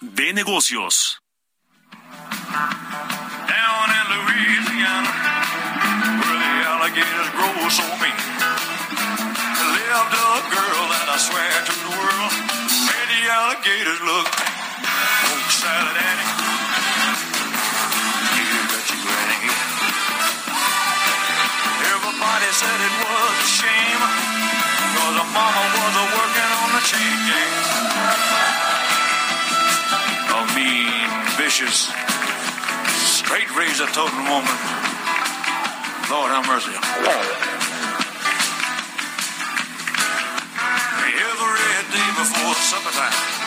de 0.00 0.32
negocios. 0.32 1.20
Down 3.48 3.88
in 3.98 4.06
Louisiana, 4.12 5.12
where 6.20 6.38
the 6.38 6.52
alligators 6.68 7.30
grow 7.32 7.68
so 7.68 7.84
mean, 8.00 8.16
lived 9.72 10.14
a 10.14 10.40
girl 10.52 10.82
that 10.92 11.08
I 11.08 11.18
swear 11.18 11.52
to 11.64 11.74
the 11.84 11.92
world 11.96 12.32
made 12.88 13.08
the 13.08 13.22
alligators 13.30 14.00
look 14.04 14.28
granny. 19.06 19.50
Everybody 21.94 22.48
said 22.52 22.78
it 22.80 22.94
was 23.00 23.36
a 23.40 23.48
shame, 23.48 24.02
cause 24.94 25.16
her 25.16 25.28
mama 25.32 25.64
was 25.74 25.94
a 25.96 26.04
working 26.16 26.52
on 26.60 26.70
the 26.76 26.82
chain 26.84 27.16
gang 27.28 28.65
a 30.36 30.44
mean, 30.54 31.08
vicious, 31.40 31.88
straight 33.08 33.48
razor 33.56 33.86
toting 33.96 34.24
woman. 34.28 34.52
Lord 36.12 36.28
have 36.28 36.44
mercy. 36.46 36.76
Every 41.16 41.72
day 41.88 42.08
before 42.20 42.54
supper 42.54 42.92
time, 42.92 43.45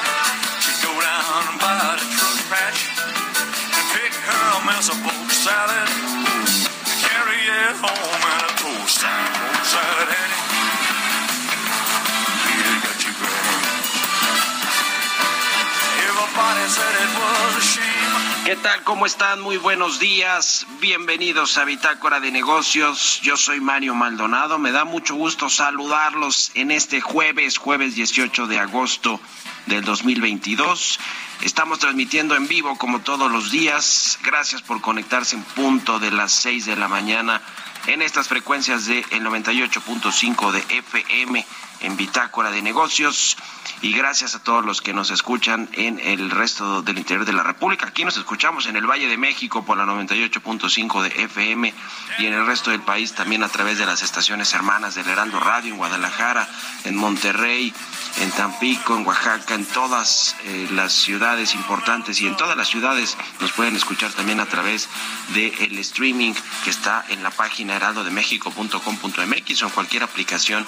¿Qué 18.50 18.56
tal? 18.56 18.84
¿Cómo 18.84 19.06
están? 19.06 19.42
Muy 19.42 19.58
buenos 19.58 20.00
días. 20.00 20.66
Bienvenidos 20.82 21.60
a 21.60 21.66
Bitácora 21.66 22.20
de 22.20 22.32
Negocios. 22.32 23.20
Yo 23.22 23.38
soy 23.38 23.62
Mario 23.62 23.94
Maldonado. 23.94 24.58
Me 24.58 24.72
da 24.72 24.86
mucho 24.86 25.14
gusto 25.14 25.52
saludarlos 25.52 26.50
en 26.56 26.72
este 26.72 27.00
jueves, 27.00 27.60
jueves 27.60 27.94
18 27.94 28.48
de 28.48 28.58
agosto 28.58 29.22
del 29.68 29.84
2022. 29.86 31.00
Estamos 31.44 31.78
transmitiendo 31.78 32.36
en 32.36 32.48
vivo 32.48 32.76
como 32.80 33.02
todos 33.02 33.32
los 33.32 33.52
días. 33.52 34.18
Gracias 34.24 34.64
por 34.64 34.82
conectarse 34.82 35.36
en 35.36 35.44
punto 35.44 36.00
de 36.00 36.10
las 36.10 36.32
6 36.32 36.66
de 36.66 36.76
la 36.76 36.88
mañana 36.88 37.44
en 37.86 38.02
estas 38.02 38.30
frecuencias 38.30 38.88
de 38.88 39.06
el 39.12 39.24
98.5 39.26 40.52
de 40.52 40.78
FM 40.78 41.46
en 41.82 41.98
Bitácora 41.98 42.52
de 42.52 42.62
Negocios 42.62 43.38
y 43.82 43.94
gracias 43.94 44.36
a 44.36 44.44
todos 44.44 44.66
los 44.66 44.82
que 44.82 44.94
nos 44.94 45.10
escuchan 45.10 45.70
en 45.74 46.00
el 46.00 46.32
resto 46.32 46.82
del 46.82 46.98
interior 46.98 47.26
de 47.26 47.34
la 47.34 47.44
República. 47.44 47.88
Aquí 47.88 48.04
nos 48.04 48.18
escuchamos 48.18 48.66
en 48.66 48.76
el 48.76 48.86
Valle 48.86 49.08
de 49.08 49.18
México 49.18 49.64
por 49.64 49.78
la 49.78 49.86
98.5 49.86 51.02
de 51.02 51.24
FM 51.24 51.74
y 52.20 52.26
en 52.26 52.34
el 52.34 52.46
resto 52.46 52.72
del 52.72 52.82
país 52.82 53.14
también 53.14 53.44
a 53.44 53.50
través 53.50 53.78
de 53.78 53.86
las 53.86 54.02
estaciones 54.02 54.54
hermanas 54.54 54.96
del 54.96 55.08
Heraldo 55.08 55.40
Radio 55.40 55.72
en 55.72 55.78
Guadalajara, 55.78 56.50
en 56.84 56.96
Monterrey, 56.96 57.74
en 58.20 58.32
Tampico, 58.32 58.98
en 58.98 59.06
Oaxaca, 59.06 59.56
en 59.56 59.66
todas 59.66 60.36
eh, 60.44 60.68
las 60.72 60.92
ciudades 60.92 61.56
importantes 61.56 62.20
y 62.22 62.28
en 62.28 62.36
todas 62.36 62.58
las 62.58 62.68
ciudades 62.68 63.18
nos 63.40 63.54
pueden 63.54 63.76
escuchar 63.76 64.12
también 64.12 64.42
a 64.42 64.46
través 64.46 64.90
del 65.34 65.78
streaming 65.80 66.34
que 66.64 66.70
está 66.70 67.06
en 67.10 67.24
la 67.24 67.32
página 67.32 67.76
heraldodemexico.com.mx 67.76 69.62
o 69.62 69.66
en 69.66 69.72
cualquier 69.72 70.04
aplicación 70.04 70.68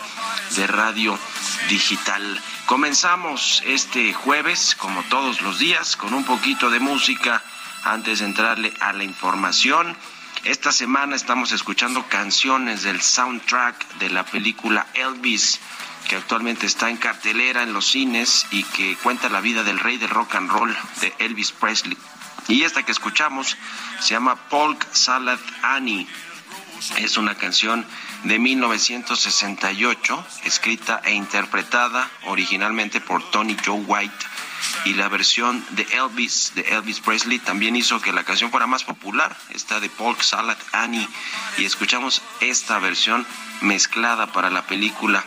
de 0.55 0.67
radio 0.67 1.00
digital. 1.69 2.41
Comenzamos 2.66 3.63
este 3.66 4.13
jueves, 4.13 4.75
como 4.75 5.03
todos 5.03 5.41
los 5.41 5.57
días, 5.57 5.95
con 5.95 6.13
un 6.13 6.23
poquito 6.23 6.69
de 6.69 6.79
música 6.79 7.41
antes 7.84 8.19
de 8.19 8.25
entrarle 8.25 8.73
a 8.79 8.94
la 8.94 9.03
información. 9.03 9.97
Esta 10.44 10.72
semana 10.72 11.16
estamos 11.16 11.51
escuchando 11.51 12.06
canciones 12.07 12.84
del 12.84 13.01
soundtrack 13.01 13.97
de 14.00 14.09
la 14.09 14.23
película 14.23 14.85
Elvis, 14.94 15.59
que 16.07 16.16
actualmente 16.16 16.66
está 16.66 16.89
en 16.89 16.97
cartelera 16.97 17.63
en 17.63 17.73
los 17.73 17.88
cines 17.88 18.45
y 18.51 18.63
que 18.63 18.95
cuenta 18.97 19.29
la 19.29 19.41
vida 19.41 19.63
del 19.63 19.79
rey 19.79 19.97
del 19.97 20.09
rock 20.09 20.35
and 20.35 20.51
roll 20.51 20.75
de 21.00 21.13
Elvis 21.19 21.51
Presley. 21.51 21.97
Y 22.47 22.63
esta 22.63 22.83
que 22.83 22.91
escuchamos 22.91 23.57
se 24.00 24.13
llama 24.13 24.35
Polk 24.35 24.88
Salad 24.94 25.39
Annie. 25.62 26.07
Es 26.97 27.18
una 27.18 27.36
canción 27.36 27.86
de 28.24 28.40
1968, 28.40 30.25
escrita 30.46 31.00
e 31.06 31.14
interpretada 31.14 32.09
originalmente 32.25 33.00
por 33.00 33.30
Tony 33.30 33.56
Joe 33.64 33.81
White. 33.86 34.25
Y 34.86 34.96
la 34.96 35.08
versión 35.08 35.64
de 35.72 35.84
Elvis, 35.92 36.53
de 36.56 36.62
Elvis 36.62 37.00
Presley, 37.00 37.38
también 37.38 37.75
hizo 37.75 38.02
que 38.02 38.12
la 38.12 38.24
canción 38.24 38.50
fuera 38.50 38.66
más 38.66 38.84
popular, 38.84 39.38
esta 39.50 39.80
de 39.80 39.90
Polk 39.90 40.22
Salad 40.22 40.58
Annie. 40.72 41.08
Y 41.59 41.66
escuchamos 41.66 42.24
esta 42.40 42.80
versión 42.80 43.28
mezclada 43.62 44.31
para 44.31 44.50
la 44.50 44.66
película. 44.66 45.24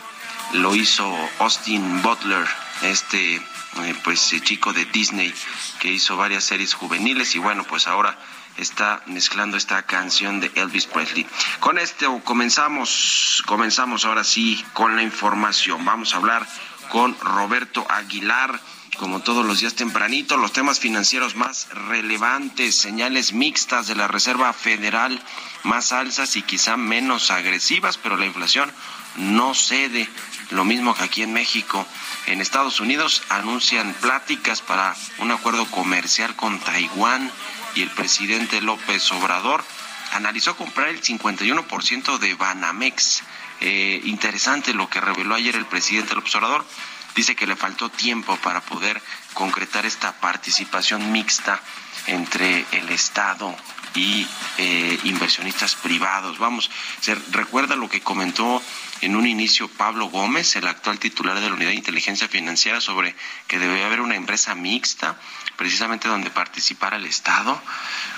Lo 0.53 0.75
hizo 0.75 1.13
Austin 1.39 2.01
Butler, 2.01 2.45
este 2.81 3.41
pues 4.03 4.33
chico 4.43 4.73
de 4.73 4.85
Disney 4.85 5.33
que 5.79 5.91
hizo 5.91 6.15
varias 6.15 6.45
series 6.45 6.73
juveniles 6.73 7.35
y 7.35 7.39
bueno, 7.39 7.65
pues 7.65 7.87
ahora 7.87 8.17
está 8.57 9.01
mezclando 9.07 9.57
esta 9.57 9.83
canción 9.83 10.39
de 10.39 10.51
Elvis 10.55 10.85
Presley. 10.85 11.25
Con 11.59 11.77
esto 11.77 12.21
comenzamos, 12.23 13.43
comenzamos 13.45 14.05
ahora 14.05 14.23
sí 14.23 14.63
con 14.73 14.95
la 14.95 15.03
información. 15.03 15.83
Vamos 15.85 16.13
a 16.13 16.17
hablar 16.17 16.47
con 16.89 17.17
Roberto 17.19 17.85
Aguilar. 17.89 18.59
Como 18.97 19.19
todos 19.19 19.45
los 19.45 19.59
días 19.59 19.75
tempranito, 19.75 20.37
los 20.37 20.53
temas 20.53 20.79
financieros 20.79 21.35
más 21.35 21.67
relevantes, 21.89 22.75
señales 22.75 23.33
mixtas 23.33 23.87
de 23.87 23.95
la 23.95 24.07
Reserva 24.07 24.53
Federal, 24.53 25.21
más 25.63 25.91
alzas 25.91 26.37
y 26.37 26.43
quizá 26.43 26.77
menos 26.77 27.29
agresivas, 27.29 27.97
pero 27.97 28.15
la 28.15 28.25
inflación 28.25 28.71
no 29.17 29.53
cede. 29.53 30.07
Lo 30.51 30.63
mismo 30.63 30.95
que 30.95 31.03
aquí 31.03 31.23
en 31.23 31.33
México. 31.33 31.85
En 32.27 32.39
Estados 32.39 32.79
Unidos 32.79 33.21
anuncian 33.27 33.93
pláticas 33.99 34.61
para 34.61 34.95
un 35.17 35.31
acuerdo 35.31 35.65
comercial 35.65 36.35
con 36.37 36.59
Taiwán 36.59 37.31
y 37.75 37.81
el 37.81 37.89
presidente 37.91 38.61
López 38.61 39.11
Obrador 39.11 39.63
analizó 40.13 40.55
comprar 40.55 40.87
el 40.87 41.01
51% 41.01 42.17
de 42.17 42.33
Banamex. 42.33 43.23
Eh, 43.61 44.01
interesante 44.05 44.73
lo 44.73 44.89
que 44.89 45.01
reveló 45.01 45.35
ayer 45.35 45.55
el 45.55 45.65
presidente 45.65 46.15
López 46.15 46.33
Obrador. 46.35 46.65
Dice 47.15 47.35
que 47.35 47.47
le 47.47 47.55
faltó 47.55 47.89
tiempo 47.89 48.35
para 48.37 48.61
poder 48.61 49.01
concretar 49.33 49.85
esta 49.85 50.13
participación 50.13 51.11
mixta 51.11 51.61
entre 52.07 52.65
el 52.71 52.89
Estado 52.89 53.55
y 53.93 54.27
eh, 54.57 54.99
inversionistas 55.03 55.75
privados. 55.75 56.37
Vamos, 56.37 56.69
se 56.99 57.15
recuerda 57.31 57.75
lo 57.75 57.89
que 57.89 58.01
comentó 58.01 58.61
en 59.01 59.15
un 59.15 59.27
inicio 59.27 59.67
Pablo 59.67 60.07
Gómez, 60.07 60.55
el 60.55 60.67
actual 60.67 60.99
titular 60.99 61.39
de 61.39 61.49
la 61.49 61.55
Unidad 61.55 61.69
de 61.69 61.75
Inteligencia 61.75 62.27
Financiera, 62.27 62.81
sobre 62.81 63.15
que 63.47 63.59
debe 63.59 63.83
haber 63.83 64.01
una 64.01 64.15
empresa 64.15 64.55
mixta 64.55 65.17
precisamente 65.55 66.07
donde 66.07 66.29
participara 66.29 66.97
el 66.97 67.05
Estado. 67.05 67.61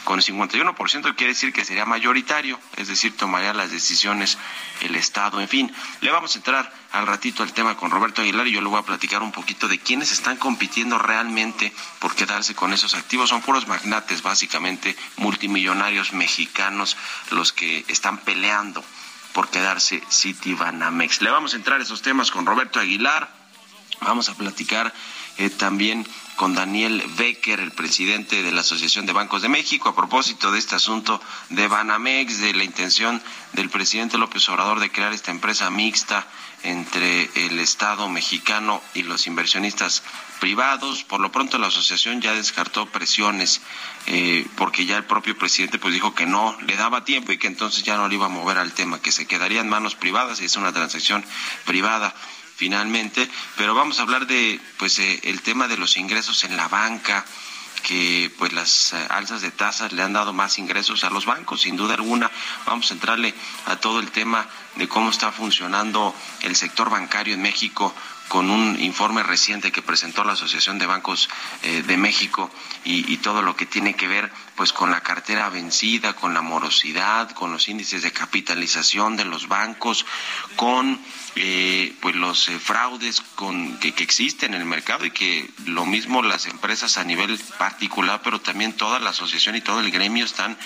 Con 0.04 0.20
el 0.20 0.26
51% 0.26 1.16
quiere 1.16 1.34
decir 1.34 1.54
que 1.54 1.66
sería 1.66 1.86
mayoritario, 1.86 2.60
es 2.76 2.88
decir, 2.88 3.16
tomaría 3.16 3.54
las 3.54 3.72
decisiones 3.72 4.38
el 4.82 4.96
Estado. 4.96 5.42
En 5.42 5.48
fin, 5.48 5.74
le 6.02 6.12
vamos 6.12 6.36
a 6.36 6.38
entrar 6.38 6.74
al 6.92 7.08
ratito 7.08 7.44
al 7.44 7.54
tema 7.54 7.76
con 7.76 7.92
Roberto 7.92 8.22
Aguilar 8.22 8.48
y 8.48 8.52
yo 8.52 8.62
le 8.62 8.70
voy 8.70 8.80
a 8.80 8.86
platicar 8.86 9.22
un 9.22 9.32
poquito 9.32 9.68
de 9.68 9.80
quiénes 9.80 10.12
están 10.12 10.38
compitiendo 10.38 10.98
realmente 10.98 11.74
por 12.00 12.16
quedarse 12.16 12.56
con 12.56 12.74
esos 12.74 12.94
activos. 12.94 13.30
Son 13.30 13.42
puros 13.42 13.68
magnates, 13.68 14.22
básicamente, 14.22 14.96
multimillonarios 15.18 16.14
mexicanos 16.14 16.98
los 17.32 17.52
que 17.52 17.84
están 17.88 18.20
peleando 18.20 18.84
por 19.38 19.50
quedarse 19.52 20.02
Citibanamex. 20.10 21.22
Le 21.22 21.30
vamos 21.30 21.54
a 21.54 21.58
entrar 21.58 21.80
a 21.80 21.84
esos 21.84 22.02
temas 22.02 22.32
con 22.32 22.48
Roberto 22.48 22.80
Aguilar. 22.80 23.30
Vamos 24.02 24.30
a 24.30 24.34
platicar 24.34 24.92
eh, 25.38 25.50
también 25.50 26.08
con 26.38 26.54
Daniel 26.54 27.04
Becker, 27.18 27.60
el 27.60 27.72
presidente 27.72 28.44
de 28.44 28.52
la 28.52 28.62
Asociación 28.62 29.08
de 29.08 29.14
Bancos 29.14 29.42
de 29.42 29.50
México, 29.50 29.90
a 29.90 29.96
propósito 29.96 30.52
de 30.52 30.60
este 30.60 30.76
asunto 30.76 31.20
de 31.50 31.68
Banamex, 31.68 32.40
de 32.40 32.54
la 32.54 32.64
intención 32.64 33.22
del 33.54 33.70
presidente 33.70 34.20
López 34.20 34.48
Obrador 34.50 34.80
de 34.80 34.92
crear 34.92 35.14
esta 35.14 35.32
empresa 35.32 35.70
mixta 35.72 36.28
entre 36.64 37.30
el 37.46 37.60
Estado 37.60 38.08
mexicano 38.10 38.82
y 38.94 39.04
los 39.04 39.26
inversionistas 39.26 40.04
privados. 40.40 41.04
Por 41.04 41.20
lo 41.20 41.32
pronto 41.32 41.58
la 41.58 41.68
asociación 41.68 42.22
ya 42.22 42.34
descartó 42.34 42.86
presiones 42.88 43.62
eh, 44.06 44.46
porque 44.56 44.86
ya 44.86 44.98
el 44.98 45.06
propio 45.06 45.38
presidente 45.38 45.80
pues 45.80 45.94
dijo 45.94 46.14
que 46.14 46.26
no 46.26 46.56
le 46.62 46.76
daba 46.76 47.04
tiempo 47.04 47.32
y 47.32 47.38
que 47.38 47.48
entonces 47.48 47.84
ya 47.84 47.98
no 47.98 48.08
le 48.08 48.16
iba 48.16 48.28
a 48.28 48.30
mover 48.30 48.58
al 48.58 48.74
tema, 48.74 49.02
que 49.02 49.12
se 49.12 49.26
quedaría 49.26 49.62
en 49.62 49.70
manos 49.70 49.96
privadas 49.96 50.40
y 50.42 50.46
es 50.46 50.56
una 50.56 50.72
transacción 50.72 51.26
privada 51.66 52.14
finalmente, 52.58 53.30
pero 53.56 53.76
vamos 53.76 54.00
a 54.00 54.02
hablar 54.02 54.26
de 54.26 54.60
pues 54.78 54.98
eh, 54.98 55.20
el 55.24 55.42
tema 55.42 55.68
de 55.68 55.78
los 55.78 55.96
ingresos 55.96 56.44
en 56.44 56.58
la 56.58 56.68
banca 56.68 57.24
que 57.84 58.32
pues 58.38 58.52
las 58.52 58.94
eh, 58.94 59.08
alzas 59.10 59.42
de 59.42 59.52
tasas 59.52 59.94
le 59.94 60.02
han 60.02 60.12
dado 60.12 60.34
más 60.34 60.58
ingresos 60.58 61.04
a 61.04 61.12
los 61.12 61.26
bancos, 61.26 61.62
sin 61.62 61.78
duda 61.78 61.94
alguna. 61.94 62.32
Vamos 62.66 62.90
a 62.90 62.96
entrarle 62.96 63.34
a 63.68 63.76
todo 63.76 64.00
el 64.00 64.12
tema 64.12 64.48
de 64.76 64.88
cómo 64.88 65.12
está 65.12 65.32
funcionando 65.32 66.16
el 66.42 66.56
sector 66.56 66.90
bancario 66.90 67.36
en 67.36 67.44
México 67.44 67.94
con 68.28 68.50
un 68.50 68.80
informe 68.82 69.24
reciente 69.24 69.72
que 69.72 69.82
presentó 69.82 70.24
la 70.24 70.34
Asociación 70.34 70.80
de 70.80 70.88
Bancos 70.88 71.30
eh, 71.62 71.84
de 71.84 71.96
México 71.96 72.52
y, 72.84 73.14
y, 73.14 73.18
todo 73.18 73.42
lo 73.42 73.56
que 73.56 73.66
tiene 73.66 73.96
que 73.96 74.08
ver 74.08 74.32
pues 74.58 74.74
con 74.74 74.90
la 74.90 75.02
cartera 75.02 75.50
vencida, 75.50 76.14
con 76.14 76.34
la 76.34 76.42
morosidad, 76.42 77.30
con 77.30 77.52
los 77.52 77.68
índices 77.68 78.02
de 78.02 78.12
capitalización 78.12 79.16
de 79.16 79.24
los 79.24 79.48
bancos, 79.48 80.04
con 80.56 81.00
eh, 81.36 81.96
pues 82.02 82.16
los 82.16 82.50
eh, 82.50 82.58
fraudes 82.58 83.22
con, 83.36 83.78
que, 83.78 83.90
existen 83.90 84.56
en 84.56 84.62
el 84.62 84.66
mercado 84.66 85.06
y 85.06 85.12
que 85.12 85.48
lo 85.68 85.86
mismo 85.86 86.24
las 86.24 86.48
empresas 86.48 86.98
a 86.98 87.04
nivel 87.04 87.40
particular, 87.60 88.22
pero 88.24 88.42
también 88.42 88.74
toda 88.74 89.00
la 89.00 89.12
asociación 89.12 89.56
y 89.56 89.62
todo 89.62 89.80
el 89.80 89.92
gremio 89.92 90.26
están 90.26 90.58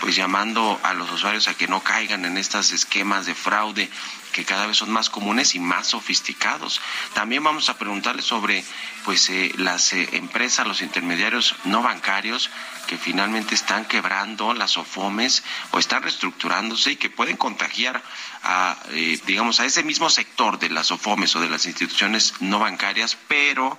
pues 0.00 0.14
llamando 0.14 0.78
a 0.82 0.92
los 0.92 1.10
usuarios 1.10 1.48
a 1.48 1.54
que 1.54 1.68
no 1.68 1.82
caigan 1.82 2.26
en 2.26 2.36
estos 2.36 2.72
esquemas 2.72 3.24
de 3.24 3.34
fraude 3.34 3.88
que 4.32 4.44
cada 4.44 4.66
vez 4.66 4.76
son 4.76 4.90
más 4.90 5.10
comunes 5.10 5.54
y 5.54 5.58
más 5.58 5.88
sofisticados. 5.88 6.80
También 7.14 7.42
vamos 7.42 7.68
a 7.70 7.78
preguntarle 7.78 8.22
sobre 8.22 8.64
pues 9.04 9.30
eh, 9.30 9.52
las 9.56 9.92
eh, 9.92 10.08
empresas, 10.12 10.66
los 10.66 10.82
intermediarios 10.82 11.54
no 11.64 11.82
bancarios 11.82 12.50
que 12.86 12.96
finalmente 12.96 13.37
están 13.54 13.84
quebrando 13.86 14.54
las 14.54 14.76
OFOMES 14.76 15.42
o 15.72 15.78
están 15.78 16.02
reestructurándose 16.02 16.92
y 16.92 16.96
que 16.96 17.10
pueden 17.10 17.36
contagiar 17.36 18.02
a, 18.42 18.76
eh, 18.90 19.20
digamos, 19.26 19.60
a 19.60 19.64
ese 19.64 19.82
mismo 19.82 20.10
sector 20.10 20.58
de 20.58 20.70
las 20.70 20.90
OFOMES 20.90 21.36
o 21.36 21.40
de 21.40 21.48
las 21.48 21.66
instituciones 21.66 22.34
no 22.40 22.58
bancarias, 22.58 23.16
pero 23.28 23.78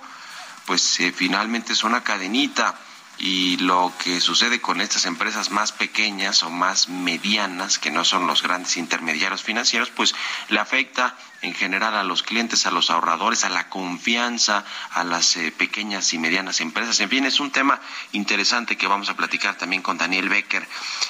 pues 0.66 0.98
finalmente 1.14 1.72
es 1.72 1.82
una 1.82 2.04
cadenita 2.04 2.78
y 3.20 3.58
lo 3.58 3.92
que 4.02 4.18
sucede 4.18 4.62
con 4.62 4.80
estas 4.80 5.04
empresas 5.04 5.50
más 5.50 5.72
pequeñas 5.72 6.42
o 6.42 6.48
más 6.48 6.88
medianas, 6.88 7.78
que 7.78 7.90
no 7.90 8.02
son 8.02 8.26
los 8.26 8.42
grandes 8.42 8.78
intermediarios 8.78 9.42
financieros, 9.42 9.90
pues 9.90 10.14
le 10.48 10.58
afecta 10.58 11.14
en 11.42 11.54
general 11.54 11.94
a 11.96 12.02
los 12.02 12.22
clientes, 12.22 12.64
a 12.64 12.70
los 12.70 12.88
ahorradores, 12.88 13.44
a 13.44 13.50
la 13.50 13.68
confianza, 13.68 14.64
a 14.92 15.04
las 15.04 15.36
eh, 15.36 15.52
pequeñas 15.52 16.12
y 16.14 16.18
medianas 16.18 16.62
empresas. 16.62 16.98
En 17.00 17.10
fin, 17.10 17.26
es 17.26 17.40
un 17.40 17.50
tema 17.50 17.80
interesante 18.12 18.76
que 18.76 18.86
vamos 18.86 19.10
a 19.10 19.16
platicar 19.16 19.56
también 19.56 19.82
con 19.82 19.98
Daniel 19.98 20.30
Becker. 20.30 20.66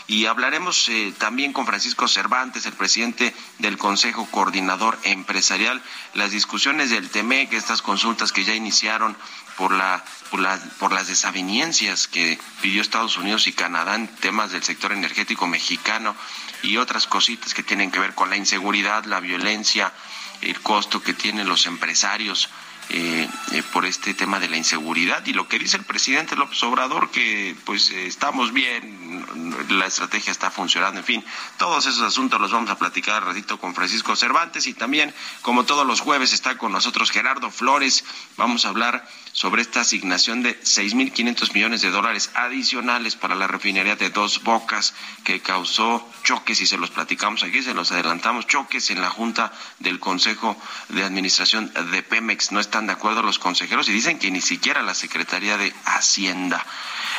Y 0.09 0.27
hablaremos 0.27 0.89
eh, 0.89 1.15
también 1.17 1.53
con 1.53 1.67
Francisco 1.67 2.09
Cervantes, 2.09 2.67
el 2.67 2.73
presidente 2.73 3.35
del 3.59 3.79
Consejo 3.79 4.27
Coordinador 4.33 4.99
Empresarial, 5.05 5.81
las 6.15 6.33
discusiones 6.33 6.91
del 6.91 7.09
TEMEC, 7.09 7.53
estas 7.53 7.83
consultas 7.83 8.33
que 8.33 8.45
ya 8.45 8.55
iniciaron 8.55 9.17
por, 9.61 9.73
la, 9.73 10.03
por, 10.31 10.41
la, 10.41 10.59
por 10.79 10.91
las 10.91 11.07
desavenencias 11.07 12.09
que 12.09 12.39
pidió 12.63 12.81
Estados 12.81 13.19
Unidos 13.19 13.47
y 13.47 13.53
Canadá 13.53 13.95
en 13.95 14.09
temas 14.09 14.53
del 14.53 14.63
sector 14.63 14.91
energético 14.91 15.47
mexicano 15.47 16.17
y 16.63 16.79
otras 16.79 17.07
cositas 17.07 17.53
que 17.53 17.63
tienen 17.63 17.91
que 17.91 18.01
ver 18.01 18.15
con 18.15 18.31
la 18.31 18.39
inseguridad, 18.39 19.05
la 19.05 19.21
violencia, 19.21 19.93
el 20.41 20.59
costo 20.63 21.03
que 21.03 21.13
tienen 21.13 21.47
los 21.47 21.67
empresarios 21.67 22.49
eh, 22.93 23.29
eh, 23.53 23.63
por 23.73 23.85
este 23.87 24.15
tema 24.15 24.41
de 24.41 24.49
la 24.49 24.57
inseguridad 24.57 25.25
y 25.25 25.33
lo 25.33 25.47
que 25.47 25.61
dice 25.61 25.77
el 25.77 25.85
presidente 25.85 26.35
López 26.35 26.61
Obrador 26.65 27.13
que 27.13 27.55
pues 27.65 27.91
eh, 27.91 28.09
estamos 28.09 28.53
bien, 28.53 29.25
la 29.69 29.87
estrategia 29.87 30.33
está 30.33 30.51
funcionando, 30.51 30.99
en 30.99 31.07
fin, 31.07 31.25
todos 31.57 31.87
esos 31.87 32.03
asuntos 32.03 32.41
los 32.41 32.51
vamos 32.51 32.69
a 32.69 32.77
platicar 32.79 33.25
ratito 33.25 33.61
con 33.61 33.77
Francisco 33.77 34.17
Cervantes 34.17 34.67
y 34.67 34.75
también 34.75 35.15
como 35.43 35.63
todos 35.67 35.87
los 35.87 36.01
jueves 36.01 36.33
está 36.33 36.59
con 36.59 36.73
nosotros 36.73 37.13
Gerardo 37.13 37.53
Flores, 37.53 38.05
vamos 38.37 38.65
a 38.65 38.71
hablar 38.71 39.07
sobre 39.33 39.63
esta 39.63 39.81
asignación 39.81 40.43
de 40.43 40.61
6.500 40.61 41.55
millones 41.55 41.83
de 41.83 41.91
dólares 41.91 42.31
adicionales 42.35 43.17
para 43.17 43.35
la 43.35 43.47
refinería 43.47 43.97
de 43.97 44.11
Dos 44.11 44.43
Bocas 44.43 44.95
que 45.25 45.41
causó 45.41 46.09
choques 46.25 46.61
y 46.61 46.67
se 46.67 46.79
los 46.79 46.91
platicamos 46.91 47.43
aquí, 47.43 47.63
se 47.63 47.75
los 47.75 47.93
adelantamos, 47.93 48.47
choques 48.47 48.91
en 48.91 49.01
la 49.01 49.11
Junta 49.11 49.53
del 49.79 50.01
Consejo 50.01 50.57
de 50.89 51.05
Administración 51.05 51.73
de 51.93 52.03
Pemex. 52.03 52.53
No 52.53 52.61
están 52.61 52.87
de 52.87 52.93
acuerdo 52.93 53.23
los 53.23 53.39
consejeros 53.39 53.89
y 53.89 53.93
dicen 53.93 54.19
que 54.19 54.31
ni 54.31 54.41
siquiera 54.41 54.83
la 54.83 54.95
Secretaría 54.95 55.57
de 55.57 55.73
Hacienda. 55.85 56.65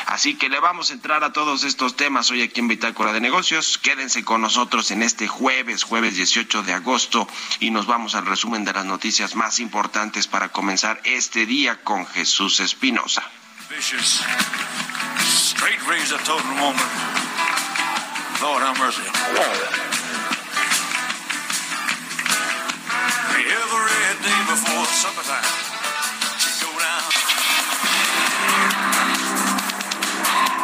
Así 0.06 0.34
que 0.34 0.48
le 0.48 0.60
vamos 0.60 0.90
a 0.90 0.94
entrar 0.94 1.24
a 1.24 1.32
todos 1.32 1.64
estos 1.64 1.96
temas 1.96 2.30
hoy 2.30 2.42
aquí 2.42 2.60
en 2.60 2.68
Bitácora 2.68 3.12
de 3.12 3.20
Negocios. 3.20 3.78
Quédense 3.78 4.24
con 4.24 4.40
nosotros 4.40 4.90
en 4.90 5.02
este 5.02 5.28
jueves, 5.28 5.84
jueves 5.84 6.16
18 6.16 6.62
de 6.62 6.74
agosto, 6.74 7.28
y 7.60 7.70
nos 7.70 7.86
vamos 7.86 8.14
al 8.14 8.26
resumen 8.26 8.64
de 8.64 8.72
las 8.72 8.84
noticias 8.84 9.34
más 9.34 9.60
importantes 9.60 10.26
para 10.26 10.50
comenzar 10.50 11.00
este 11.04 11.46
día 11.46 11.82
con 11.82 12.06
Jesús 12.06 12.60
Espinosa. 12.60 13.22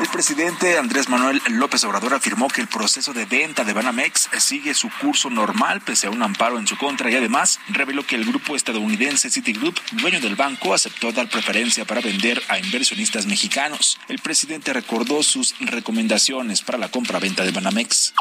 El 0.00 0.06
presidente 0.06 0.78
Andrés 0.78 1.08
Manuel 1.08 1.42
López 1.48 1.82
Obrador 1.82 2.14
afirmó 2.14 2.46
que 2.46 2.60
el 2.60 2.68
proceso 2.68 3.12
de 3.12 3.24
venta 3.24 3.64
de 3.64 3.72
Banamex 3.72 4.30
sigue 4.38 4.72
su 4.72 4.88
curso 4.90 5.28
normal 5.28 5.80
pese 5.80 6.06
a 6.06 6.10
un 6.10 6.22
amparo 6.22 6.56
en 6.56 6.68
su 6.68 6.76
contra 6.76 7.10
y 7.10 7.16
además 7.16 7.58
reveló 7.68 8.06
que 8.06 8.14
el 8.14 8.25
grupo 8.25 8.54
estadounidense 8.54 9.28
Citigroup, 9.28 9.76
dueño 9.92 10.20
del 10.20 10.37
banco, 10.37 10.73
aceptó 10.73 11.11
dar 11.11 11.28
preferencia 11.28 11.84
para 11.84 12.00
vender 12.00 12.40
a 12.49 12.58
inversionistas 12.58 13.26
mexicanos. 13.26 13.99
El 14.08 14.20
presidente 14.20 14.73
recordó 14.73 15.25
sus 15.25 15.56
recomendaciones 15.58 16.62
para 16.62 16.78
la 16.78 16.90
compra-venta 16.90 17.44
de 17.44 17.50
Banamex. 17.50 18.14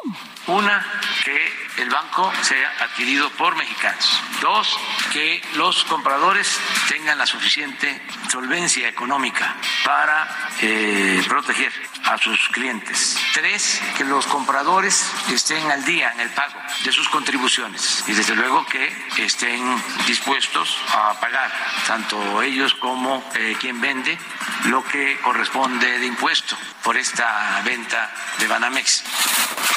Una, 0.48 0.84
que 1.24 1.67
el 1.78 1.90
banco 1.90 2.32
sea 2.42 2.74
adquirido 2.82 3.30
por 3.32 3.56
mexicanos. 3.56 4.22
Dos, 4.42 4.78
que 5.12 5.42
los 5.56 5.84
compradores 5.86 6.60
tengan 6.90 7.18
la 7.18 7.26
suficiente 7.26 8.02
solvencia 8.30 8.88
económica 8.88 9.56
para 9.86 10.28
eh, 10.62 11.24
proteger 11.28 11.72
a 12.06 12.18
sus 12.18 12.50
clientes. 12.50 13.18
Tres, 13.34 13.82
que 13.98 14.04
los 14.04 14.26
compradores 14.28 15.06
estén 15.32 15.70
al 15.72 15.84
día 15.86 16.12
en 16.14 16.22
el 16.22 16.30
pago 16.30 16.60
de 16.84 16.92
sus 16.92 17.10
contribuciones 17.10 18.04
y 18.08 18.14
desde 18.14 18.36
luego 18.36 18.66
que 18.66 18.92
estén 19.18 19.62
dispuestos 20.08 20.78
a 20.94 21.20
pagar, 21.20 21.52
tanto 21.86 22.42
ellos 22.42 22.74
como 22.76 23.24
eh, 23.36 23.56
quien 23.60 23.80
vende, 23.82 24.18
lo 24.66 24.84
que 24.84 25.18
corresponde 25.22 26.00
de 26.00 26.06
impuesto 26.06 26.56
por 26.84 26.98
esta 26.98 27.62
venta 27.66 28.12
de 28.40 28.48
Banamex. 28.48 29.04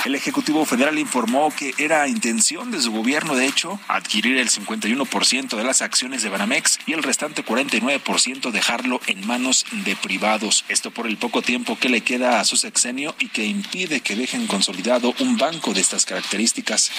El 0.04 0.14
Ejecutivo 0.14 0.64
Federal 0.64 0.98
informó 0.98 1.54
que 1.54 1.74
era 1.90 2.06
intención 2.06 2.70
de 2.70 2.80
su 2.80 2.92
gobierno, 2.92 3.34
de 3.34 3.46
hecho, 3.46 3.80
adquirir 3.88 4.36
el 4.38 4.48
51% 4.48 5.56
de 5.56 5.64
las 5.64 5.82
acciones 5.82 6.22
de 6.22 6.28
Banamex 6.28 6.78
y 6.86 6.92
el 6.92 7.02
restante 7.02 7.44
49% 7.44 8.52
dejarlo 8.52 9.00
en 9.08 9.26
manos 9.26 9.66
de 9.72 9.96
privados. 9.96 10.64
Esto 10.68 10.92
por 10.92 11.08
el 11.08 11.16
poco 11.16 11.42
tiempo 11.42 11.76
que 11.80 11.88
le 11.88 12.02
queda 12.02 12.38
a 12.38 12.44
su 12.44 12.56
sexenio 12.56 13.16
y 13.18 13.26
que 13.30 13.44
impide 13.44 14.02
que 14.02 14.14
dejen 14.14 14.46
consolidado 14.46 15.16
un 15.18 15.36
banco 15.36 15.74
de 15.74 15.80
estas 15.80 16.06
características. 16.06 16.92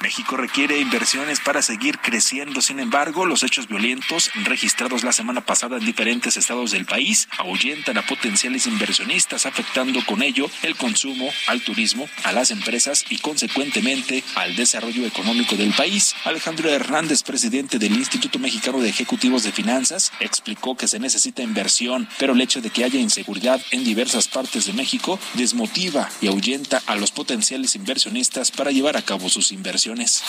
México 0.00 0.36
requiere 0.36 0.78
inversiones 0.78 1.40
para 1.40 1.60
seguir 1.60 1.98
creciendo. 1.98 2.62
Sin 2.62 2.80
embargo, 2.80 3.26
los 3.26 3.42
hechos 3.42 3.68
violentos 3.68 4.30
registrados 4.44 5.04
la 5.04 5.12
semana 5.12 5.42
pasada 5.42 5.76
en 5.76 5.84
diferentes 5.84 6.36
estados 6.36 6.70
del 6.70 6.86
país 6.86 7.28
ahuyentan 7.38 7.98
a 7.98 8.06
potenciales 8.06 8.66
inversionistas, 8.66 9.46
afectando 9.46 10.04
con 10.06 10.22
ello 10.22 10.48
el 10.62 10.76
consumo, 10.76 11.28
al 11.48 11.60
turismo, 11.62 12.08
a 12.24 12.32
las 12.32 12.50
empresas 12.50 13.04
y 13.10 13.18
consecuentemente 13.18 14.05
al 14.34 14.56
desarrollo 14.56 15.06
económico 15.06 15.56
del 15.56 15.72
país. 15.72 16.14
Alejandro 16.24 16.70
Hernández, 16.70 17.22
presidente 17.22 17.78
del 17.78 17.96
Instituto 17.96 18.38
Mexicano 18.38 18.80
de 18.80 18.88
Ejecutivos 18.88 19.42
de 19.42 19.52
Finanzas, 19.52 20.12
explicó 20.20 20.76
que 20.76 20.88
se 20.88 20.98
necesita 20.98 21.42
inversión, 21.42 22.08
pero 22.18 22.32
el 22.32 22.40
hecho 22.40 22.60
de 22.60 22.70
que 22.70 22.84
haya 22.84 23.00
inseguridad 23.00 23.60
en 23.70 23.84
diversas 23.84 24.28
partes 24.28 24.66
de 24.66 24.72
México 24.72 25.18
desmotiva 25.34 26.08
y 26.20 26.28
ahuyenta 26.28 26.82
a 26.86 26.96
los 26.96 27.10
potenciales 27.10 27.74
inversionistas 27.74 28.50
para 28.50 28.70
llevar 28.70 28.96
a 28.96 29.02
cabo 29.02 29.28
sus 29.28 29.52
inversiones. 29.52 30.22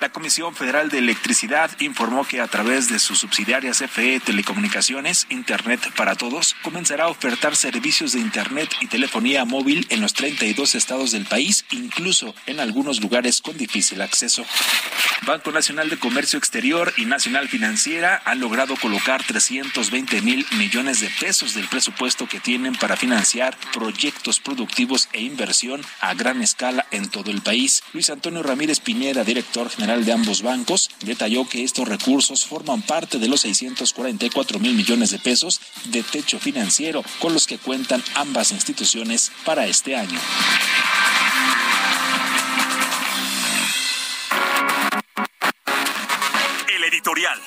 La 0.00 0.10
Comisión 0.10 0.54
Federal 0.54 0.88
de 0.88 0.98
Electricidad 0.98 1.70
informó 1.80 2.24
que 2.24 2.40
a 2.40 2.48
través 2.48 2.88
de 2.88 2.98
su 2.98 3.14
subsidiaria 3.14 3.72
CFE 3.72 4.20
Telecomunicaciones, 4.20 5.26
Internet 5.30 5.80
para 5.96 6.16
Todos, 6.16 6.56
comenzará 6.62 7.04
a 7.04 7.08
ofertar 7.08 7.54
servicios 7.56 8.12
de 8.12 8.20
Internet 8.20 8.70
y 8.80 8.86
telefonía 8.86 9.44
móvil 9.44 9.86
en 9.90 10.00
los 10.00 10.14
32 10.14 10.74
estados 10.74 11.12
del 11.12 11.26
país, 11.26 11.64
incluso 11.70 12.34
en 12.46 12.60
algunos 12.60 13.00
lugares 13.02 13.42
con 13.42 13.58
difícil 13.58 14.00
acceso. 14.00 14.46
Banco 15.26 15.52
Nacional 15.52 15.88
de 15.88 15.98
Comercio 15.98 16.36
Exterior 16.36 16.92
y 16.96 17.04
Nacional 17.04 17.48
Financiera 17.48 18.20
han 18.24 18.40
logrado 18.40 18.74
colocar 18.76 19.22
320 19.22 20.20
mil 20.22 20.44
millones 20.58 21.00
de 21.00 21.08
pesos 21.20 21.54
del 21.54 21.68
presupuesto 21.68 22.26
que 22.26 22.40
tienen 22.40 22.74
para 22.74 22.96
financiar 22.96 23.56
proyectos 23.72 24.40
productivos 24.40 25.08
e 25.12 25.20
inversión 25.22 25.80
a 26.00 26.14
gran 26.14 26.42
escala 26.42 26.86
en 26.90 27.08
todo 27.08 27.30
el 27.30 27.40
país. 27.40 27.82
Luis 27.92 28.10
Antonio 28.10 28.42
Ramírez 28.42 28.80
Piñera, 28.80 29.22
director 29.22 29.70
general 29.70 30.04
de 30.04 30.12
ambos 30.12 30.42
bancos, 30.42 30.90
detalló 31.04 31.48
que 31.48 31.62
estos 31.62 31.86
recursos 31.86 32.44
forman 32.44 32.82
parte 32.82 33.18
de 33.18 33.28
los 33.28 33.42
644 33.42 34.58
mil 34.58 34.74
millones 34.74 35.10
de 35.10 35.18
pesos 35.18 35.60
de 35.84 36.02
techo 36.02 36.40
financiero 36.40 37.04
con 37.20 37.32
los 37.32 37.46
que 37.46 37.58
cuentan 37.58 38.02
ambas 38.14 38.50
instituciones 38.50 39.30
para 39.44 39.66
este 39.66 39.94
año. 39.94 40.18
Editorial. 47.22 47.40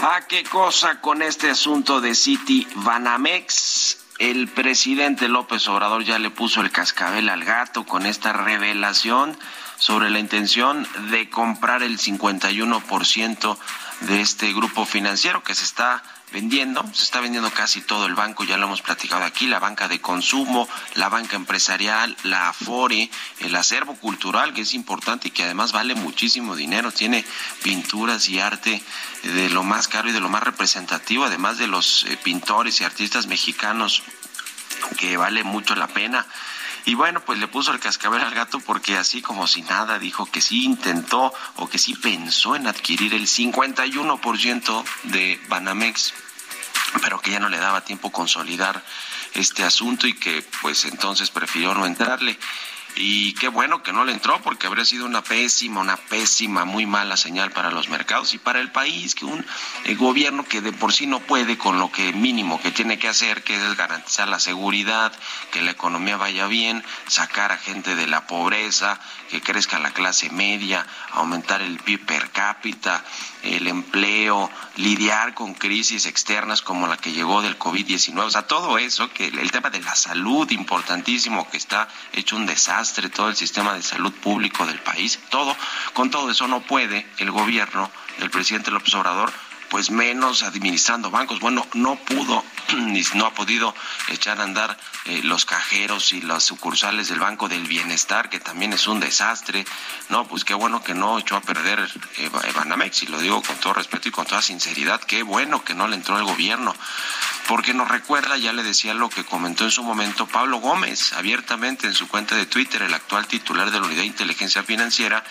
Ah, 0.00 0.20
qué 0.28 0.44
cosa 0.44 1.00
con 1.00 1.22
este 1.22 1.50
asunto 1.50 2.00
de 2.00 2.14
City 2.14 2.66
Banamex. 2.76 3.98
El 4.18 4.48
presidente 4.48 5.28
López 5.28 5.68
Obrador 5.68 6.02
ya 6.02 6.18
le 6.18 6.30
puso 6.30 6.60
el 6.60 6.72
cascabel 6.72 7.28
al 7.28 7.44
gato 7.44 7.86
con 7.86 8.04
esta 8.04 8.32
revelación 8.32 9.38
sobre 9.76 10.10
la 10.10 10.18
intención 10.18 10.88
de 11.10 11.30
comprar 11.30 11.84
el 11.84 11.98
51% 11.98 13.58
de 14.00 14.20
este 14.20 14.52
grupo 14.52 14.84
financiero 14.86 15.44
que 15.44 15.54
se 15.54 15.64
está 15.64 16.02
vendiendo, 16.32 16.84
se 16.92 17.04
está 17.04 17.20
vendiendo 17.20 17.50
casi 17.50 17.80
todo 17.80 18.06
el 18.06 18.14
banco, 18.14 18.44
ya 18.44 18.56
lo 18.56 18.66
hemos 18.66 18.82
platicado 18.82 19.24
aquí, 19.24 19.46
la 19.46 19.58
banca 19.58 19.88
de 19.88 20.00
consumo, 20.00 20.68
la 20.94 21.08
banca 21.08 21.36
empresarial, 21.36 22.16
la 22.22 22.50
Afore, 22.50 23.10
el 23.40 23.56
acervo 23.56 23.94
cultural, 23.96 24.52
que 24.52 24.62
es 24.62 24.74
importante 24.74 25.28
y 25.28 25.30
que 25.30 25.44
además 25.44 25.72
vale 25.72 25.94
muchísimo 25.94 26.56
dinero, 26.56 26.92
tiene 26.92 27.24
pinturas 27.62 28.28
y 28.28 28.40
arte 28.40 28.82
de 29.22 29.50
lo 29.50 29.62
más 29.62 29.88
caro 29.88 30.08
y 30.08 30.12
de 30.12 30.20
lo 30.20 30.28
más 30.28 30.42
representativo, 30.42 31.24
además 31.24 31.58
de 31.58 31.66
los 31.66 32.04
eh, 32.04 32.18
pintores 32.22 32.80
y 32.80 32.84
artistas 32.84 33.26
mexicanos, 33.26 34.02
que 34.96 35.16
vale 35.16 35.44
mucho 35.44 35.74
la 35.74 35.88
pena. 35.88 36.26
Y 36.88 36.94
bueno, 36.94 37.20
pues 37.20 37.38
le 37.38 37.48
puso 37.48 37.70
el 37.70 37.80
cascabel 37.80 38.22
al 38.22 38.34
gato 38.34 38.60
porque 38.60 38.96
así 38.96 39.20
como 39.20 39.46
si 39.46 39.60
nada 39.60 39.98
dijo 39.98 40.24
que 40.24 40.40
sí 40.40 40.64
intentó 40.64 41.34
o 41.56 41.68
que 41.68 41.76
sí 41.76 41.94
pensó 41.94 42.56
en 42.56 42.66
adquirir 42.66 43.12
el 43.12 43.26
51% 43.26 44.84
de 45.02 45.38
Banamex, 45.48 46.14
pero 47.02 47.20
que 47.20 47.32
ya 47.32 47.40
no 47.40 47.50
le 47.50 47.58
daba 47.58 47.84
tiempo 47.84 48.10
consolidar 48.10 48.82
este 49.34 49.64
asunto 49.64 50.06
y 50.06 50.14
que 50.14 50.42
pues 50.62 50.86
entonces 50.86 51.28
prefirió 51.28 51.74
no 51.74 51.84
entrarle. 51.84 52.38
Y 53.00 53.32
qué 53.34 53.46
bueno 53.46 53.80
que 53.84 53.92
no 53.92 54.04
le 54.04 54.10
entró 54.10 54.42
porque 54.42 54.66
habría 54.66 54.84
sido 54.84 55.06
una 55.06 55.22
pésima, 55.22 55.80
una 55.80 55.96
pésima, 55.96 56.64
muy 56.64 56.84
mala 56.84 57.16
señal 57.16 57.52
para 57.52 57.70
los 57.70 57.88
mercados 57.88 58.34
y 58.34 58.38
para 58.38 58.58
el 58.58 58.72
país, 58.72 59.14
que 59.14 59.24
un 59.24 59.46
eh, 59.84 59.94
gobierno 59.94 60.44
que 60.44 60.60
de 60.60 60.72
por 60.72 60.92
sí 60.92 61.06
no 61.06 61.20
puede 61.20 61.56
con 61.56 61.78
lo 61.78 61.92
que 61.92 62.12
mínimo 62.12 62.60
que 62.60 62.72
tiene 62.72 62.98
que 62.98 63.06
hacer, 63.06 63.44
que 63.44 63.54
es 63.54 63.76
garantizar 63.76 64.26
la 64.26 64.40
seguridad, 64.40 65.12
que 65.52 65.62
la 65.62 65.70
economía 65.70 66.16
vaya 66.16 66.48
bien, 66.48 66.82
sacar 67.06 67.52
a 67.52 67.58
gente 67.58 67.94
de 67.94 68.08
la 68.08 68.26
pobreza, 68.26 68.98
que 69.30 69.40
crezca 69.40 69.78
la 69.78 69.92
clase 69.92 70.30
media, 70.30 70.84
aumentar 71.12 71.62
el 71.62 71.78
PIB 71.78 72.04
per 72.04 72.30
cápita, 72.30 73.04
el 73.42 73.68
empleo, 73.68 74.50
lidiar 74.76 75.34
con 75.34 75.54
crisis 75.54 76.06
externas 76.06 76.62
como 76.62 76.88
la 76.88 76.96
que 76.96 77.12
llegó 77.12 77.42
del 77.42 77.58
COVID-19, 77.58 78.18
o 78.18 78.30
sea, 78.30 78.46
todo 78.48 78.78
eso, 78.78 79.08
que 79.10 79.26
el 79.26 79.50
tema 79.52 79.70
de 79.70 79.80
la 79.80 79.94
salud 79.94 80.50
importantísimo, 80.50 81.48
que 81.48 81.58
está 81.58 81.88
hecho 82.12 82.36
un 82.36 82.46
desastre, 82.88 83.10
todo 83.10 83.28
el 83.28 83.36
sistema 83.36 83.74
de 83.74 83.82
salud 83.82 84.12
público 84.12 84.64
del 84.64 84.80
país, 84.80 85.18
todo, 85.30 85.54
con 85.92 86.10
todo 86.10 86.30
eso 86.30 86.48
no 86.48 86.60
puede 86.60 87.06
el 87.18 87.30
gobierno 87.30 87.90
del 88.18 88.30
presidente 88.30 88.70
López 88.70 88.94
Obrador 88.94 89.30
pues 89.68 89.90
menos 89.90 90.42
administrando 90.42 91.10
bancos. 91.10 91.40
Bueno, 91.40 91.66
no 91.74 91.96
pudo 91.96 92.42
ni 92.76 93.02
no 93.14 93.26
ha 93.26 93.34
podido 93.34 93.74
echar 94.08 94.40
a 94.40 94.44
andar 94.44 94.78
eh, 95.04 95.20
los 95.24 95.44
cajeros 95.44 96.12
y 96.12 96.22
las 96.22 96.44
sucursales 96.44 97.08
del 97.08 97.20
Banco 97.20 97.48
del 97.48 97.64
Bienestar, 97.64 98.30
que 98.30 98.40
también 98.40 98.72
es 98.72 98.86
un 98.86 99.00
desastre. 99.00 99.66
No, 100.08 100.26
pues 100.26 100.44
qué 100.44 100.54
bueno 100.54 100.82
que 100.82 100.94
no 100.94 101.18
echó 101.18 101.36
a 101.36 101.40
perder 101.40 101.86
eh, 102.16 102.30
Banamex, 102.54 103.02
y 103.02 103.06
lo 103.06 103.20
digo 103.20 103.42
con 103.42 103.56
todo 103.56 103.74
respeto 103.74 104.08
y 104.08 104.12
con 104.12 104.26
toda 104.26 104.42
sinceridad, 104.42 105.00
qué 105.00 105.22
bueno 105.22 105.62
que 105.62 105.74
no 105.74 105.86
le 105.86 105.96
entró 105.96 106.16
el 106.16 106.24
gobierno. 106.24 106.74
Porque 107.48 107.72
nos 107.72 107.88
recuerda, 107.88 108.36
ya 108.36 108.52
le 108.52 108.62
decía 108.62 108.92
lo 108.92 109.08
que 109.08 109.24
comentó 109.24 109.64
en 109.64 109.70
su 109.70 109.82
momento 109.82 110.26
Pablo 110.26 110.58
Gómez, 110.58 111.14
abiertamente 111.14 111.86
en 111.86 111.94
su 111.94 112.06
cuenta 112.06 112.36
de 112.36 112.44
Twitter, 112.44 112.82
el 112.82 112.92
actual 112.92 113.26
titular 113.26 113.70
de 113.70 113.80
la 113.80 113.86
Unidad 113.86 114.02
de 114.02 114.06
Inteligencia 114.06 114.62
Financiera, 114.62 115.24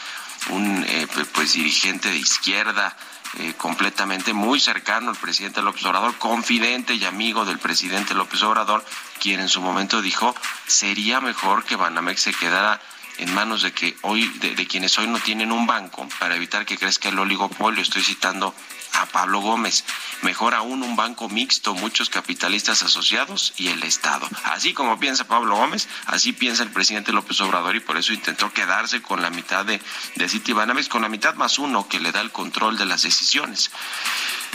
un 0.49 0.83
eh, 0.87 1.07
pues 1.31 1.53
dirigente 1.53 2.09
de 2.09 2.17
izquierda, 2.17 2.97
eh, 3.37 3.53
completamente 3.55 4.33
muy 4.33 4.59
cercano 4.59 5.11
al 5.11 5.15
presidente 5.15 5.61
López 5.61 5.85
Obrador, 5.85 6.17
confidente 6.17 6.95
y 6.95 7.05
amigo 7.05 7.45
del 7.45 7.59
presidente 7.59 8.15
López 8.15 8.41
Obrador, 8.41 8.83
quien 9.21 9.39
en 9.39 9.49
su 9.49 9.61
momento 9.61 10.01
dijo 10.01 10.33
sería 10.65 11.21
mejor 11.21 11.65
que 11.65 11.75
Banamex 11.75 12.19
se 12.19 12.33
quedara 12.33 12.81
en 13.19 13.31
manos 13.33 13.61
de 13.61 13.73
que 13.73 13.95
hoy 14.01 14.27
de, 14.39 14.55
de, 14.55 14.65
quienes 14.65 14.97
hoy 14.97 15.07
no 15.07 15.19
tienen 15.19 15.51
un 15.51 15.67
banco 15.67 16.07
para 16.19 16.35
evitar 16.35 16.65
que 16.65 16.77
crezca 16.77 17.09
el 17.09 17.19
oligopolio. 17.19 17.81
Estoy 17.81 18.01
citando 18.01 18.55
a 18.93 19.05
Pablo 19.07 19.39
Gómez. 19.39 19.83
Mejor 20.21 20.55
aún 20.55 20.83
un 20.83 20.95
banco 20.95 21.29
mixto, 21.29 21.73
muchos 21.73 22.09
capitalistas 22.09 22.83
asociados 22.83 23.53
y 23.57 23.67
el 23.67 23.83
Estado. 23.83 24.27
Así 24.45 24.73
como 24.73 24.99
piensa 24.99 25.27
Pablo 25.27 25.55
Gómez, 25.55 25.87
así 26.05 26.33
piensa 26.33 26.63
el 26.63 26.71
presidente 26.71 27.11
López 27.11 27.39
Obrador 27.41 27.75
y 27.75 27.79
por 27.79 27.97
eso 27.97 28.13
intentó 28.13 28.51
quedarse 28.51 29.01
con 29.01 29.21
la 29.21 29.29
mitad 29.29 29.65
de, 29.65 29.81
de 30.15 30.29
Citibanamex, 30.29 30.89
con 30.89 31.01
la 31.01 31.09
mitad 31.09 31.35
más 31.35 31.59
uno 31.59 31.87
que 31.87 31.99
le 31.99 32.11
da 32.11 32.21
el 32.21 32.31
control 32.31 32.77
de 32.77 32.85
las 32.85 33.03
decisiones. 33.03 33.71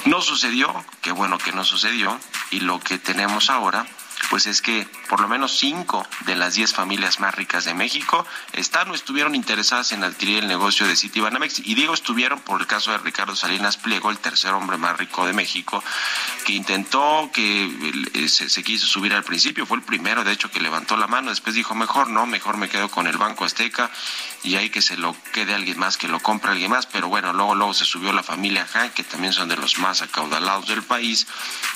No 0.05 0.21
sucedió, 0.21 0.85
qué 1.01 1.13
bueno 1.13 1.39
que 1.39 1.53
no 1.53 1.65
sucedió, 1.65 2.19
y 2.51 2.61
lo 2.61 2.81
que 2.81 2.99
tenemos 2.99 3.51
ahora 3.51 3.87
pues 4.31 4.47
es 4.47 4.63
que 4.63 4.87
por 5.09 5.21
lo 5.21 5.29
menos 5.29 5.59
cinco 5.59 6.07
de 6.27 6.37
las 6.37 6.55
diez 6.55 6.73
familias 6.73 7.21
más 7.21 7.35
ricas 7.35 7.65
de 7.65 7.75
México 7.75 8.27
están 8.53 8.91
o 8.91 8.95
estuvieron 8.95 9.35
interesadas 9.35 9.93
en 9.93 10.05
adquirir 10.05 10.39
el 10.39 10.49
negocio 10.49 10.87
de 10.87 10.97
Citibanamex. 10.97 11.61
Y 11.61 11.75
digo 11.75 11.95
estuvieron 11.95 12.41
por 12.41 12.61
el 12.61 12.67
caso 12.67 12.93
de 12.93 12.99
Ricardo 12.99 13.37
Salinas 13.37 13.77
Pliego, 13.77 14.11
el 14.11 14.19
tercer 14.19 14.53
hombre 14.53 14.77
más 14.77 14.97
rico 14.97 15.27
de 15.27 15.33
México, 15.33 15.83
que 16.45 16.53
intentó, 16.53 17.31
que 17.33 18.09
eh, 18.15 18.29
se, 18.29 18.49
se, 18.49 18.63
quiso 18.63 18.87
subir 18.87 19.15
al 19.15 19.25
principio, 19.25 19.67
fue 19.67 19.77
el 19.79 19.83
primero 19.83 20.25
de 20.25 20.33
hecho 20.33 20.51
que 20.51 20.61
levantó 20.61 20.97
la 20.97 21.07
mano, 21.07 21.31
después 21.31 21.55
dijo 21.55 21.75
mejor 21.75 22.09
no, 22.09 22.27
mejor 22.27 22.57
me 22.57 22.69
quedo 22.69 22.89
con 22.89 23.07
el 23.07 23.19
Banco 23.19 23.45
Azteca 23.45 23.91
y 24.45 24.57
ahí 24.57 24.71
que 24.71 24.83
se 24.83 24.97
lo 24.97 25.17
quede 25.33 25.55
alguien 25.55 25.79
más, 25.79 25.97
que 25.97 26.09
lo 26.09 26.21
compre 26.21 26.51
alguien 26.51 26.71
más, 26.71 26.87
pero 26.87 27.09
bueno, 27.09 27.33
luego, 27.33 27.55
luego 27.55 27.75
se 27.75 27.85
subió 27.85 28.13
la 28.13 28.23
familia 28.23 28.67
Han, 28.75 28.91
que 28.91 29.05
también 29.05 29.33
son 29.33 29.49
de 29.49 29.57
los 29.57 29.79
más 29.79 30.03
acaudalados 30.03 30.69
del 30.69 30.83
país, 30.83 31.27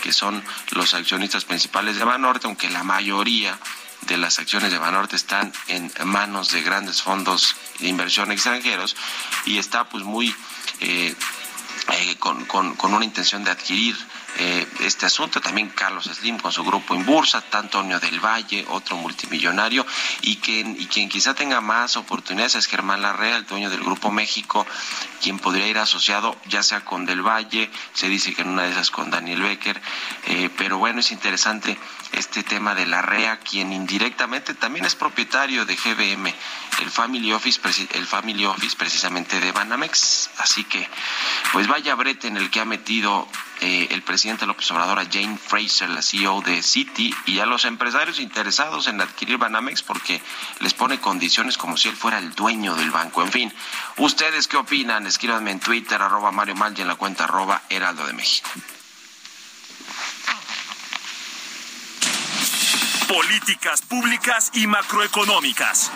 que 0.03 0.13
son 0.13 0.43
los 0.71 0.95
accionistas 0.95 1.45
principales 1.45 1.97
de 1.97 2.05
Banorte, 2.05 2.47
aunque 2.47 2.69
la 2.69 2.83
mayoría 2.83 3.59
de 4.03 4.17
las 4.17 4.39
acciones 4.39 4.71
de 4.71 4.79
Banorte 4.79 5.17
están 5.17 5.53
en 5.69 5.91
manos 6.05 6.51
de 6.53 6.63
grandes 6.63 7.03
fondos 7.03 7.57
de 7.79 7.89
inversión 7.89 8.31
extranjeros 8.33 8.97
y 9.45 9.59
está 9.59 9.89
pues 9.89 10.05
muy 10.05 10.35
eh, 10.81 11.15
eh, 11.93 12.17
con, 12.19 12.45
con, 12.47 12.75
con 12.75 12.95
una 12.95 13.05
intención 13.05 13.45
de 13.45 13.51
adquirir 13.51 13.97
eh, 14.39 14.67
este 14.81 15.07
asunto. 15.07 15.41
También 15.41 15.69
Carlos 15.71 16.05
Slim 16.05 16.39
con 16.39 16.53
su 16.53 16.65
grupo 16.65 16.95
en 16.95 17.05
Bursa, 17.05 17.43
Antonio 17.53 17.99
del 18.01 18.21
Valle, 18.21 18.65
otro 18.69 18.97
multimillonario, 18.97 19.87
y 20.23 20.37
quien, 20.37 20.77
y 20.79 20.87
quien 20.87 21.09
quizá 21.09 21.35
tenga 21.35 21.61
más 21.61 21.97
oportunidades 21.97 22.55
es 22.55 22.67
Germán 22.67 23.03
Larrea, 23.03 23.37
el 23.37 23.47
dueño 23.47 23.71
del 23.71 23.81
Grupo 23.81 24.11
México, 24.11 24.67
quien 25.23 25.39
podría 25.39 25.67
ir 25.67 25.79
asociado 25.79 26.37
ya 26.47 26.63
sea 26.63 26.85
con 26.85 27.07
Del 27.07 27.23
Valle, 27.23 27.71
se 27.95 28.09
dice 28.09 28.35
que 28.35 28.43
en 28.43 28.49
una 28.49 28.63
de 28.63 28.73
esas 28.73 28.91
con 28.91 29.11
Daniel 29.11 29.43
Becker, 29.43 29.81
eh, 30.27 30.51
pero 30.57 30.79
bueno, 30.79 31.01
es 31.01 31.13
interesante 31.13 31.79
este 32.13 32.43
tema 32.43 32.75
de 32.75 32.87
Larrea, 32.87 33.39
quien 33.41 33.73
indirectamente 33.73 34.55
también 34.55 34.85
es 34.85 34.95
propietario 34.95 35.65
de 35.65 35.77
GBM, 35.77 36.33
el 36.81 36.91
Family 36.91 37.33
Office, 37.33 37.61
el 37.95 38.07
Family 38.07 38.45
Office 38.45 38.77
precisamente 38.77 39.41
de 39.41 39.53
Banamex. 39.53 40.31
Así 40.39 40.65
que, 40.65 40.89
pues 41.53 41.67
vaya 41.67 41.95
brete 41.95 42.29
en 42.29 42.37
el 42.37 42.51
que 42.51 42.61
ha 42.61 42.65
metido 42.65 43.29
eh, 43.61 43.89
el 43.91 44.03
presidente 44.03 44.47
López 44.47 44.71
Obrador 44.71 44.99
a 44.99 45.07
Jane 45.11 45.39
Fraser, 45.39 45.89
la 45.89 46.03
CEO 46.03 46.43
de 46.43 46.63
Citi, 46.63 47.15
y 47.27 47.39
a 47.39 47.47
los 47.47 47.65
empresarios 47.65 48.19
interesados 48.19 48.87
en 48.89 49.01
adquirir 49.01 49.39
Banamex 49.39 49.83
porque 49.83 50.21
les 50.61 50.75
pone 50.75 51.01
condiciones 51.01 51.57
como 51.57 51.77
si 51.77 51.89
él 51.89 51.97
fuera 51.97 52.19
el 52.19 52.35
dueño 52.35 52.75
del 52.75 52.91
banco. 52.91 53.23
En 53.23 53.33
fin, 53.33 53.53
¿ustedes 53.97 54.49
qué 54.49 54.57
opinan? 54.57 55.07
Escríbanme 55.07 55.51
en 55.53 55.61
Twitter, 55.61 56.01
arroba 56.01 56.33
Mario 56.33 56.55
Mal 56.55 56.75
y 56.77 56.83
en 56.83 56.89
la 56.89 56.97
cuenta 56.97 57.25
arroba 57.25 57.63
Heraldo 57.69 58.07
de 58.07 58.13
México. 58.13 58.51
Políticas 63.09 63.83
públicas 63.83 64.51
y 64.55 64.67
macroeconómicas. 64.67 65.93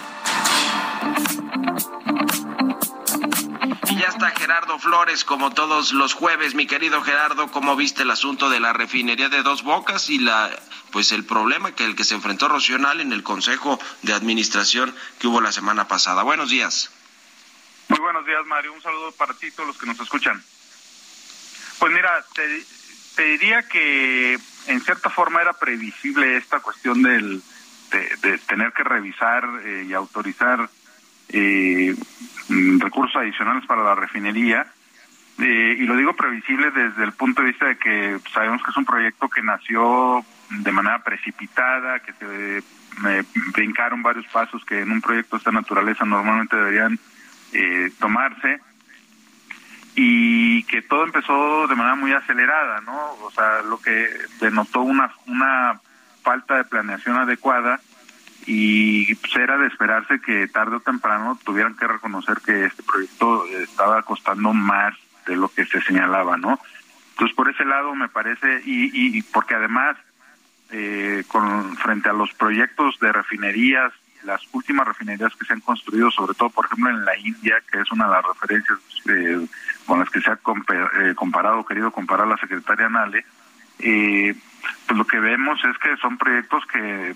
Y 3.89 3.97
ya 3.97 4.07
está 4.07 4.31
Gerardo 4.31 4.79
Flores, 4.79 5.25
como 5.25 5.51
todos 5.51 5.93
los 5.93 6.15
jueves. 6.15 6.55
Mi 6.55 6.67
querido 6.67 7.03
Gerardo, 7.03 7.51
¿cómo 7.51 7.75
viste 7.75 8.03
el 8.03 8.11
asunto 8.11 8.49
de 8.49 8.61
la 8.61 8.73
refinería 8.73 9.29
de 9.29 9.43
Dos 9.43 9.63
Bocas 9.63 10.09
y 10.11 10.19
la 10.19 10.51
pues 10.93 11.13
el 11.13 11.25
problema 11.25 11.75
que 11.75 11.85
el 11.85 11.97
que 11.97 12.05
se 12.05 12.15
enfrentó 12.15 12.49
Rocional 12.49 13.01
en 13.01 13.13
el 13.13 13.23
Consejo 13.23 13.79
de 14.03 14.13
Administración 14.13 14.95
que 15.19 15.27
hubo 15.27 15.41
la 15.41 15.53
semana 15.53 15.89
pasada? 15.89 16.23
Buenos 16.23 16.51
días. 16.51 16.91
Muy 17.89 17.99
buenos 17.99 18.25
días, 18.25 18.47
Mario. 18.47 18.73
Un 18.73 18.83
saludo 18.83 19.11
para 19.13 19.35
ti 19.35 19.49
y 19.49 19.51
todos 19.51 19.67
los 19.67 19.79
que 19.79 19.87
nos 19.87 19.99
escuchan. 19.99 20.43
Pues 21.81 21.93
mira, 21.93 22.25
te, 22.35 23.25
diría 23.25 23.67
que 23.69 24.39
en 24.67 24.81
cierta 24.81 25.11
forma 25.11 25.43
era 25.43 25.53
previsible 25.53 26.37
esta 26.37 26.61
cuestión 26.61 27.03
del, 27.03 27.43
de, 28.23 28.39
tener 28.39 28.73
que 28.73 28.85
revisar 28.85 29.45
eh, 29.65 29.87
y 29.89 29.93
autorizar 29.93 30.69
eh, 31.29 31.95
mm, 32.49 32.81
recursos 32.81 33.17
adicionales 33.17 33.67
para 33.67 33.83
la 33.83 33.95
refinería. 33.95 34.67
Eh, 35.39 35.77
y 35.79 35.85
lo 35.85 35.97
digo 35.97 36.15
previsible 36.15 36.71
desde 36.71 37.05
el 37.05 37.13
punto 37.13 37.43
de 37.43 37.49
vista 37.49 37.67
de 37.67 37.77
que 37.77 38.19
sabemos 38.35 38.63
que 38.63 38.71
es 38.71 38.77
un 38.77 38.85
proyecto 38.85 39.29
que 39.29 39.43
nació 39.43 40.25
de 40.51 40.73
manera 40.73 41.03
precipitada, 41.03 42.01
que 42.01 42.13
se 42.13 42.63
brincaron 43.55 44.03
varios 44.03 44.27
pasos 44.27 44.65
que 44.65 44.81
en 44.81 44.91
un 44.91 45.01
proyecto 45.01 45.37
de 45.37 45.39
esta 45.39 45.53
naturaleza 45.53 46.05
normalmente 46.05 46.57
deberían 46.57 46.99
eh, 47.53 47.91
tomarse 47.99 48.61
y 50.03 50.63
que 50.63 50.81
todo 50.81 51.05
empezó 51.05 51.67
de 51.67 51.75
manera 51.75 51.95
muy 51.95 52.11
acelerada, 52.13 52.81
¿no? 52.81 53.13
O 53.23 53.31
sea, 53.33 53.61
lo 53.61 53.79
que 53.83 54.09
denotó 54.41 54.81
una 54.81 55.13
una 55.27 55.79
falta 56.23 56.57
de 56.57 56.65
planeación 56.65 57.17
adecuada 57.17 57.79
y 58.47 59.15
pues 59.17 59.37
era 59.37 59.59
de 59.59 59.67
esperarse 59.67 60.23
que 60.23 60.49
tarde 60.49 60.77
o 60.77 60.81
temprano 60.81 61.39
tuvieran 61.45 61.77
que 61.77 61.87
reconocer 61.87 62.39
que 62.41 62.65
este 62.65 62.83
proyecto 62.83 63.45
estaba 63.59 64.03
costando 64.03 64.55
más 64.55 64.95
de 65.27 65.37
lo 65.37 65.51
que 65.51 65.67
se 65.67 65.83
señalaba, 65.83 66.39
¿no? 66.39 66.59
Entonces 67.11 67.37
por 67.37 67.51
ese 67.51 67.67
lado 67.67 67.95
me 67.95 68.09
parece 68.09 68.63
y, 68.65 69.19
y 69.19 69.21
porque 69.21 69.55
además 69.55 69.99
eh, 70.71 71.25
con 71.29 71.77
frente 71.77 72.09
a 72.09 72.15
los 72.15 72.33
proyectos 72.33 72.99
de 73.01 73.13
refinerías, 73.13 73.93
las 74.25 74.43
últimas 74.53 74.87
refinerías 74.87 75.35
que 75.37 75.45
se 75.45 75.53
han 75.53 75.61
construido, 75.61 76.11
sobre 76.11 76.35
todo 76.35 76.51
por 76.51 76.67
ejemplo 76.67 76.91
en 76.91 77.05
la 77.05 77.17
India, 77.17 77.63
que 77.71 77.81
es 77.81 77.91
una 77.91 78.07
de 78.07 78.13
las 78.13 78.25
referencias 78.25 78.79
eh, 79.09 79.47
con 79.87 79.99
las 80.01 80.11
que 80.11 80.21
se 80.21 80.31
ha 80.31 80.35
eh, 80.35 81.15
comparado, 81.15 81.65
querido 81.65 81.91
comparar 81.91 82.27
la 82.27 82.37
secretaria 82.37 82.89
Nale, 82.89 83.25
eh, 83.79 84.35
pues 84.87 84.99
lo 84.99 85.07
que 85.07 85.19
vemos 85.19 85.59
es 85.65 85.77
que 85.79 85.97
son 85.97 86.19
proyectos 86.19 86.65
que 86.67 87.15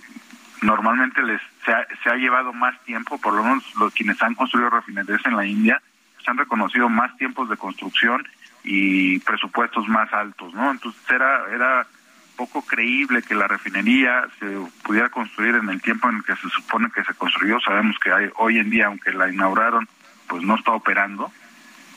normalmente 0.63 1.23
les 1.23 1.41
se 1.65 2.11
ha, 2.11 2.17
llevado 2.17 2.53
más 2.53 2.79
tiempo, 2.85 3.19
por 3.19 3.35
lo 3.35 3.43
menos 3.43 3.65
los 3.77 3.93
quienes 3.93 4.21
han 4.23 4.35
construido 4.35 4.71
refinerías 4.71 5.25
en 5.27 5.37
la 5.37 5.47
India, 5.47 5.81
se 6.23 6.31
han 6.31 6.39
reconocido 6.39 6.89
más 6.89 7.15
tiempos 7.17 7.49
de 7.51 7.57
construcción 7.57 8.27
y 8.63 9.19
presupuestos 9.21 9.89
más 9.89 10.13
altos, 10.13 10.55
¿no? 10.55 10.71
Entonces 10.71 11.03
era 11.11 11.45
era 11.53 11.87
poco 12.37 12.63
creíble 12.63 13.23
que 13.23 13.35
la 13.35 13.47
refinería 13.47 14.27
se 14.39 14.47
pudiera 14.83 15.09
construir 15.09 15.55
en 15.57 15.69
el 15.69 15.81
tiempo 15.81 16.09
en 16.09 16.17
el 16.17 16.25
que 16.25 16.37
se 16.37 16.49
supone 16.49 16.91
que 16.91 17.05
se 17.05 17.15
construyó. 17.15 17.61
Sabemos 17.61 17.97
que 17.99 18.13
hay, 18.13 18.31
hoy 18.37 18.59
en 18.59 18.71
día, 18.71 18.87
aunque 18.87 19.13
la 19.13 19.31
inauguraron, 19.31 19.89
pues 20.27 20.43
no 20.43 20.57
está 20.57 20.73
operando, 20.73 21.33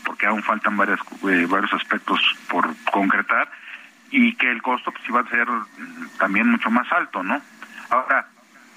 porque 0.06 0.28
aún 0.28 0.44
faltan 0.44 0.78
varias, 0.78 1.00
eh, 1.30 1.48
varios 1.50 1.74
aspectos 1.74 2.20
por 2.50 2.68
concretar, 2.92 3.50
y 4.12 4.36
que 4.36 4.50
el 4.50 4.62
costo 4.62 4.92
pues 4.92 5.04
iba 5.10 5.22
a 5.22 5.30
ser 5.30 5.48
también 6.18 6.50
mucho 6.50 6.70
más 6.70 6.90
alto, 6.92 7.24
¿no? 7.24 7.42
Ahora, 7.90 8.28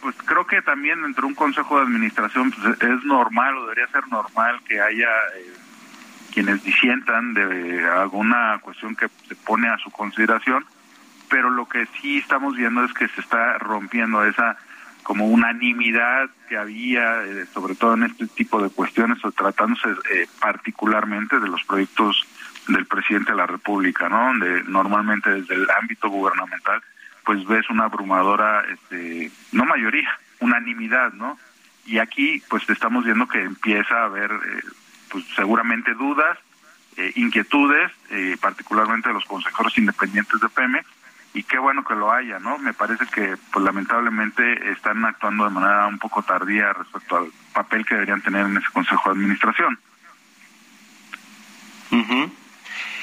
pues 0.01 0.17
creo 0.25 0.47
que 0.47 0.63
también 0.63 1.03
dentro 1.03 1.23
de 1.23 1.29
un 1.29 1.35
consejo 1.35 1.77
de 1.77 1.87
administración 1.87 2.51
pues, 2.51 2.81
es 2.81 3.05
normal 3.05 3.57
o 3.57 3.63
debería 3.63 3.87
ser 3.89 4.09
normal 4.09 4.61
que 4.67 4.81
haya 4.81 5.09
eh, 5.37 5.55
quienes 6.33 6.63
disientan 6.65 7.35
de 7.35 7.89
alguna 7.89 8.59
cuestión 8.63 8.97
que 8.97 9.09
se 9.29 9.35
pone 9.35 9.69
a 9.69 9.79
su 9.79 9.91
consideración, 9.91 10.65
pero 11.31 11.49
lo 11.49 11.67
que 11.67 11.87
sí 12.01 12.19
estamos 12.19 12.57
viendo 12.57 12.85
es 12.85 12.93
que 12.93 13.09
se 13.09 13.21
está 13.21 13.59
rompiendo 13.59 14.25
esa 14.25 14.57
como 15.03 15.27
unanimidad 15.27 16.29
que 16.49 16.59
había, 16.59 17.25
eh, 17.25 17.47
sobre 17.55 17.75
todo 17.75 17.95
en 17.95 18.05
este 18.05 18.27
tipo 18.27 18.63
de 18.63 18.69
cuestiones, 18.69 19.25
o 19.25 19.33
tratándose 19.33 19.89
eh, 20.13 20.27
particularmente 20.41 21.41
de 21.41 21.49
los 21.49 21.65
proyectos 21.65 22.27
del 22.69 22.87
presidente 22.87 23.33
de 23.33 23.39
la 23.39 23.47
República, 23.47 24.09
¿no? 24.09 24.27
Donde 24.27 24.63
normalmente 24.65 25.31
desde 25.31 25.55
el 25.55 25.67
ámbito 25.81 26.11
gubernamental 26.11 26.83
pues 27.25 27.47
ves 27.47 27.69
una 27.71 27.85
abrumadora, 27.85 28.65
este, 28.73 29.31
no 29.53 29.65
mayoría, 29.65 30.11
unanimidad, 30.41 31.13
¿no? 31.13 31.39
Y 31.87 31.99
aquí 31.99 32.43
pues 32.49 32.69
estamos 32.69 33.05
viendo 33.05 33.27
que 33.29 33.43
empieza 33.43 33.95
a 33.95 34.05
haber 34.05 34.31
eh, 34.33 34.63
pues 35.11 35.25
seguramente 35.37 35.95
dudas, 35.95 36.39
eh, 36.97 37.13
inquietudes, 37.17 37.91
eh, 38.11 38.37
particularmente 38.41 39.09
de 39.09 39.15
los 39.15 39.25
consejeros 39.25 39.77
independientes 39.79 40.41
de 40.41 40.49
Pemex, 40.49 40.87
y 41.33 41.43
qué 41.45 41.59
bueno 41.59 41.85
que 41.85 41.95
lo 41.95 42.13
haya, 42.13 42.39
¿no? 42.39 42.59
Me 42.59 42.73
parece 42.73 43.07
que 43.07 43.37
pues 43.53 43.65
lamentablemente 43.65 44.71
están 44.73 45.05
actuando 45.05 45.45
de 45.45 45.51
manera 45.51 45.87
un 45.87 45.99
poco 45.99 46.23
tardía 46.23 46.73
respecto 46.73 47.17
al 47.19 47.33
papel 47.53 47.85
que 47.87 47.95
deberían 47.95 48.23
tener 48.23 48.47
en 48.47 48.57
ese 48.57 48.69
consejo 48.73 49.11
de 49.11 49.17
administración. 49.17 49.79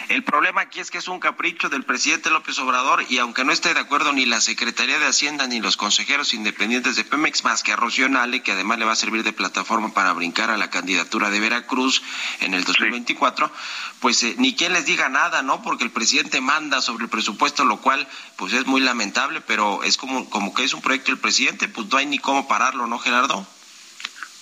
El 0.10 0.24
problema 0.24 0.62
aquí 0.62 0.80
es 0.80 0.89
que 0.89 1.00
es 1.00 1.10
un 1.10 1.20
capricho 1.20 1.67
del 1.67 1.84
presidente 1.84 2.30
López 2.30 2.58
Obrador 2.60 3.04
y 3.10 3.17
aunque 3.17 3.43
no 3.43 3.52
esté 3.52 3.74
de 3.74 3.82
acuerdo 3.82 4.13
ni 4.13 4.26
la 4.26 4.39
Secretaría 4.39 5.00
de 5.00 5.06
Hacienda 5.06 5.48
ni 5.48 5.60
los 5.60 5.76
consejeros 5.76 6.34
independientes 6.34 6.96
de 6.96 7.04
Pemex, 7.04 7.43
más 7.43 7.62
que 7.62 7.74
a 7.74 7.76
Rocío 7.76 8.08
Nale, 8.08 8.41
que 8.41 8.54
además 8.54 8.80
le 8.80 8.86
va 8.86 8.93
a 8.93 8.96
servir 8.96 9.24
de 9.24 9.34
plataforma 9.34 9.93
para 9.93 10.13
brincar 10.13 10.50
a 10.50 10.56
la 10.56 10.70
candidatura 10.70 11.30
de 11.30 11.41
Veracruz 11.41 12.02
en 12.39 12.54
el 12.54 12.63
2024, 12.63 13.52
pues 14.00 14.24
eh, 14.24 14.36
ni 14.38 14.56
quien 14.56 14.72
les 14.72 14.86
diga 14.86 15.10
nada, 15.10 15.41
¿no? 15.41 15.62
Porque 15.62 15.84
el 15.84 15.91
presidente 15.91 16.39
manda 16.39 16.80
sobre 16.82 17.04
el 17.04 17.10
presupuesto, 17.10 17.65
lo 17.65 17.82
cual 17.82 18.08
pues 18.38 18.54
es 18.54 18.65
muy 18.65 18.80
lamentable, 18.80 19.41
pero 19.41 19.84
es 19.84 19.98
como, 19.98 20.30
como 20.30 20.54
que 20.54 20.63
es 20.63 20.74
un 20.74 20.82
proyecto 20.82 21.12
del 21.12 21.20
presidente, 21.20 21.67
pues 21.67 21.88
no 21.88 21.98
hay 21.98 22.06
ni 22.06 22.17
cómo 22.17 22.48
pararlo, 22.48 22.88
¿no, 22.88 22.98
Gerardo? 22.98 23.46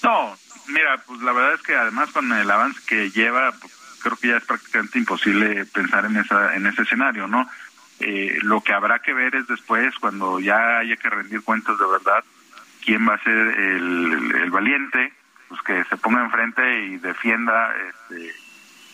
No, 0.04 0.38
mira, 0.68 1.04
pues 1.08 1.22
la 1.22 1.32
verdad 1.32 1.56
es 1.56 1.62
que 1.62 1.76
además 1.76 2.12
con 2.12 2.32
el 2.32 2.52
avance 2.52 2.80
que 2.86 3.10
lleva, 3.10 3.52
pues, 3.54 3.75
creo 4.06 4.18
que 4.18 4.28
ya 4.28 4.38
es 4.38 4.46
prácticamente 4.46 5.00
imposible 5.00 5.66
pensar 5.66 6.06
en 6.06 6.18
esa 6.18 6.56
en 6.56 6.68
ese 6.68 6.84
escenario, 6.84 7.28
¿no? 7.28 7.50
Eh, 8.00 8.38
lo 8.44 8.62
que 8.62 8.72
habrá 8.72 9.00
que 9.00 9.14
ver 9.14 9.36
es 9.36 9.48
después, 9.48 9.96
cuando 9.96 10.40
ya 10.40 10.78
haya 10.78 10.96
que 10.96 11.10
rendir 11.10 11.42
cuentas 11.42 11.80
de 11.80 11.88
verdad, 11.88 12.24
quién 12.86 13.08
va 13.08 13.16
a 13.16 13.24
ser 13.24 13.36
el, 13.36 14.52
valiente, 14.52 15.12
pues 15.48 15.60
que 15.64 15.84
se 15.86 15.98
ponga 15.98 16.24
enfrente 16.24 16.86
y 16.86 16.98
defienda 16.98 17.74
este, 17.90 18.32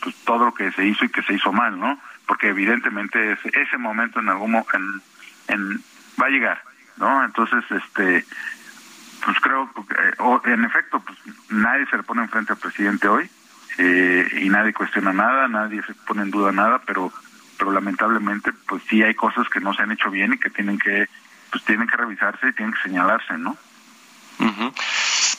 pues 0.01 0.15
todo 0.23 0.45
lo 0.45 0.53
que 0.53 0.71
se 0.71 0.85
hizo 0.85 1.03
y 1.03 1.09
que 1.09 1.23
se 1.23 1.33
hizo 1.33 1.51
mal, 1.51 1.77
¿no? 1.77 1.99
Porque 2.25 2.47
evidentemente 2.47 3.33
ese, 3.33 3.51
ese 3.53 3.77
momento 3.77 4.21
en 4.21 4.29
algún 4.29 4.55
en, 4.55 5.01
en, 5.49 5.83
va 6.21 6.27
a 6.27 6.29
llegar, 6.29 6.63
¿no? 6.95 7.25
Entonces, 7.25 7.65
este, 7.69 8.25
pues 9.25 9.37
creo, 9.41 9.69
que, 9.73 10.53
en 10.53 10.63
efecto, 10.63 11.01
pues 11.01 11.17
nadie 11.49 11.85
se 11.87 11.97
le 11.97 12.03
pone 12.03 12.21
enfrente 12.21 12.53
al 12.53 12.59
presidente 12.59 13.07
hoy, 13.09 13.29
eh, 13.77 14.27
y 14.41 14.49
nadie 14.49 14.73
cuestiona 14.73 15.13
nada, 15.13 15.47
nadie 15.47 15.81
se 15.83 15.93
pone 15.93 16.23
en 16.23 16.31
duda 16.31 16.51
nada, 16.51 16.81
pero 16.85 17.11
pero 17.57 17.71
lamentablemente 17.71 18.51
pues 18.67 18.81
sí 18.89 19.03
hay 19.03 19.13
cosas 19.13 19.47
que 19.47 19.59
no 19.59 19.71
se 19.73 19.83
han 19.83 19.91
hecho 19.91 20.09
bien 20.09 20.33
y 20.33 20.39
que 20.39 20.49
tienen 20.49 20.79
que 20.79 21.07
pues 21.51 21.63
tienen 21.63 21.87
que 21.87 21.95
revisarse 21.95 22.47
y 22.47 22.53
tienen 22.53 22.73
que 22.73 22.81
señalarse, 22.81 23.37
¿no? 23.37 23.55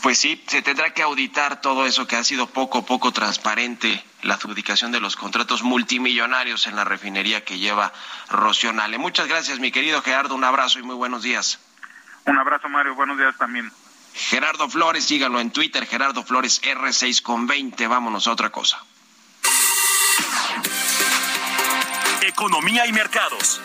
Pues 0.02 0.18
sí, 0.18 0.42
se 0.46 0.62
tendrá 0.62 0.94
que 0.94 1.02
auditar 1.02 1.60
todo 1.60 1.86
eso 1.86 2.06
que 2.06 2.14
ha 2.14 2.22
sido 2.22 2.46
poco 2.46 2.86
poco 2.86 3.12
transparente, 3.12 4.04
la 4.22 4.34
adjudicación 4.34 4.92
de 4.92 5.00
los 5.00 5.16
contratos 5.16 5.62
multimillonarios 5.64 6.66
en 6.68 6.76
la 6.76 6.84
refinería 6.84 7.44
que 7.44 7.58
lleva 7.58 7.92
Rocionale. 8.30 8.98
Muchas 8.98 9.26
gracias, 9.26 9.58
mi 9.58 9.72
querido 9.72 10.02
Gerardo, 10.02 10.36
un 10.36 10.44
abrazo 10.44 10.78
y 10.78 10.82
muy 10.82 10.94
buenos 10.94 11.22
días. 11.22 11.58
Un 12.26 12.38
abrazo, 12.38 12.68
Mario, 12.68 12.94
buenos 12.94 13.18
días 13.18 13.36
también. 13.36 13.72
Gerardo 14.14 14.68
Flores, 14.68 15.04
síganlo 15.04 15.40
en 15.40 15.50
Twitter, 15.50 15.86
Gerardo 15.86 16.22
Flores 16.22 16.60
R6 16.62 17.22
con 17.22 17.46
20. 17.46 17.86
Vámonos 17.86 18.26
a 18.26 18.32
otra 18.32 18.50
cosa. 18.50 18.82
Economía 22.22 22.86
y 22.86 22.92
mercados. 22.92 23.60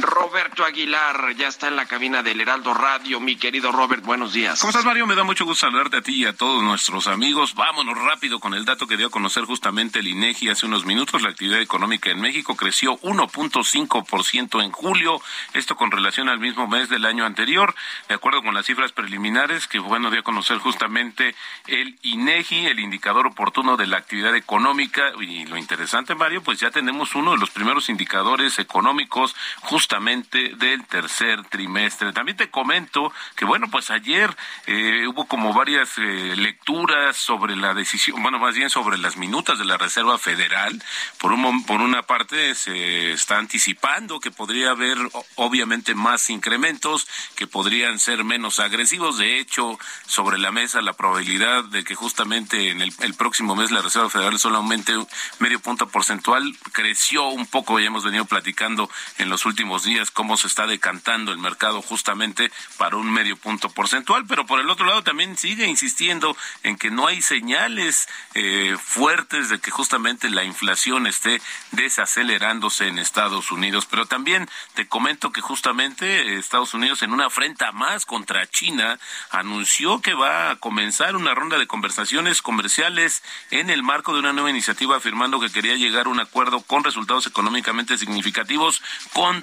Roberto 0.00 0.64
Aguilar 0.64 1.36
ya 1.36 1.46
está 1.46 1.68
en 1.68 1.76
la 1.76 1.86
cabina 1.86 2.22
del 2.22 2.40
Heraldo 2.40 2.74
Radio. 2.74 3.20
Mi 3.20 3.36
querido 3.36 3.70
Robert, 3.70 4.02
buenos 4.02 4.32
días. 4.32 4.60
¿Cómo 4.60 4.70
estás, 4.70 4.84
Mario? 4.84 5.06
Me 5.06 5.14
da 5.14 5.22
mucho 5.22 5.44
gusto 5.44 5.66
saludarte 5.66 5.98
a 5.98 6.02
ti 6.02 6.14
y 6.22 6.26
a 6.26 6.32
todos 6.32 6.62
nuestros 6.64 7.06
amigos. 7.06 7.54
Vámonos 7.54 7.96
rápido 7.96 8.40
con 8.40 8.54
el 8.54 8.64
dato 8.64 8.88
que 8.88 8.96
dio 8.96 9.06
a 9.06 9.10
conocer 9.10 9.44
justamente 9.44 10.00
el 10.00 10.08
INEGI 10.08 10.48
hace 10.48 10.66
unos 10.66 10.84
minutos. 10.84 11.22
La 11.22 11.28
actividad 11.28 11.60
económica 11.60 12.10
en 12.10 12.20
México 12.20 12.56
creció 12.56 12.98
1.5% 13.02 14.64
en 14.64 14.72
julio, 14.72 15.20
esto 15.52 15.76
con 15.76 15.92
relación 15.92 16.28
al 16.28 16.40
mismo 16.40 16.66
mes 16.66 16.88
del 16.88 17.04
año 17.04 17.24
anterior, 17.24 17.74
de 18.08 18.14
acuerdo 18.14 18.42
con 18.42 18.54
las 18.54 18.66
cifras 18.66 18.90
preliminares 18.90 19.68
que, 19.68 19.78
bueno, 19.78 20.10
dio 20.10 20.20
a 20.20 20.24
conocer 20.24 20.58
justamente 20.58 21.36
el 21.68 21.96
INEGI, 22.02 22.66
el 22.66 22.80
indicador 22.80 23.28
oportuno 23.28 23.76
de 23.76 23.86
la 23.86 23.98
actividad 23.98 24.34
económica. 24.34 25.12
Y 25.20 25.46
lo 25.46 25.56
interesante, 25.56 26.16
Mario, 26.16 26.42
pues 26.42 26.58
ya 26.58 26.72
tenemos 26.72 27.14
uno 27.14 27.32
de 27.32 27.38
los 27.38 27.50
primeros 27.50 27.88
indicadores 27.88 28.58
económicos 28.58 29.36
justamente 29.84 30.54
del 30.56 30.86
tercer 30.86 31.44
trimestre. 31.50 32.14
También 32.14 32.38
te 32.38 32.48
comento 32.48 33.12
que, 33.36 33.44
bueno, 33.44 33.66
pues 33.70 33.90
ayer 33.90 34.34
eh, 34.66 35.06
hubo 35.06 35.26
como 35.26 35.52
varias 35.52 35.98
eh, 35.98 36.34
lecturas 36.36 37.18
sobre 37.18 37.54
la 37.54 37.74
decisión, 37.74 38.22
bueno, 38.22 38.38
más 38.38 38.54
bien 38.54 38.70
sobre 38.70 38.96
las 38.96 39.18
minutas 39.18 39.58
de 39.58 39.66
la 39.66 39.76
Reserva 39.76 40.16
Federal. 40.16 40.82
Por, 41.18 41.32
un, 41.32 41.66
por 41.66 41.82
una 41.82 42.00
parte, 42.00 42.54
se 42.54 43.12
está 43.12 43.36
anticipando 43.36 44.20
que 44.20 44.30
podría 44.30 44.70
haber, 44.70 44.96
obviamente, 45.34 45.94
más 45.94 46.30
incrementos, 46.30 47.06
que 47.36 47.46
podrían 47.46 47.98
ser 47.98 48.24
menos 48.24 48.60
agresivos. 48.60 49.18
De 49.18 49.38
hecho, 49.38 49.78
sobre 50.06 50.38
la 50.38 50.50
mesa 50.50 50.80
la 50.80 50.94
probabilidad 50.94 51.62
de 51.64 51.84
que 51.84 51.94
justamente 51.94 52.70
en 52.70 52.80
el, 52.80 52.90
el 53.00 53.12
próximo 53.12 53.54
mes 53.54 53.70
la 53.70 53.82
Reserva 53.82 54.08
Federal 54.08 54.38
solo 54.38 54.56
aumente 54.56 54.94
medio 55.40 55.60
punto 55.60 55.88
porcentual 55.88 56.56
creció 56.72 57.28
un 57.28 57.46
poco, 57.46 57.78
ya 57.78 57.88
hemos 57.88 58.04
venido 58.04 58.24
platicando 58.24 58.88
en 59.18 59.28
los 59.28 59.44
últimos 59.44 59.73
días 59.82 60.10
cómo 60.10 60.36
se 60.36 60.46
está 60.46 60.66
decantando 60.66 61.32
el 61.32 61.38
mercado 61.38 61.82
justamente 61.82 62.52
para 62.78 62.96
un 62.96 63.12
medio 63.12 63.36
punto 63.36 63.68
porcentual, 63.68 64.24
pero 64.26 64.46
por 64.46 64.60
el 64.60 64.70
otro 64.70 64.86
lado 64.86 65.02
también 65.02 65.36
sigue 65.36 65.66
insistiendo 65.66 66.36
en 66.62 66.76
que 66.76 66.90
no 66.90 67.06
hay 67.06 67.20
señales 67.20 68.08
eh, 68.34 68.76
fuertes 68.80 69.48
de 69.48 69.58
que 69.58 69.70
justamente 69.70 70.30
la 70.30 70.44
inflación 70.44 71.06
esté 71.06 71.40
desacelerándose 71.72 72.88
en 72.88 72.98
Estados 72.98 73.50
Unidos. 73.50 73.86
Pero 73.86 74.06
también 74.06 74.48
te 74.74 74.86
comento 74.86 75.32
que 75.32 75.40
justamente 75.40 76.38
Estados 76.38 76.74
Unidos 76.74 77.02
en 77.02 77.12
una 77.12 77.26
afrenta 77.26 77.72
más 77.72 78.06
contra 78.06 78.46
China 78.46 78.98
anunció 79.30 80.00
que 80.00 80.14
va 80.14 80.50
a 80.50 80.56
comenzar 80.56 81.16
una 81.16 81.34
ronda 81.34 81.58
de 81.58 81.66
conversaciones 81.66 82.42
comerciales 82.42 83.22
en 83.50 83.70
el 83.70 83.82
marco 83.82 84.12
de 84.12 84.20
una 84.20 84.32
nueva 84.32 84.50
iniciativa 84.50 84.96
afirmando 84.96 85.40
que 85.40 85.50
quería 85.50 85.74
llegar 85.74 86.06
a 86.06 86.10
un 86.10 86.20
acuerdo 86.20 86.60
con 86.60 86.84
resultados 86.84 87.26
económicamente 87.26 87.98
significativos 87.98 88.82
con 89.12 89.42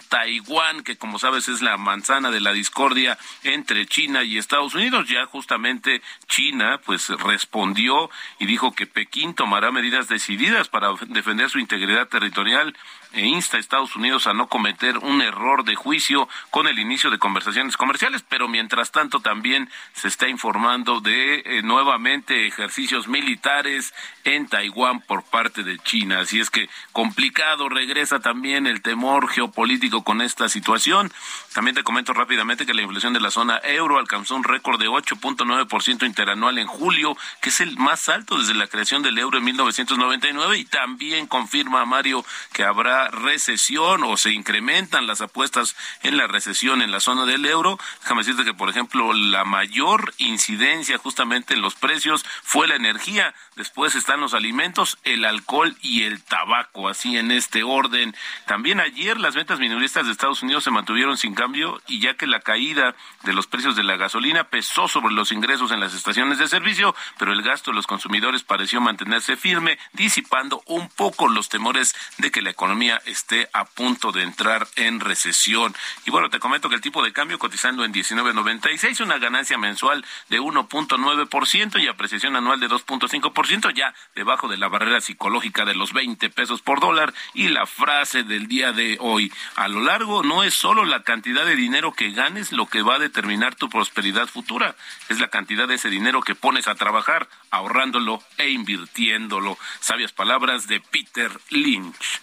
que 0.84 0.98
como 0.98 1.20
sabes 1.20 1.48
es 1.48 1.62
la 1.62 1.78
manzana 1.78 2.32
de 2.32 2.42
la 2.42 2.54
discordia 2.54 3.18
entre 3.44 3.86
China 3.86 4.24
y 4.24 4.38
Estados 4.38 4.76
Unidos. 4.76 5.08
Ya 5.08 5.26
justamente 5.26 6.02
China 6.28 6.80
pues 6.86 7.10
respondió 7.10 8.10
y 8.40 8.46
dijo 8.46 8.74
que 8.74 8.88
Pekín 8.88 9.34
tomará 9.34 9.72
medidas 9.72 10.08
decididas 10.08 10.70
para 10.70 10.90
defender 11.08 11.50
su 11.50 11.60
integridad 11.60 12.08
territorial 12.08 12.76
e 13.14 13.26
insta 13.26 13.58
a 13.58 13.60
Estados 13.60 13.96
Unidos 13.96 14.28
a 14.28 14.34
no 14.34 14.48
cometer 14.48 14.98
un 14.98 15.22
error 15.22 15.64
de 15.64 15.76
juicio 15.76 16.28
con 16.50 16.68
el 16.68 16.80
inicio 16.80 17.10
de 17.10 17.20
conversaciones 17.20 17.78
comerciales, 17.78 18.24
pero 18.28 18.48
mientras 18.48 18.92
tanto 18.92 19.20
también 19.20 19.70
se 19.94 20.08
está 20.08 20.28
informando 20.28 21.02
de 21.02 21.42
eh, 21.46 21.62
nuevamente 21.64 22.48
ejercicios 22.48 23.08
militares 23.08 23.94
en 24.24 24.48
Taiwán 24.48 25.02
por 25.02 25.24
parte 25.24 25.64
de 25.64 25.78
China. 25.80 26.20
Así 26.20 26.40
es 26.40 26.50
que 26.50 26.70
complicado 26.92 27.70
regresa 27.70 28.20
también 28.20 28.68
el 28.68 28.82
temor 28.82 29.28
geopolítico 29.28 30.04
con 30.04 30.22
esta 30.22 30.50
situación. 30.50 31.12
También 31.54 31.76
te 31.76 31.84
comento 31.84 32.14
rápidamente 32.14 32.66
que 32.66 32.74
la 32.74 32.82
inflación 32.82 33.14
de 33.14 33.20
la 33.20 33.32
zona 33.32 33.60
euro 33.64 34.00
alcanzó 34.00 34.36
un 34.36 34.44
récord 34.44 34.80
de 34.80 34.88
8.9% 34.88 36.06
interanual 36.06 36.58
en 36.58 36.68
julio, 36.68 37.18
que 37.42 37.50
es 37.50 37.62
el 37.62 37.78
más 37.78 38.10
alto 38.10 38.38
desde 38.38 38.54
la 38.54 38.68
creación 38.68 39.02
del 39.02 39.18
euro 39.18 39.38
en 39.38 39.44
1999 39.44 40.58
y 40.58 40.66
también 40.66 41.28
confirma 41.28 41.86
Mario 41.86 42.26
que 42.54 42.64
habrá 42.64 43.01
recesión 43.10 44.04
o 44.04 44.18
se 44.18 44.32
incrementan 44.32 45.08
las 45.08 45.22
apuestas 45.22 45.76
en 46.04 46.18
la 46.18 46.28
recesión 46.28 46.82
en 46.82 46.92
la 46.92 47.00
zona 47.00 47.26
del 47.26 47.46
euro. 47.46 47.80
Déjame 48.02 48.22
decirte 48.22 48.44
que, 48.44 48.54
por 48.54 48.70
ejemplo, 48.70 49.14
la 49.14 49.46
mayor 49.46 50.14
incidencia 50.18 50.98
justamente 50.98 51.54
en 51.54 51.62
los 51.62 51.76
precios 51.76 52.26
fue 52.44 52.68
la 52.68 52.76
energía, 52.76 53.34
después 53.56 53.96
están 53.96 54.20
los 54.20 54.34
alimentos, 54.34 54.98
el 55.04 55.26
alcohol 55.26 55.76
y 55.82 56.04
el 56.04 56.24
tabaco, 56.24 56.90
así 56.90 57.18
en 57.18 57.32
este 57.32 57.64
orden. 57.64 58.16
También 58.48 58.80
ayer 58.80 59.20
las 59.20 59.36
ventas 59.36 59.60
minoristas 59.60 60.06
de 60.06 60.12
Estados 60.12 60.44
Unidos 60.44 60.64
se 60.64 60.72
mantuvieron 60.72 61.18
sin 61.18 61.34
cambio 61.34 61.82
y 61.88 62.00
ya 62.00 62.16
que 62.16 62.28
la 62.28 62.40
caída 62.40 62.96
de 63.24 63.34
los 63.34 63.48
precios 63.48 63.76
de 63.76 63.84
la 63.84 63.98
gasolina 63.98 64.46
pesó 64.46 64.88
sobre 64.88 65.14
los 65.14 65.32
ingresos 65.32 65.72
en 65.72 65.80
las 65.80 65.94
estaciones 65.94 66.40
de 66.40 66.48
servicio, 66.48 66.96
pero 67.18 67.34
el 67.34 67.42
gasto 67.42 67.72
de 67.72 67.76
los 67.76 67.88
consumidores 67.88 68.44
pareció 68.44 68.82
mantenerse 68.82 69.38
firme, 69.38 69.78
disipando 69.94 70.62
un 70.66 70.90
poco 70.90 71.28
los 71.28 71.50
temores 71.50 71.96
de 72.18 72.32
que 72.32 72.42
la 72.42 72.50
economía 72.50 72.91
esté 73.06 73.50
a 73.54 73.66
punto 73.66 74.12
de 74.12 74.24
entrar 74.24 74.68
en 74.76 75.00
recesión. 75.00 75.76
Y 76.06 76.12
bueno, 76.12 76.30
te 76.30 76.40
comento 76.40 76.70
que 76.70 76.76
el 76.76 76.82
tipo 76.82 77.04
de 77.04 77.14
cambio 77.14 77.40
cotizando 77.40 77.86
en 77.86 77.94
19.96, 77.94 79.02
una 79.02 79.18
ganancia 79.18 79.58
mensual 79.58 80.06
de 80.30 80.40
1.9% 80.40 81.82
y 81.82 81.88
apreciación 81.88 82.36
anual 82.36 82.60
de 82.60 82.70
2.5%, 82.70 83.74
ya 83.74 83.94
debajo 84.16 84.48
de 84.48 84.58
la 84.58 84.68
barrera 84.68 85.02
psicológica 85.02 85.66
de 85.66 85.76
los 85.76 85.94
20 85.94 86.30
pesos 86.30 86.62
por 86.62 86.80
dólar. 86.80 87.14
Y 87.34 87.50
la 87.50 87.66
frase 87.66 88.24
del 88.24 88.48
día 88.48 88.72
de 88.72 88.98
hoy, 89.00 89.32
a 89.56 89.68
lo 89.68 89.82
largo 89.82 90.24
no 90.24 90.44
es 90.44 90.54
solo 90.54 90.86
la 90.86 91.04
cantidad 91.04 91.46
de 91.46 91.56
dinero 91.56 91.94
que 91.94 92.12
ganes 92.12 92.52
lo 92.52 92.68
que 92.68 92.82
va 92.82 92.96
a 92.96 93.00
determinar 93.00 93.56
tu 93.56 93.70
prosperidad 93.70 94.28
futura, 94.28 94.76
es 95.10 95.20
la 95.20 95.30
cantidad 95.30 95.68
de 95.68 95.76
ese 95.76 95.90
dinero 95.90 96.22
que 96.22 96.36
pones 96.36 96.68
a 96.68 96.76
trabajar, 96.76 97.28
ahorrándolo 97.50 98.22
e 98.38 98.50
invirtiéndolo. 98.50 99.58
Sabias 99.80 100.12
palabras 100.12 100.68
de 100.68 100.80
Peter 100.80 101.32
Lynch. 101.50 102.22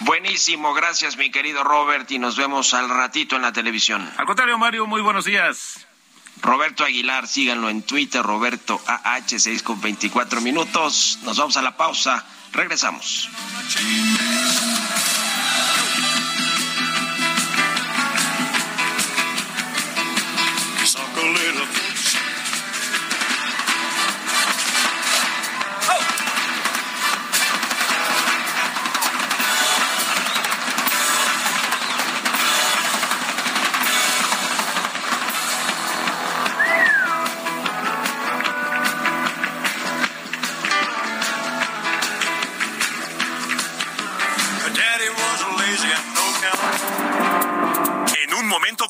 Buenísimo, 0.00 0.74
gracias 0.74 1.16
mi 1.16 1.30
querido 1.30 1.64
Robert 1.64 2.10
y 2.10 2.18
nos 2.18 2.36
vemos 2.36 2.74
al 2.74 2.88
ratito 2.88 3.36
en 3.36 3.42
la 3.42 3.52
televisión. 3.52 4.08
Al 4.16 4.26
contrario, 4.26 4.58
Mario, 4.58 4.86
muy 4.86 5.00
buenos 5.00 5.24
días. 5.24 5.86
Roberto 6.42 6.84
Aguilar, 6.84 7.26
síganlo 7.26 7.70
en 7.70 7.82
Twitter, 7.82 8.22
Roberto 8.22 8.78
AH6 8.86 9.62
con 9.62 9.80
24 9.80 10.40
minutos. 10.42 11.18
Nos 11.22 11.38
vamos 11.38 11.56
a 11.56 11.62
la 11.62 11.76
pausa, 11.76 12.24
regresamos. 12.52 13.30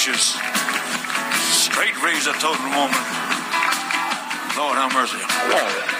issues. 0.00 0.32
Straight 1.52 2.02
razor 2.02 2.32
total 2.40 2.64
woman. 2.70 2.96
Lord 4.56 4.76
have 4.78 4.94
mercy. 4.94 5.99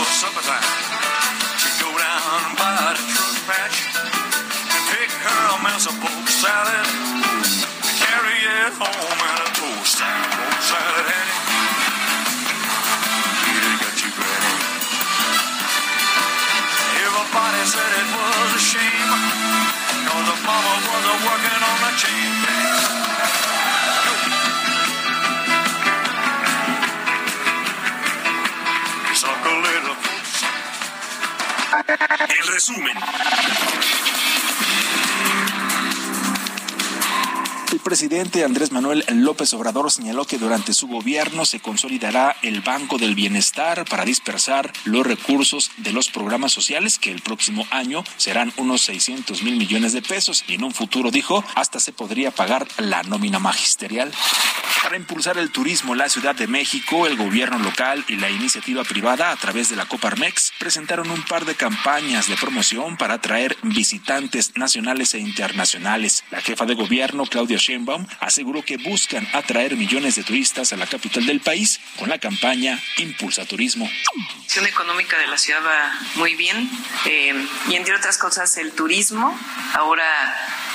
Before 0.00 0.32
supper 0.32 0.44
time, 0.48 0.64
she'd 1.60 1.76
go 1.76 1.92
down 1.92 2.56
by 2.56 2.72
the 2.96 3.04
truck 3.12 3.36
patch 3.44 3.84
and 3.84 4.82
pick 4.96 5.12
her 5.12 5.40
a 5.52 5.58
mess 5.60 5.84
of 5.84 5.94
pork 6.00 6.24
salad 6.24 6.88
and 6.88 7.96
carry 8.00 8.38
it 8.40 8.72
home 8.80 9.20
in 9.28 9.36
a 9.44 9.48
toast 9.52 10.00
salad. 10.00 10.32
Pork 10.40 10.60
salad, 10.64 11.04
Annie. 11.04 11.40
Peter 13.44 13.74
got 13.76 13.96
you 14.00 14.10
ready. 14.16 14.54
Everybody 17.04 17.62
said 17.68 17.92
it 18.00 18.08
was 18.16 18.50
a 18.56 18.62
shame, 18.72 19.10
cause 20.08 20.26
the 20.32 20.38
mama 20.48 20.74
was 20.80 21.04
a 21.12 21.16
working 21.28 21.60
on 21.60 21.76
the 21.84 21.92
chain 22.00 22.79
El 31.72 32.46
resumen. 32.52 32.96
El 37.80 37.84
presidente 37.84 38.44
Andrés 38.44 38.72
Manuel 38.72 39.02
López 39.08 39.54
Obrador 39.54 39.90
señaló 39.90 40.26
que 40.26 40.36
durante 40.36 40.74
su 40.74 40.86
gobierno 40.86 41.46
se 41.46 41.60
consolidará 41.60 42.36
el 42.42 42.60
Banco 42.60 42.98
del 42.98 43.14
Bienestar 43.14 43.86
para 43.86 44.04
dispersar 44.04 44.70
los 44.84 45.06
recursos 45.06 45.70
de 45.78 45.90
los 45.94 46.10
programas 46.10 46.52
sociales 46.52 46.98
que 46.98 47.10
el 47.10 47.22
próximo 47.22 47.66
año 47.70 48.04
serán 48.18 48.52
unos 48.58 48.82
600 48.82 49.42
mil 49.42 49.56
millones 49.56 49.94
de 49.94 50.02
pesos 50.02 50.44
y 50.46 50.54
en 50.54 50.64
un 50.64 50.74
futuro, 50.74 51.10
dijo, 51.10 51.42
hasta 51.54 51.80
se 51.80 51.92
podría 51.92 52.30
pagar 52.30 52.68
la 52.76 53.02
nómina 53.02 53.38
magisterial. 53.38 54.12
Para 54.82 54.96
impulsar 54.96 55.36
el 55.36 55.50
turismo 55.50 55.94
la 55.94 56.08
Ciudad 56.08 56.34
de 56.34 56.46
México, 56.46 57.06
el 57.06 57.16
gobierno 57.16 57.58
local 57.58 58.02
y 58.08 58.16
la 58.16 58.30
iniciativa 58.30 58.82
privada 58.82 59.30
a 59.30 59.36
través 59.36 59.68
de 59.68 59.76
la 59.76 59.84
Coparmex 59.84 60.52
presentaron 60.58 61.10
un 61.10 61.22
par 61.22 61.44
de 61.44 61.54
campañas 61.54 62.28
de 62.28 62.36
promoción 62.36 62.96
para 62.96 63.14
atraer 63.14 63.56
visitantes 63.62 64.56
nacionales 64.56 65.12
e 65.12 65.18
internacionales. 65.18 66.24
La 66.30 66.40
jefa 66.40 66.64
de 66.64 66.74
gobierno, 66.74 67.26
Claudia 67.26 67.58
aseguró 68.20 68.62
que 68.62 68.76
buscan 68.76 69.26
atraer 69.32 69.76
millones 69.76 70.16
de 70.16 70.22
turistas 70.22 70.72
a 70.72 70.76
la 70.76 70.86
capital 70.86 71.26
del 71.26 71.40
país 71.40 71.80
con 71.98 72.08
la 72.08 72.18
campaña 72.18 72.78
Impulsa 72.98 73.44
Turismo. 73.44 73.86
La 73.86 74.32
situación 74.32 74.66
económica 74.66 75.18
de 75.18 75.26
la 75.26 75.38
ciudad 75.38 75.60
va 75.64 75.92
muy 76.16 76.34
bien 76.34 76.68
eh, 77.06 77.34
y 77.68 77.74
entre 77.76 77.94
otras 77.94 78.18
cosas 78.18 78.56
el 78.56 78.72
turismo. 78.72 79.38
Ahora 79.74 80.04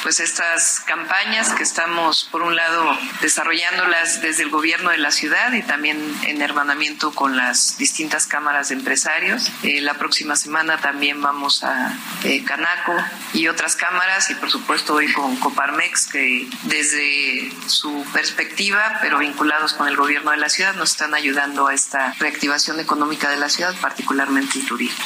pues 0.05 0.19
estas 0.19 0.81
campañas 0.81 1.51
que 1.55 1.63
estamos 1.63 2.29
por 2.31 2.43
un 2.43 2.55
lado 2.55 2.95
desarrollándolas 3.21 4.21
desde 4.21 4.43
el 4.43 4.51
gobierno 4.51 4.91
de 4.91 4.99
la 4.99 5.09
ciudad 5.09 5.51
y 5.53 5.63
también 5.63 5.97
en 6.27 6.43
hermanamiento 6.43 7.11
con 7.11 7.35
las 7.35 7.79
distintas 7.79 8.27
cámaras 8.27 8.69
de 8.69 8.75
empresarios. 8.75 9.51
Eh, 9.63 9.81
la 9.81 9.95
próxima 9.95 10.35
semana 10.35 10.77
también 10.77 11.23
vamos 11.23 11.63
a 11.63 11.97
eh, 12.23 12.43
Canaco 12.43 12.93
y 13.33 13.47
otras 13.47 13.75
cámaras 13.75 14.29
y 14.29 14.35
por 14.35 14.51
supuesto 14.51 14.93
hoy 14.93 15.11
con 15.11 15.37
Coparmex 15.37 16.05
que 16.05 16.47
desde 16.65 17.51
su 17.65 18.05
perspectiva 18.13 18.99
pero 19.01 19.17
vinculados 19.17 19.73
con 19.73 19.87
el 19.87 19.95
gobierno 19.95 20.29
de 20.29 20.37
la 20.37 20.49
ciudad 20.49 20.75
nos 20.75 20.91
están 20.91 21.15
ayudando 21.15 21.65
a 21.65 21.73
esta 21.73 22.13
reactivación 22.19 22.79
económica 22.79 23.31
de 23.31 23.37
la 23.37 23.49
ciudad, 23.49 23.73
particularmente 23.81 24.59
el 24.59 24.67
turismo. 24.67 25.03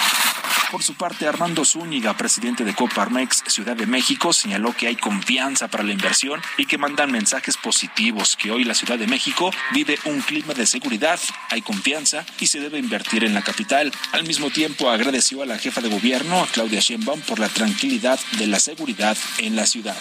Por 0.71 0.83
su 0.83 0.93
parte, 0.93 1.27
Armando 1.27 1.65
Zúñiga, 1.65 2.15
presidente 2.15 2.63
de 2.63 2.75
Coparmex 2.75 3.43
Ciudad 3.47 3.75
de 3.75 3.87
México, 3.87 4.33
señaló 4.33 4.71
que 4.73 4.85
hay 4.85 4.95
confianza 4.95 5.67
para 5.67 5.83
la 5.83 5.93
inversión 5.93 6.41
y 6.57 6.67
que 6.67 6.77
mandan 6.77 7.11
mensajes 7.11 7.57
positivos, 7.57 8.35
que 8.35 8.51
hoy 8.51 8.63
la 8.63 8.75
Ciudad 8.75 8.99
de 8.99 9.07
México 9.07 9.49
vive 9.73 9.97
un 10.05 10.21
clima 10.21 10.53
de 10.53 10.67
seguridad, 10.67 11.19
hay 11.49 11.63
confianza 11.63 12.23
y 12.39 12.45
se 12.45 12.59
debe 12.59 12.77
invertir 12.77 13.23
en 13.23 13.33
la 13.33 13.41
capital. 13.41 13.91
Al 14.11 14.25
mismo 14.25 14.51
tiempo, 14.51 14.91
agradeció 14.91 15.41
a 15.41 15.47
la 15.47 15.57
jefa 15.57 15.81
de 15.81 15.89
gobierno, 15.89 16.43
a 16.43 16.47
Claudia 16.47 16.81
Sheinbaum, 16.81 17.21
por 17.21 17.39
la 17.39 17.49
tranquilidad 17.49 18.19
de 18.37 18.45
la 18.45 18.59
seguridad 18.59 19.17
en 19.39 19.55
la 19.55 19.65
ciudad. 19.65 19.97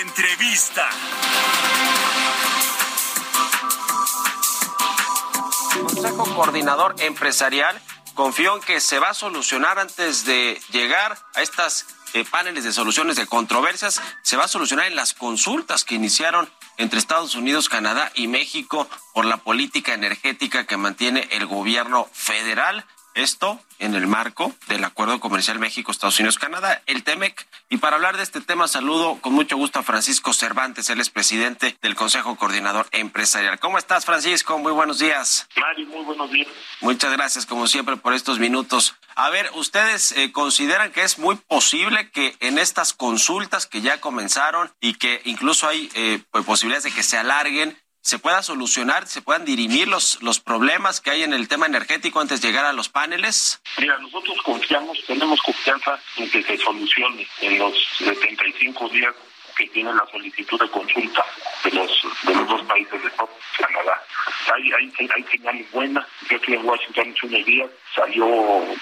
Entrevista. 0.00 0.88
Consejo 6.00 6.34
Coordinador 6.34 6.94
Empresarial 7.00 7.78
confió 8.14 8.56
en 8.56 8.62
que 8.62 8.80
se 8.80 8.98
va 8.98 9.10
a 9.10 9.14
solucionar 9.14 9.78
antes 9.78 10.24
de 10.24 10.58
llegar 10.72 11.18
a 11.34 11.42
estas 11.42 11.84
eh, 12.14 12.24
paneles 12.24 12.64
de 12.64 12.72
soluciones 12.72 13.16
de 13.16 13.26
controversias, 13.26 14.00
se 14.22 14.38
va 14.38 14.44
a 14.44 14.48
solucionar 14.48 14.86
en 14.86 14.96
las 14.96 15.12
consultas 15.12 15.84
que 15.84 15.96
iniciaron 15.96 16.48
entre 16.78 16.98
Estados 16.98 17.34
Unidos, 17.34 17.68
Canadá 17.68 18.10
y 18.14 18.28
México 18.28 18.88
por 19.12 19.26
la 19.26 19.36
política 19.36 19.92
energética 19.92 20.64
que 20.64 20.78
mantiene 20.78 21.28
el 21.32 21.44
gobierno 21.44 22.08
federal. 22.14 22.86
Esto 23.14 23.60
en 23.80 23.94
el 23.94 24.06
marco 24.06 24.54
del 24.68 24.84
Acuerdo 24.84 25.18
Comercial 25.18 25.58
México, 25.58 25.90
Estados 25.90 26.18
Unidos, 26.20 26.38
Canadá, 26.38 26.82
el 26.86 27.02
TEMEC. 27.02 27.46
Y 27.68 27.78
para 27.78 27.96
hablar 27.96 28.16
de 28.16 28.22
este 28.22 28.40
tema, 28.40 28.68
saludo 28.68 29.18
con 29.20 29.32
mucho 29.32 29.56
gusto 29.56 29.78
a 29.78 29.82
Francisco 29.82 30.32
Cervantes, 30.32 30.90
él 30.90 31.00
es 31.00 31.10
presidente 31.10 31.76
del 31.82 31.96
Consejo 31.96 32.36
Coordinador 32.36 32.86
Empresarial. 32.92 33.58
¿Cómo 33.58 33.78
estás, 33.78 34.04
Francisco? 34.04 34.58
Muy 34.58 34.72
buenos 34.72 34.98
días. 34.98 35.48
Mario, 35.60 35.86
muy 35.88 36.04
buenos 36.04 36.30
días. 36.30 36.48
Muchas 36.80 37.12
gracias, 37.12 37.46
como 37.46 37.66
siempre, 37.66 37.96
por 37.96 38.14
estos 38.14 38.38
minutos. 38.38 38.94
A 39.16 39.30
ver, 39.30 39.50
¿ustedes 39.54 40.12
eh, 40.12 40.30
consideran 40.32 40.92
que 40.92 41.02
es 41.02 41.18
muy 41.18 41.36
posible 41.36 42.10
que 42.10 42.36
en 42.40 42.58
estas 42.58 42.92
consultas 42.92 43.66
que 43.66 43.80
ya 43.80 44.00
comenzaron 44.00 44.72
y 44.80 44.94
que 44.94 45.20
incluso 45.24 45.68
hay 45.68 45.90
eh, 45.94 46.22
pues, 46.30 46.44
posibilidades 46.44 46.84
de 46.84 46.92
que 46.92 47.02
se 47.02 47.18
alarguen, 47.18 47.76
se 48.02 48.18
pueda 48.18 48.42
solucionar, 48.42 49.06
se 49.06 49.22
puedan 49.22 49.44
dirimir 49.44 49.88
los, 49.88 50.22
los 50.22 50.40
problemas 50.40 51.00
que 51.00 51.10
hay 51.10 51.22
en 51.22 51.32
el 51.32 51.48
tema 51.48 51.66
energético 51.66 52.20
antes 52.20 52.40
de 52.40 52.48
llegar 52.48 52.64
a 52.64 52.72
los 52.72 52.88
paneles? 52.88 53.60
Mira, 53.78 53.98
nosotros 53.98 54.36
confiamos, 54.42 54.98
tenemos 55.06 55.40
confianza 55.42 55.98
en 56.16 56.30
que 56.30 56.42
se 56.42 56.58
solucione 56.58 57.26
en 57.40 57.58
los 57.58 57.74
75 57.98 58.88
días 58.88 59.14
que 59.60 59.68
tiene 59.68 59.92
la 59.92 60.06
solicitud 60.06 60.58
de 60.58 60.70
consulta 60.70 61.22
de 61.64 61.70
los 61.72 62.02
de 62.22 62.34
los 62.34 62.48
dos 62.48 62.62
países 62.62 63.02
de 63.02 63.10
Canadá. 63.58 64.02
Hay, 64.54 64.72
hay, 64.72 65.08
hay 65.14 65.22
señales 65.24 65.70
buenas. 65.70 66.06
Yo 66.30 66.36
estoy 66.36 66.54
en 66.54 66.66
Washington 66.66 67.14
hace 67.14 67.26
unos 67.26 67.44
días, 67.44 67.70
salió, 67.94 68.26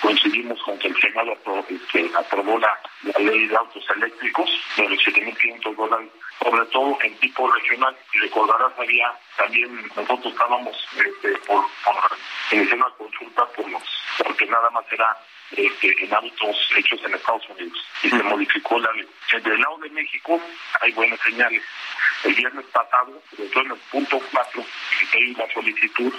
coincidimos 0.01 0.63
con 0.63 0.79
que 0.79 0.89
el 0.89 1.01
Senado 1.01 1.33
aprobó, 1.33 1.67
este, 1.69 2.11
aprobó 2.17 2.59
la, 2.59 2.79
ley 3.19 3.49
de 3.49 3.57
autos 3.57 3.85
eléctricos 3.97 4.49
de 4.77 4.89
los 4.89 4.99
7.500 5.01 5.75
dólares, 5.75 6.09
sobre 6.41 6.65
todo 6.67 6.99
en 7.03 7.19
tipo 7.19 7.51
regional. 7.51 7.97
Y 8.15 8.19
recordarás, 8.19 8.73
había 8.79 9.13
también 9.37 9.83
nosotros 9.97 10.33
estábamos 10.33 10.77
este, 10.97 11.39
por, 11.39 11.65
por 11.85 12.19
iniciar 12.53 12.79
consulta 12.97 13.45
por 13.47 13.69
los, 13.69 13.83
porque 14.23 14.47
nada 14.47 14.71
más 14.71 14.85
era 14.93 15.17
este, 15.53 16.05
en 16.05 16.15
autos 16.15 16.57
hechos 16.77 17.01
en 17.05 17.15
Estados 17.15 17.43
Unidos 17.49 17.79
y 18.03 18.11
se 18.11 18.23
modificó 18.23 18.79
la 18.79 18.93
ley. 18.93 19.09
Del 19.43 19.61
lado 19.61 19.79
de 19.79 19.91
México 19.91 20.41
hay 20.81 20.93
buenas 20.93 21.19
señales. 21.21 21.63
El 22.25 22.35
viernes 22.35 22.65
pasado, 22.73 23.23
en 23.39 23.71
el 23.71 23.79
punto 23.93 24.21
4, 24.33 24.65
que 25.13 25.19
hay 25.19 25.35
una 25.35 25.53
solicitud 25.55 26.13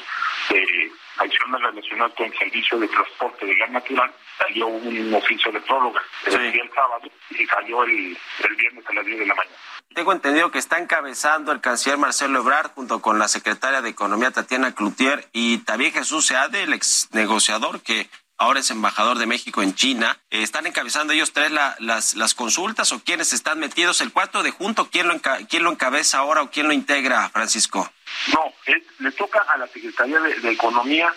de 0.50 0.92
acción 1.18 1.52
relacionada 1.62 2.16
con 2.16 2.26
el 2.28 2.38
servicio 2.38 2.80
de 2.80 2.88
transporte 2.88 3.46
de 3.46 3.56
gas 3.56 3.70
natural, 3.72 4.12
salió 4.38 4.68
un 4.68 5.14
oficio 5.14 5.52
de 5.52 5.60
próloga 5.62 6.02
Sí. 6.26 6.36
el 6.36 6.52
día 6.54 6.64
el 6.64 6.72
sábado 6.74 7.10
y 7.32 7.46
salió 7.46 7.84
el, 7.84 8.18
el 8.48 8.56
viernes 8.56 8.86
a 8.88 8.94
las 8.94 9.06
10 9.06 9.20
de 9.20 9.26
la 9.26 9.36
mañana. 9.36 9.56
Tengo 9.94 10.14
entendido 10.14 10.52
que 10.52 10.60
está 10.60 10.78
encabezando 10.80 11.52
el 11.52 11.60
canciller 11.62 11.98
Marcelo 11.98 12.40
Ebrard 12.40 12.72
junto 12.76 13.02
con 13.02 13.20
la 13.20 13.28
secretaria 13.28 13.82
de 13.82 13.90
Economía 13.90 14.32
Tatiana 14.32 14.74
Cloutier 14.74 15.28
y 15.34 15.58
también 15.60 15.92
Jesús 15.92 16.28
Seade, 16.28 16.64
el 16.64 16.74
ex 16.74 17.10
negociador 17.12 17.82
que 17.82 18.08
ahora 18.40 18.62
es 18.62 18.72
embajador 18.72 19.20
de 19.20 19.28
México 19.28 19.62
en 19.62 19.76
China. 19.76 20.18
Eh, 20.32 20.42
¿Están 20.42 20.66
encabezando 20.66 21.14
ellos 21.14 21.32
tres 21.34 21.52
la- 21.52 21.76
las, 21.80 22.16
las 22.16 22.34
consultas 22.34 22.92
o 22.92 23.00
quiénes 23.00 23.34
están 23.34 23.60
metidos? 23.60 24.02
El 24.02 24.12
cuarto 24.12 24.42
de 24.42 24.52
junto, 24.52 24.90
¿quién 24.90 25.08
lo, 25.08 25.16
¿quién 25.50 25.64
lo 25.64 25.72
encabeza 25.72 26.18
ahora 26.18 26.42
o 26.42 26.50
quién 26.50 26.68
lo 26.68 26.74
integra, 26.74 27.30
Francisco? 27.30 27.92
No, 28.34 28.54
le 29.00 29.12
toca 29.12 29.40
a 29.48 29.58
la 29.58 29.68
Secretaría 29.68 30.20
de, 30.20 30.52
Economía, 30.52 31.14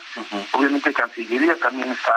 obviamente 0.52 0.92
Cancillería 0.92 1.57
también 1.57 1.90
está 1.90 2.14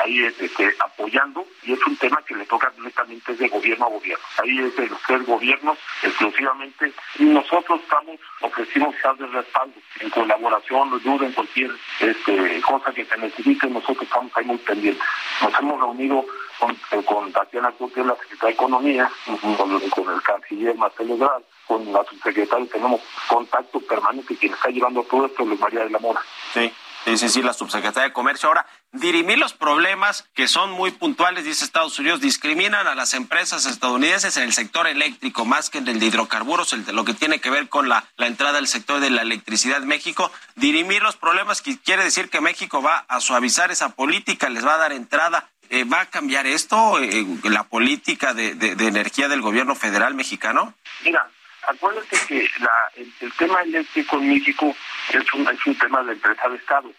ahí 0.00 0.24
este, 0.24 0.74
apoyando 0.80 1.46
y 1.62 1.72
es 1.72 1.86
un 1.86 1.96
tema 1.96 2.22
que 2.26 2.34
le 2.34 2.44
toca 2.46 2.70
directamente 2.76 3.34
de 3.34 3.48
gobierno 3.48 3.86
a 3.86 3.88
gobierno. 3.88 4.24
Ahí 4.42 4.58
es 4.58 4.76
de 4.76 4.86
los 4.86 5.00
tres 5.06 5.24
gobiernos 5.24 5.78
exclusivamente 6.02 6.92
y 7.18 7.24
nosotros 7.24 7.80
estamos 7.82 8.18
ofrecimos 8.40 8.94
de 9.18 9.26
respaldo 9.26 9.74
en 10.00 10.10
colaboración, 10.10 10.94
ayuda 10.94 11.26
en 11.26 11.32
cualquier 11.32 11.70
este, 12.00 12.60
cosa 12.60 12.92
que 12.92 13.04
se 13.04 13.16
necesite, 13.16 13.66
nosotros 13.68 14.02
estamos 14.02 14.30
ahí 14.36 14.44
muy 14.44 14.58
pendientes. 14.58 15.02
Nos 15.42 15.58
hemos 15.58 15.80
reunido 15.80 16.24
con, 16.58 16.76
con 17.04 17.32
Tatiana 17.32 17.70
Curti, 17.72 18.02
la 18.02 18.14
Secretaría 18.16 18.48
de 18.48 18.52
Economía, 18.52 19.10
con, 19.56 20.14
el 20.14 20.22
canciller 20.22 20.74
Marcelo 20.76 21.14
Ebrard, 21.14 21.42
con 21.68 21.92
la 21.92 22.02
subsecretaria, 22.04 22.66
tenemos 22.66 23.02
contacto 23.28 23.78
permanente 23.80 24.36
quien 24.36 24.54
está 24.54 24.70
llevando 24.70 25.04
todo 25.04 25.26
esto 25.26 25.52
es 25.52 25.60
María 25.60 25.84
de 25.84 25.90
la 25.90 25.98
Mora. 25.98 26.20
Sí. 26.54 26.72
Sí, 27.04 27.28
sí, 27.30 27.42
la 27.42 27.54
subsecretaria 27.54 28.08
de 28.08 28.12
Comercio. 28.12 28.48
Ahora, 28.48 28.66
dirimir 28.92 29.38
los 29.38 29.54
problemas 29.54 30.28
que 30.34 30.46
son 30.46 30.72
muy 30.72 30.90
puntuales, 30.90 31.44
dice 31.44 31.64
Estados 31.64 31.98
Unidos, 31.98 32.20
discriminan 32.20 32.86
a 32.86 32.94
las 32.94 33.14
empresas 33.14 33.64
estadounidenses 33.64 34.36
en 34.36 34.42
el 34.42 34.52
sector 34.52 34.86
eléctrico 34.86 35.46
más 35.46 35.70
que 35.70 35.78
en 35.78 35.88
el 35.88 36.00
de 36.00 36.06
hidrocarburos, 36.06 36.72
el 36.74 36.84
de 36.84 36.92
lo 36.92 37.04
que 37.04 37.14
tiene 37.14 37.40
que 37.40 37.50
ver 37.50 37.68
con 37.68 37.88
la, 37.88 38.04
la 38.16 38.26
entrada 38.26 38.58
al 38.58 38.66
sector 38.66 39.00
de 39.00 39.10
la 39.10 39.22
electricidad 39.22 39.78
en 39.82 39.88
México. 39.88 40.30
Dirimir 40.56 41.02
los 41.02 41.16
problemas 41.16 41.62
que 41.62 41.78
quiere 41.78 42.04
decir 42.04 42.28
que 42.28 42.42
México 42.42 42.82
va 42.82 43.06
a 43.08 43.20
suavizar 43.20 43.70
esa 43.70 43.90
política, 43.90 44.50
les 44.50 44.66
va 44.66 44.74
a 44.74 44.78
dar 44.78 44.92
entrada 44.92 45.48
eh, 45.70 45.84
¿Va 45.84 46.00
a 46.00 46.06
cambiar 46.06 46.46
esto, 46.46 46.98
eh, 46.98 47.26
la 47.44 47.64
política 47.64 48.32
de, 48.32 48.54
de, 48.54 48.86
energía 48.86 49.28
del 49.28 49.42
gobierno 49.42 49.74
federal 49.74 50.14
mexicano? 50.14 50.72
Mira, 51.04 51.28
acuérdate 51.68 52.16
que 52.26 52.48
la, 52.60 52.90
el, 52.96 53.32
tema 53.34 53.62
eléctrico 53.62 54.16
en 54.18 54.28
México 54.28 54.74
es 55.12 55.34
un, 55.34 55.48
es 55.48 55.66
un 55.66 55.78
tema 55.78 56.02
de 56.02 56.12
empresa 56.12 56.48
de 56.48 56.56
Estado. 56.56 56.90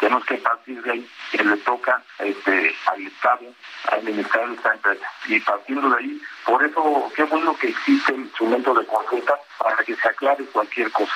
Tenemos 0.00 0.24
que 0.24 0.36
partir 0.36 0.82
de 0.82 0.92
ahí, 0.92 1.08
que 1.30 1.44
le 1.44 1.56
toca 1.58 2.02
este, 2.18 2.74
al 2.86 3.06
Estado 3.06 3.46
administrar 3.92 4.50
esta 4.50 4.72
empresa. 4.74 5.06
Y 5.28 5.40
partiendo 5.40 5.88
de 5.90 5.96
ahí, 5.98 6.20
por 6.44 6.64
eso, 6.64 7.12
qué 7.14 7.22
bueno 7.24 7.56
que 7.56 7.68
existe 7.68 8.12
el 8.12 8.22
instrumento 8.22 8.74
de 8.74 8.86
consulta 8.86 9.38
para 9.58 9.76
que 9.84 9.94
se 9.94 10.08
aclare 10.08 10.44
cualquier 10.46 10.90
cosa. 10.92 11.12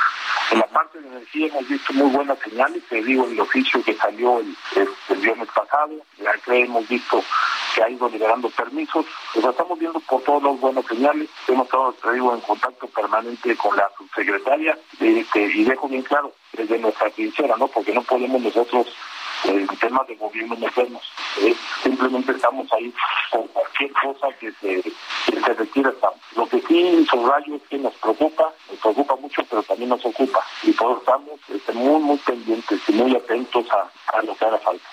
En 0.50 0.58
la 0.58 0.66
parte 0.66 1.00
de 1.00 1.08
energía 1.08 1.46
hemos 1.48 1.68
visto 1.68 1.92
muy 1.92 2.10
buenas 2.10 2.38
señales, 2.40 2.82
te 2.88 3.02
digo, 3.02 3.24
el 3.26 3.38
oficio 3.38 3.82
que 3.84 3.94
salió 3.94 4.40
el, 4.40 4.56
el, 4.76 5.16
viernes 5.18 5.48
pasado, 5.54 5.92
ya 6.18 6.32
que 6.44 6.60
hemos 6.60 6.88
visto 6.88 7.22
que 7.74 7.82
ha 7.82 7.88
ido 7.88 8.08
liberando 8.08 8.50
permisos, 8.50 9.06
pues 9.32 9.46
estamos 9.46 9.78
viendo 9.78 10.00
por 10.00 10.22
todos 10.22 10.42
los 10.42 10.58
buenos 10.58 10.84
señales, 10.86 11.28
hemos 11.46 11.66
estado 11.66 11.94
digo, 12.12 12.34
en 12.34 12.40
contacto 12.40 12.88
permanente 12.88 13.56
con 13.56 13.76
la 13.76 13.88
subsecretaria 13.96 14.76
este, 14.98 15.42
y 15.42 15.64
dejo 15.64 15.88
bien 15.88 16.02
claro, 16.02 16.32
desde 16.52 16.78
nuestra 16.78 17.10
trinchera, 17.10 17.56
¿no? 17.56 17.68
Porque 17.68 17.92
no 17.92 18.02
podemos 18.02 18.40
nosotros 18.40 18.86
en 19.44 19.66
temas 19.78 20.06
de 20.06 20.16
gobierno 20.16 20.56
meternos. 20.56 21.02
Eh, 21.40 21.54
simplemente 21.82 22.32
estamos 22.32 22.70
ahí 22.72 22.92
con 23.30 23.46
cualquier 23.48 23.92
cosa 23.92 24.28
que 24.38 24.52
se, 24.52 24.82
que 24.82 25.40
se 25.40 25.54
requiera. 25.54 25.92
Lo 26.36 26.46
que 26.46 26.60
sí 26.68 27.06
subrayo 27.10 27.56
es 27.56 27.62
que 27.68 27.78
nos 27.78 27.94
preocupa, 27.94 28.52
nos 28.70 28.78
preocupa 28.78 29.16
mucho, 29.16 29.42
pero 29.48 29.62
también 29.62 29.90
nos 29.90 30.04
ocupa. 30.04 30.44
Y 30.62 30.72
todos 30.72 30.98
estamos 31.00 31.40
este, 31.48 31.72
muy, 31.72 32.00
muy 32.00 32.18
pendientes 32.18 32.80
y 32.88 32.92
muy 32.92 33.16
atentos 33.16 33.66
a, 33.70 34.18
a 34.18 34.22
lo 34.22 34.36
que 34.36 34.44
haga 34.44 34.58
falta. 34.58 34.84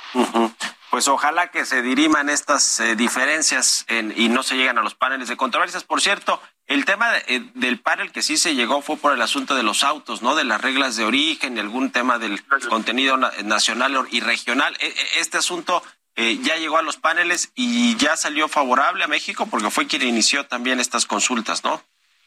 Pues 0.90 1.08
ojalá 1.10 1.52
que 1.52 1.66
se 1.66 1.82
diriman 1.82 2.30
estas 2.30 2.80
eh, 2.80 2.96
diferencias 2.96 3.86
y 4.16 4.30
no 4.30 4.42
se 4.42 4.56
lleguen 4.56 4.78
a 4.78 4.82
los 4.82 4.96
paneles 4.96 5.28
de 5.28 5.36
controversias. 5.36 5.84
Por 5.84 6.02
cierto, 6.02 6.42
el 6.68 6.84
tema 6.84 7.18
eh, 7.28 7.42
del 7.54 7.80
panel 7.80 8.12
que 8.12 8.22
sí 8.22 8.38
se 8.38 8.54
llegó 8.54 8.82
fue 8.82 8.98
por 8.98 9.14
el 9.14 9.22
asunto 9.22 9.56
de 9.56 9.64
los 9.64 9.84
autos, 9.84 10.22
¿no? 10.22 10.36
De 10.36 10.44
las 10.44 10.60
reglas 10.62 10.98
de 10.98 11.06
origen 11.06 11.56
y 11.56 11.60
algún 11.62 11.92
tema 11.92 12.20
del 12.20 12.44
contenido 12.70 13.18
nacional 13.18 14.06
y 14.12 14.20
regional. 14.20 14.76
E, 14.80 14.88
e, 14.88 15.20
este 15.20 15.38
asunto 15.38 15.82
eh, 16.18 16.40
ya 16.42 16.58
llegó 16.58 16.78
a 16.78 16.82
los 16.82 16.98
paneles 16.98 17.52
y 17.56 17.96
ya 17.96 18.18
salió 18.18 18.50
favorable 18.50 19.04
a 19.04 19.08
México 19.08 19.48
porque 19.48 19.70
fue 19.70 19.88
quien 19.88 20.02
inició 20.02 20.46
también 20.46 20.80
estas 20.80 21.06
consultas, 21.06 21.64
¿no? 21.64 21.82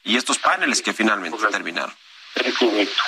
Y 0.05 0.16
estos 0.16 0.38
paneles 0.38 0.81
que 0.81 0.94
finalmente 0.94 1.37
terminaron. 1.50 1.94
Es 2.37 2.57
correcto. 2.57 3.03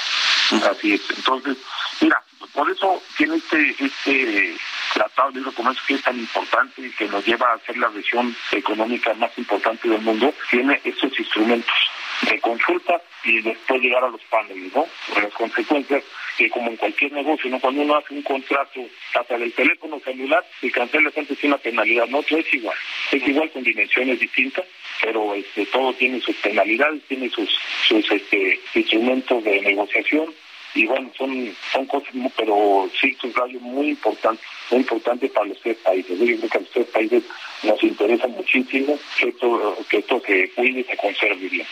Así 0.70 0.92
es. 0.92 1.00
Entonces, 1.16 1.56
mira, 2.02 2.22
por 2.52 2.70
eso 2.70 3.02
tiene 3.16 3.36
este, 3.36 3.74
este 3.78 4.56
Tratado 4.94 5.30
de 5.30 5.38
Libre 5.38 5.54
Comercio 5.54 5.82
que 5.86 5.94
es 5.94 6.02
tan 6.02 6.18
importante 6.18 6.82
y 6.82 6.90
que 6.90 7.08
nos 7.08 7.24
lleva 7.24 7.52
a 7.52 7.58
ser 7.60 7.78
la 7.78 7.88
región 7.88 8.34
económica 8.50 9.14
más 9.14 9.30
importante 9.38 9.88
del 9.88 10.02
mundo, 10.02 10.34
tiene 10.50 10.80
estos 10.84 11.18
instrumentos 11.18 11.74
de 12.28 12.40
consulta 12.40 13.00
y 13.24 13.40
después 13.40 13.80
llegar 13.80 14.04
a 14.04 14.08
los 14.08 14.20
paneles, 14.24 14.74
¿no? 14.74 14.86
Las 15.20 15.32
consecuencias 15.32 16.04
que 16.36 16.50
como 16.50 16.70
en 16.70 16.76
cualquier 16.76 17.12
negocio, 17.12 17.50
¿no? 17.50 17.60
Cuando 17.60 17.82
uno 17.82 17.96
hace 17.96 18.14
un 18.14 18.22
contrato 18.22 18.80
hasta 19.14 19.38
del 19.38 19.52
teléfono 19.52 19.98
celular 20.00 20.44
y 20.60 20.70
cancela 20.70 21.10
antes 21.16 21.44
una 21.44 21.58
penalidad, 21.58 22.06
no, 22.08 22.20
es 22.20 22.54
igual, 22.54 22.76
es 23.10 23.26
igual 23.26 23.50
con 23.50 23.62
dimensiones 23.62 24.20
distintas, 24.20 24.64
pero 25.00 25.34
este, 25.34 25.66
todo 25.66 25.92
tiene 25.94 26.20
sus 26.20 26.36
penalidades, 26.36 27.02
tiene 27.08 27.30
sus, 27.30 27.48
sus 27.86 28.10
este, 28.10 28.60
instrumentos 28.74 29.42
de 29.44 29.60
negociación 29.60 30.32
y 30.74 30.86
bueno, 30.86 31.10
son, 31.16 31.54
son 31.72 31.86
cosas, 31.86 32.10
pero 32.36 32.88
sí, 33.00 33.16
un 33.24 33.34
radio 33.34 33.60
muy 33.60 33.90
importante, 33.90 34.42
muy 34.72 34.80
importante 34.80 35.28
para 35.28 35.46
los 35.46 35.60
tres 35.60 35.76
países. 35.78 36.18
Yo 36.18 36.24
creo 36.24 36.48
que 36.48 36.58
a 36.58 36.60
los 36.60 36.70
tres 36.70 36.86
países 36.88 37.22
nos 37.62 37.82
interesa 37.82 38.26
muchísimo 38.26 38.98
que 39.18 39.28
esto, 39.28 39.76
que 39.88 39.98
esto 39.98 40.20
se 40.26 40.50
cuide 40.54 40.80
y 40.80 40.84
se 40.84 40.96
conserve 40.96 41.48
bien. 41.48 41.66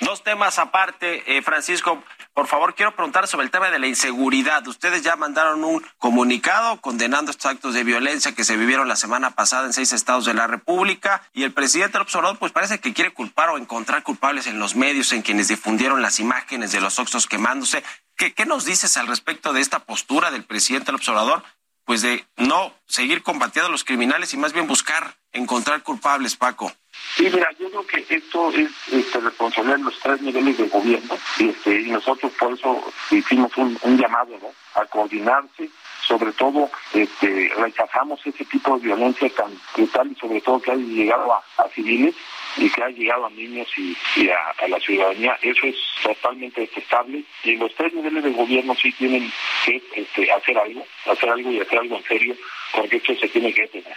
Dos 0.00 0.22
temas 0.22 0.58
aparte, 0.58 1.36
eh, 1.36 1.42
Francisco, 1.42 2.02
por 2.34 2.46
favor, 2.46 2.74
quiero 2.74 2.94
preguntar 2.94 3.26
sobre 3.26 3.44
el 3.46 3.50
tema 3.50 3.70
de 3.70 3.78
la 3.78 3.86
inseguridad. 3.86 4.66
Ustedes 4.68 5.02
ya 5.02 5.16
mandaron 5.16 5.64
un 5.64 5.84
comunicado 5.98 6.80
condenando 6.80 7.30
estos 7.30 7.46
actos 7.46 7.74
de 7.74 7.82
violencia 7.82 8.34
que 8.34 8.44
se 8.44 8.56
vivieron 8.56 8.88
la 8.88 8.96
semana 8.96 9.30
pasada 9.30 9.66
en 9.66 9.72
seis 9.72 9.92
estados 9.92 10.26
de 10.26 10.34
la 10.34 10.46
República 10.46 11.22
y 11.32 11.42
el 11.44 11.52
presidente 11.52 11.98
López 11.98 12.14
Obrador 12.16 12.38
pues 12.38 12.52
parece 12.52 12.78
que 12.78 12.92
quiere 12.92 13.12
culpar 13.12 13.48
o 13.50 13.58
encontrar 13.58 14.02
culpables 14.02 14.46
en 14.46 14.58
los 14.58 14.76
medios 14.76 15.12
en 15.12 15.22
quienes 15.22 15.48
difundieron 15.48 16.02
las 16.02 16.20
imágenes 16.20 16.72
de 16.72 16.80
los 16.80 16.98
oxos 16.98 17.26
quemándose. 17.26 17.82
¿Qué, 18.16 18.32
¿Qué, 18.32 18.46
nos 18.46 18.64
dices 18.64 18.96
al 18.96 19.06
respecto 19.06 19.52
de 19.52 19.60
esta 19.60 19.80
postura 19.80 20.30
del 20.30 20.44
presidente 20.44 20.92
López 20.92 21.08
Obrador? 21.08 21.42
Pues 21.86 22.02
de 22.02 22.26
no 22.36 22.74
seguir 22.86 23.22
combatiendo 23.22 23.68
a 23.68 23.72
los 23.72 23.84
criminales 23.84 24.34
y 24.34 24.36
más 24.36 24.52
bien 24.52 24.66
buscar 24.66 25.14
encontrar 25.32 25.82
culpables, 25.82 26.36
Paco. 26.36 26.70
Sí, 27.16 27.30
mira, 27.32 27.48
yo 27.58 27.70
creo 27.70 27.86
que 27.86 28.06
esto 28.08 28.50
es 28.50 28.70
este, 28.92 29.20
responsabilidad 29.20 29.78
de 29.78 29.84
los 29.84 29.98
tres 30.00 30.20
niveles 30.20 30.58
de 30.58 30.68
gobierno 30.68 31.16
este, 31.38 31.80
y 31.80 31.90
nosotros 31.90 32.32
por 32.38 32.52
eso 32.52 32.92
hicimos 33.10 33.50
un 33.56 33.98
llamado 33.98 34.36
¿no? 34.42 34.48
a 34.74 34.84
coordinarse 34.86 35.70
sobre 36.06 36.32
todo 36.32 36.70
este, 36.94 37.50
rechazamos 37.56 38.24
ese 38.26 38.44
tipo 38.44 38.78
de 38.78 38.86
violencia 38.86 39.28
tan 39.30 39.52
brutal 39.74 40.10
y 40.10 40.14
sobre 40.14 40.40
todo 40.40 40.60
que 40.60 40.70
ha 40.70 40.76
llegado 40.76 41.32
a, 41.32 41.68
civiles 41.74 42.14
y 42.56 42.70
que 42.70 42.82
ha 42.82 42.88
llegado 42.88 43.26
a 43.26 43.30
niños 43.30 43.68
y, 43.76 44.28
a, 44.30 44.68
la 44.68 44.80
ciudadanía. 44.80 45.36
Eso 45.42 45.66
es 45.66 45.76
totalmente 46.02 46.62
detestable 46.62 47.22
y 47.44 47.56
los 47.56 47.74
tres 47.74 47.92
niveles 47.92 48.24
de 48.24 48.30
gobierno 48.30 48.74
sí 48.74 48.92
tienen 48.92 49.30
que 49.64 49.82
este, 49.94 50.30
hacer 50.30 50.56
algo, 50.58 50.86
hacer 51.06 51.28
algo 51.28 51.50
y 51.50 51.60
hacer 51.60 51.78
algo 51.78 51.96
en 51.96 52.04
serio, 52.04 52.36
porque 52.72 52.96
esto 52.96 53.14
se 53.16 53.28
tiene 53.28 53.52
que 53.52 53.62
detener. 53.62 53.96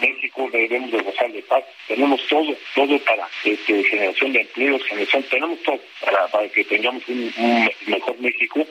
México 0.00 0.48
debemos 0.50 0.90
de 0.92 1.02
gozar 1.02 1.30
de 1.30 1.42
paz. 1.42 1.62
Tenemos 1.86 2.26
todo, 2.26 2.54
todo 2.74 2.98
para 3.00 3.28
este, 3.44 3.84
generación 3.84 4.32
de 4.32 4.40
empleos, 4.40 4.82
generación, 4.84 5.22
tenemos 5.24 5.62
todo 5.62 5.78
para, 6.02 6.26
para 6.28 6.48
que 6.48 6.64
tengamos 6.64 7.06
un, 7.06 7.32
un 7.36 7.70
mejor 7.86 8.18
México 8.18 8.66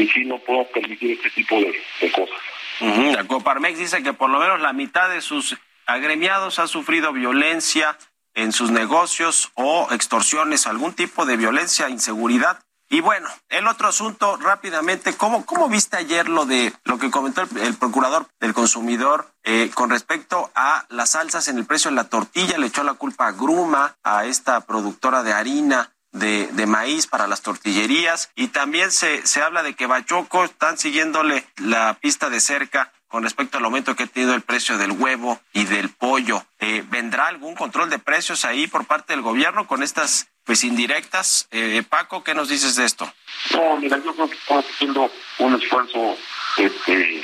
y 0.00 0.08
sí 0.08 0.24
no 0.24 0.38
podemos 0.38 0.68
permitir 0.68 1.12
este 1.12 1.30
tipo 1.30 1.56
de, 1.56 1.74
cosas. 2.12 2.36
La 2.80 3.24
Coparmex 3.24 3.78
dice 3.78 4.02
que 4.02 4.12
por 4.12 4.30
lo 4.30 4.40
menos 4.40 4.60
la 4.60 4.72
mitad 4.72 5.08
de 5.08 5.20
sus 5.20 5.56
agremiados 5.86 6.58
ha 6.58 6.66
sufrido 6.66 7.12
violencia 7.12 7.96
en 8.34 8.52
sus 8.52 8.70
negocios 8.70 9.52
o 9.54 9.88
extorsiones, 9.92 10.66
algún 10.66 10.94
tipo 10.94 11.26
de 11.26 11.36
violencia, 11.36 11.88
inseguridad. 11.88 12.60
Y 12.88 13.00
bueno, 13.00 13.28
el 13.48 13.66
otro 13.68 13.88
asunto 13.88 14.36
rápidamente, 14.36 15.14
¿cómo, 15.14 15.46
cómo 15.46 15.68
viste 15.68 15.96
ayer 15.96 16.28
lo 16.28 16.44
de 16.44 16.72
lo 16.84 16.98
que 16.98 17.10
comentó 17.10 17.42
el, 17.42 17.74
procurador 17.74 18.26
del 18.38 18.52
consumidor 18.52 19.30
eh, 19.44 19.70
con 19.72 19.88
respecto 19.88 20.50
a 20.54 20.84
las 20.90 21.16
alzas 21.16 21.48
en 21.48 21.56
el 21.56 21.64
precio 21.64 21.90
de 21.90 21.96
la 21.96 22.10
tortilla? 22.10 22.58
Le 22.58 22.66
echó 22.66 22.84
la 22.84 22.94
culpa 22.94 23.28
a 23.28 23.32
Gruma, 23.32 23.96
a 24.02 24.26
esta 24.26 24.60
productora 24.60 25.22
de 25.22 25.32
harina 25.32 25.91
de, 26.12 26.48
de, 26.52 26.66
maíz 26.66 27.06
para 27.06 27.26
las 27.26 27.42
tortillerías 27.42 28.30
y 28.34 28.48
también 28.48 28.90
se, 28.90 29.26
se 29.26 29.42
habla 29.42 29.62
de 29.62 29.74
que 29.74 29.86
Bachoco 29.86 30.44
están 30.44 30.78
siguiéndole 30.78 31.44
la 31.56 31.94
pista 31.94 32.30
de 32.30 32.40
cerca 32.40 32.92
con 33.12 33.22
respecto 33.24 33.58
al 33.58 33.64
aumento 33.66 33.94
que 33.94 34.04
ha 34.04 34.06
tenido 34.06 34.34
el 34.34 34.40
precio 34.40 34.78
del 34.78 34.92
huevo 34.92 35.38
y 35.52 35.64
del 35.64 35.90
pollo. 35.90 36.46
Eh, 36.60 36.82
¿Vendrá 36.88 37.26
algún 37.26 37.54
control 37.54 37.90
de 37.90 37.98
precios 37.98 38.46
ahí 38.46 38.66
por 38.66 38.86
parte 38.86 39.12
del 39.12 39.20
gobierno 39.20 39.66
con 39.66 39.82
estas 39.82 40.28
pues 40.44 40.64
indirectas? 40.64 41.46
Eh, 41.50 41.82
Paco, 41.86 42.24
¿qué 42.24 42.34
nos 42.34 42.48
dices 42.48 42.74
de 42.76 42.86
esto? 42.86 43.12
No, 43.52 43.76
mira, 43.76 43.98
yo 43.98 44.14
creo 44.14 44.30
que 44.30 44.36
estamos 44.36 44.64
haciendo 44.64 45.10
un 45.40 45.54
esfuerzo 45.54 46.16
este, 46.56 47.22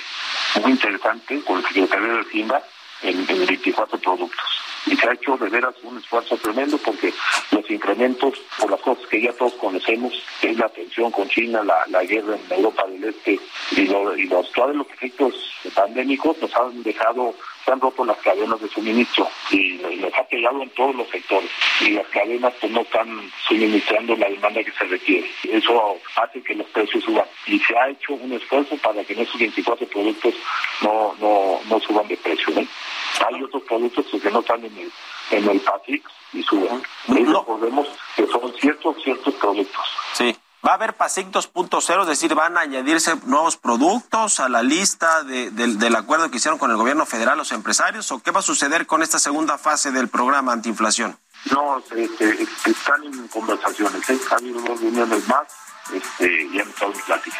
muy 0.60 0.72
interesante 0.72 1.42
con 1.42 1.58
el 1.58 1.64
secretario 1.66 2.16
de 2.16 2.20
Hacienda 2.20 2.62
en, 3.00 3.24
en 3.26 3.46
24 3.46 3.98
productos 3.98 4.44
y 4.90 4.96
se 4.96 5.08
ha 5.08 5.12
hecho 5.12 5.36
de 5.36 5.48
veras 5.48 5.74
un 5.82 5.98
esfuerzo 5.98 6.36
tremendo 6.36 6.78
porque 6.78 7.12
los 7.50 7.70
incrementos 7.70 8.34
por 8.58 8.70
las 8.70 8.80
cosas 8.80 9.06
que 9.06 9.22
ya 9.22 9.32
todos 9.32 9.54
conocemos, 9.54 10.12
es 10.42 10.56
la 10.56 10.68
tensión 10.68 11.10
con 11.10 11.28
China, 11.28 11.62
la, 11.62 11.84
la 11.88 12.04
guerra 12.04 12.36
en 12.36 12.52
Europa 12.56 12.86
del 12.86 13.04
Este 13.04 13.38
y, 13.72 13.80
y 13.80 14.26
los, 14.26 14.52
todos 14.52 14.74
los 14.74 14.90
efectos 14.90 15.34
pandémicos 15.74 16.36
nos 16.40 16.54
han 16.56 16.82
dejado 16.82 17.34
se 17.68 17.72
han 17.74 17.80
roto 17.82 18.02
las 18.02 18.16
cadenas 18.18 18.58
de 18.62 18.68
suministro 18.68 19.28
y 19.50 19.78
nos 20.00 20.14
ha 20.14 20.24
pegado 20.24 20.62
en 20.62 20.70
todos 20.70 20.94
los 20.94 21.06
sectores 21.10 21.50
y 21.82 21.90
las 21.90 22.06
cadenas 22.08 22.54
pues 22.58 22.72
no 22.72 22.80
están 22.80 23.30
suministrando 23.46 24.16
la 24.16 24.30
demanda 24.30 24.64
que 24.64 24.72
se 24.72 24.84
requiere. 24.84 25.30
Eso 25.44 25.98
hace 26.16 26.42
que 26.42 26.54
los 26.54 26.66
precios 26.68 27.04
suban 27.04 27.26
y 27.46 27.58
se 27.58 27.76
ha 27.76 27.90
hecho 27.90 28.14
un 28.14 28.32
esfuerzo 28.32 28.74
para 28.78 29.04
que 29.04 29.12
en 29.12 29.20
esos 29.20 29.38
24 29.38 29.86
productos 29.86 30.34
no 30.80 31.14
no, 31.20 31.60
no 31.68 31.80
suban 31.80 32.08
de 32.08 32.16
precio. 32.16 32.54
Hay 32.56 33.42
otros 33.42 33.62
productos 33.64 34.06
que 34.22 34.30
no 34.30 34.40
están 34.40 34.64
en 34.64 34.78
el, 34.78 34.92
en 35.30 35.50
el 35.50 35.60
PASIC 35.60 36.08
y 36.32 36.42
suben. 36.44 36.82
No. 37.08 37.40
Recordemos 37.40 37.86
que 38.16 38.26
son 38.28 38.50
ciertos, 38.58 38.96
ciertos 39.02 39.34
productos. 39.34 39.84
Sí. 40.14 40.34
¿Va 40.66 40.72
a 40.72 40.74
haber 40.74 40.94
PASIC 40.94 41.28
2.0? 41.28 42.02
Es 42.02 42.08
decir, 42.08 42.34
¿van 42.34 42.58
a 42.58 42.62
añadirse 42.62 43.14
nuevos 43.24 43.56
productos 43.56 44.40
a 44.40 44.48
la 44.48 44.62
lista 44.62 45.22
del 45.22 45.96
acuerdo 45.96 46.30
que 46.30 46.38
hicieron 46.38 46.58
con 46.58 46.70
el 46.70 46.76
gobierno 46.76 47.06
federal 47.06 47.38
los 47.38 47.52
empresarios? 47.52 48.10
¿O 48.10 48.20
qué 48.20 48.32
va 48.32 48.40
a 48.40 48.42
suceder 48.42 48.86
con 48.86 49.02
esta 49.02 49.18
segunda 49.18 49.56
fase 49.56 49.92
del 49.92 50.08
programa 50.08 50.52
antiinflación? 50.52 51.16
No, 51.52 51.82
este, 51.94 52.42
están 52.66 53.04
en 53.04 53.28
conversaciones. 53.28 54.10
¿eh? 54.10 54.18
Ha 54.30 54.34
habido 54.34 54.60
dos 54.60 54.80
reuniones 54.80 55.28
más 55.28 55.46
este, 55.92 56.44
y 56.46 56.60
han 56.60 56.68
estado 56.68 56.92
en 56.92 57.00
plática. 57.02 57.38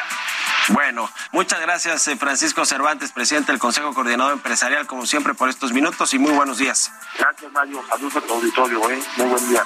Bueno, 0.69 1.09
muchas 1.31 1.59
gracias 1.59 2.07
eh, 2.07 2.15
Francisco 2.15 2.63
Cervantes, 2.63 3.11
presidente 3.11 3.51
del 3.51 3.59
Consejo 3.59 3.93
Coordinador 3.93 4.33
Empresarial, 4.33 4.87
como 4.87 5.05
siempre, 5.05 5.33
por 5.33 5.49
estos 5.49 5.73
minutos 5.73 6.13
y 6.13 6.19
muy 6.19 6.31
buenos 6.31 6.59
días. 6.59 6.91
Gracias, 7.17 7.51
Mario. 7.51 7.83
Saludos 7.89 8.15
a 8.15 8.21
tu 8.21 8.33
auditorio. 8.33 8.89
¿eh? 8.89 9.03
Muy 9.17 9.27
buen 9.27 9.49
día. 9.49 9.65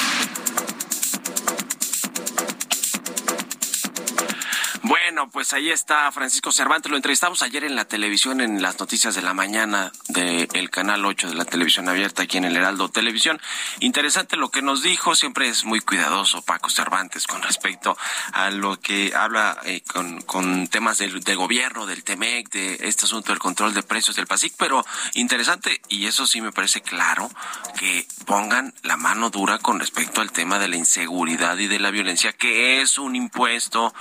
Bueno, 5.11 5.29
pues 5.29 5.51
ahí 5.51 5.69
está 5.69 6.09
Francisco 6.13 6.53
Cervantes. 6.53 6.89
Lo 6.89 6.95
entrevistamos 6.95 7.41
ayer 7.41 7.65
en 7.65 7.75
la 7.75 7.83
televisión, 7.83 8.39
en 8.39 8.61
las 8.61 8.79
noticias 8.79 9.13
de 9.13 9.21
la 9.21 9.33
mañana 9.33 9.91
del 10.07 10.69
canal 10.69 11.03
8 11.03 11.27
de 11.27 11.35
la 11.35 11.43
televisión 11.43 11.89
abierta 11.89 12.23
aquí 12.23 12.37
en 12.37 12.45
el 12.45 12.55
Heraldo 12.55 12.87
Televisión. 12.87 13.37
Interesante 13.81 14.37
lo 14.37 14.51
que 14.51 14.61
nos 14.61 14.83
dijo. 14.83 15.13
Siempre 15.13 15.49
es 15.49 15.65
muy 15.65 15.81
cuidadoso 15.81 16.41
Paco 16.43 16.69
Cervantes 16.69 17.27
con 17.27 17.41
respecto 17.41 17.97
a 18.31 18.51
lo 18.51 18.79
que 18.79 19.11
habla 19.13 19.59
eh, 19.65 19.81
con, 20.25 20.69
temas 20.69 20.99
del, 20.99 21.21
gobierno, 21.35 21.85
del 21.85 22.05
TEMEC, 22.05 22.49
de 22.49 22.77
este 22.79 23.03
asunto 23.03 23.33
del 23.33 23.39
control 23.39 23.73
de 23.73 23.83
precios 23.83 24.15
del 24.15 24.27
PASIC. 24.27 24.53
Pero 24.57 24.85
interesante, 25.15 25.81
y 25.89 26.05
eso 26.05 26.25
sí 26.25 26.39
me 26.39 26.53
parece 26.53 26.79
claro, 26.79 27.29
que 27.77 28.07
pongan 28.25 28.73
la 28.83 28.95
mano 28.95 29.29
dura 29.29 29.57
con 29.57 29.77
respecto 29.77 30.21
al 30.21 30.31
tema 30.31 30.57
de 30.57 30.69
la 30.69 30.77
inseguridad 30.77 31.57
y 31.57 31.67
de 31.67 31.79
la 31.79 31.91
violencia, 31.91 32.31
que 32.31 32.81
es 32.81 32.97
un 32.97 33.17
impuesto 33.17 33.93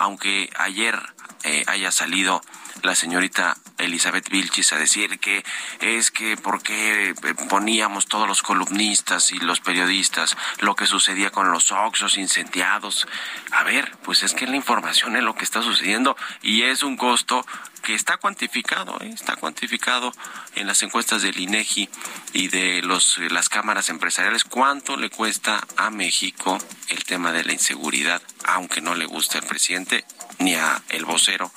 aunque 0.00 0.50
ayer 0.56 0.98
eh, 1.44 1.62
haya 1.66 1.92
salido 1.92 2.40
la 2.82 2.94
señorita 2.94 3.56
Elizabeth 3.76 4.30
Vilchis 4.30 4.72
a 4.72 4.78
decir 4.78 5.18
que 5.18 5.44
es 5.80 6.10
que 6.10 6.38
por 6.38 6.62
qué 6.62 7.10
eh, 7.10 7.14
poníamos 7.50 8.06
todos 8.06 8.26
los 8.26 8.42
columnistas 8.42 9.30
y 9.32 9.38
los 9.38 9.60
periodistas 9.60 10.36
lo 10.60 10.74
que 10.74 10.86
sucedía 10.86 11.30
con 11.30 11.52
los 11.52 11.70
Oxos 11.72 12.16
incendiados. 12.16 13.06
A 13.50 13.62
ver, 13.64 13.92
pues 14.02 14.22
es 14.22 14.32
que 14.32 14.46
la 14.46 14.56
información 14.56 15.16
es 15.16 15.22
lo 15.22 15.34
que 15.34 15.44
está 15.44 15.62
sucediendo 15.62 16.16
y 16.40 16.62
es 16.62 16.82
un 16.82 16.96
costo 16.96 17.44
que 17.82 17.94
está 17.94 18.16
cuantificado, 18.16 18.98
¿eh? 19.00 19.10
está 19.12 19.36
cuantificado 19.36 20.12
en 20.54 20.66
las 20.66 20.82
encuestas 20.82 21.22
del 21.22 21.38
INEGI 21.38 21.88
y 22.32 22.48
de 22.48 22.82
los, 22.82 23.18
las 23.30 23.48
cámaras 23.48 23.88
empresariales 23.88 24.44
cuánto 24.44 24.96
le 24.96 25.10
cuesta 25.10 25.60
a 25.76 25.90
México 25.90 26.58
el 26.88 27.04
tema 27.04 27.32
de 27.32 27.44
la 27.44 27.52
inseguridad, 27.52 28.22
aunque 28.44 28.80
no 28.80 28.94
le 28.94 29.06
guste 29.06 29.38
al 29.38 29.46
presidente 29.46 30.04
ni 30.38 30.54
a 30.54 30.82
el 30.88 31.04
vocero 31.04 31.52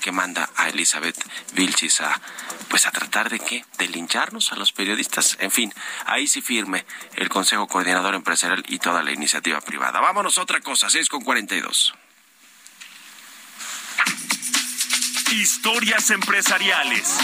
que 0.00 0.12
manda 0.12 0.48
a 0.56 0.68
Elizabeth 0.68 1.16
Vilchis 1.54 2.00
a 2.00 2.20
pues 2.68 2.86
a 2.86 2.90
tratar 2.90 3.30
de 3.30 3.40
qué, 3.40 3.64
de 3.78 3.88
lincharnos 3.88 4.52
a 4.52 4.56
los 4.56 4.72
periodistas. 4.72 5.38
En 5.40 5.50
fin, 5.50 5.72
ahí 6.04 6.26
sí 6.26 6.42
firme 6.42 6.84
el 7.16 7.28
Consejo 7.28 7.66
Coordinador 7.66 8.14
Empresarial 8.14 8.62
y 8.68 8.78
toda 8.78 9.02
la 9.02 9.12
iniciativa 9.12 9.60
privada. 9.60 10.00
Vámonos 10.00 10.38
a 10.38 10.42
otra 10.42 10.60
cosa, 10.60 10.90
6 10.90 11.08
con 11.08 11.24
42. 11.24 11.94
Historias 15.30 16.10
empresariales. 16.10 17.18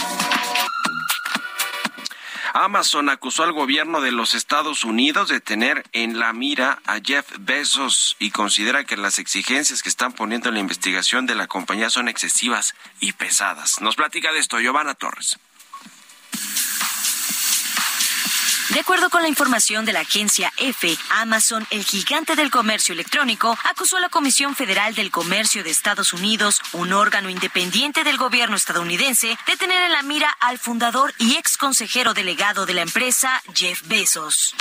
Amazon 2.53 3.09
acusó 3.09 3.43
al 3.43 3.51
gobierno 3.51 3.99
de 3.99 4.11
los 4.11 4.35
Estados 4.35 4.83
Unidos 4.83 5.27
de 5.27 5.41
tener 5.41 5.83
en 5.91 6.19
la 6.19 6.31
mira 6.31 6.79
a 6.85 6.99
Jeff 7.03 7.25
Bezos 7.39 8.15
y 8.19 8.29
considera 8.29 8.83
que 8.83 8.95
las 8.95 9.17
exigencias 9.17 9.81
que 9.81 9.89
están 9.89 10.13
poniendo 10.13 10.49
en 10.49 10.55
la 10.55 10.61
investigación 10.61 11.25
de 11.25 11.35
la 11.35 11.47
compañía 11.47 11.89
son 11.89 12.07
excesivas 12.07 12.75
y 12.99 13.13
pesadas. 13.13 13.81
Nos 13.81 13.95
platica 13.95 14.31
de 14.31 14.39
esto 14.39 14.59
Giovanna 14.59 14.93
Torres. 14.93 15.39
De 18.69 18.79
acuerdo 18.79 19.11
con 19.11 19.21
la 19.21 19.27
información 19.27 19.85
de 19.85 19.93
la 19.93 19.99
agencia 19.99 20.51
EFE, 20.57 20.97
Amazon, 21.11 21.67
el 21.69 21.83
gigante 21.83 22.35
del 22.35 22.49
comercio 22.49 22.93
electrónico, 22.93 23.55
acusó 23.63 23.97
a 23.97 24.01
la 24.01 24.09
Comisión 24.09 24.55
Federal 24.55 24.95
del 24.95 25.11
Comercio 25.11 25.63
de 25.63 25.69
Estados 25.69 26.13
Unidos, 26.13 26.61
un 26.73 26.91
órgano 26.91 27.29
independiente 27.29 28.03
del 28.03 28.17
gobierno 28.17 28.55
estadounidense, 28.55 29.37
de 29.45 29.57
tener 29.57 29.83
en 29.83 29.91
la 29.91 30.01
mira 30.01 30.35
al 30.39 30.57
fundador 30.57 31.13
y 31.19 31.35
ex 31.35 31.57
consejero 31.57 32.15
delegado 32.15 32.65
de 32.65 32.73
la 32.73 32.81
empresa, 32.81 33.41
Jeff 33.53 33.81
Bezos. 33.87 34.55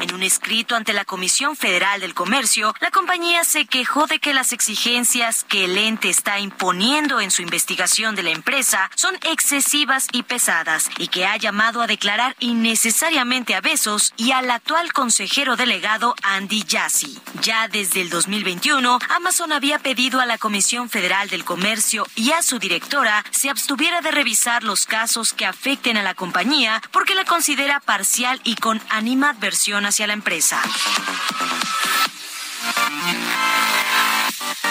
En 0.00 0.14
un 0.14 0.22
escrito 0.22 0.76
ante 0.76 0.92
la 0.92 1.04
Comisión 1.04 1.56
Federal 1.56 2.00
del 2.00 2.14
Comercio, 2.14 2.74
la 2.80 2.90
compañía 2.90 3.44
se 3.44 3.66
quejó 3.66 4.06
de 4.06 4.18
que 4.18 4.34
las 4.34 4.52
exigencias 4.52 5.44
que 5.44 5.64
el 5.64 5.78
ente 5.78 6.10
está 6.10 6.40
imponiendo 6.40 7.20
en 7.20 7.30
su 7.30 7.42
investigación 7.42 8.14
de 8.14 8.22
la 8.22 8.30
empresa 8.30 8.90
son 8.96 9.14
excesivas 9.22 10.08
y 10.12 10.22
pesadas 10.22 10.90
y 10.98 11.08
que 11.08 11.26
ha 11.26 11.36
llamado 11.36 11.80
a 11.80 11.86
declarar 11.86 12.36
innecesariamente 12.40 13.54
a 13.54 13.60
Besos 13.60 14.12
y 14.16 14.32
al 14.32 14.50
actual 14.50 14.92
consejero 14.92 15.56
delegado 15.56 16.14
Andy 16.22 16.64
Jassy. 16.68 17.18
Ya 17.42 17.68
desde 17.68 18.00
el 18.00 18.10
2021, 18.10 18.98
Amazon 19.16 19.52
había 19.52 19.78
pedido 19.78 20.20
a 20.20 20.26
la 20.26 20.38
Comisión 20.38 20.90
Federal 20.90 21.28
del 21.28 21.44
Comercio 21.44 22.06
y 22.16 22.32
a 22.32 22.42
su 22.42 22.58
directora 22.58 23.24
se 23.30 23.50
abstuviera 23.50 24.00
de 24.00 24.10
revisar 24.10 24.64
los 24.64 24.86
casos 24.86 25.32
que 25.32 25.46
afecten 25.46 25.96
a 25.96 26.02
la 26.02 26.14
compañía 26.14 26.82
porque 26.90 27.14
la 27.14 27.24
considera 27.24 27.80
parcial 27.80 28.40
y 28.44 28.56
con 28.56 28.80
animadversión 28.90 29.83
hacia 29.86 30.06
la 30.06 30.12
empresa. 30.12 30.60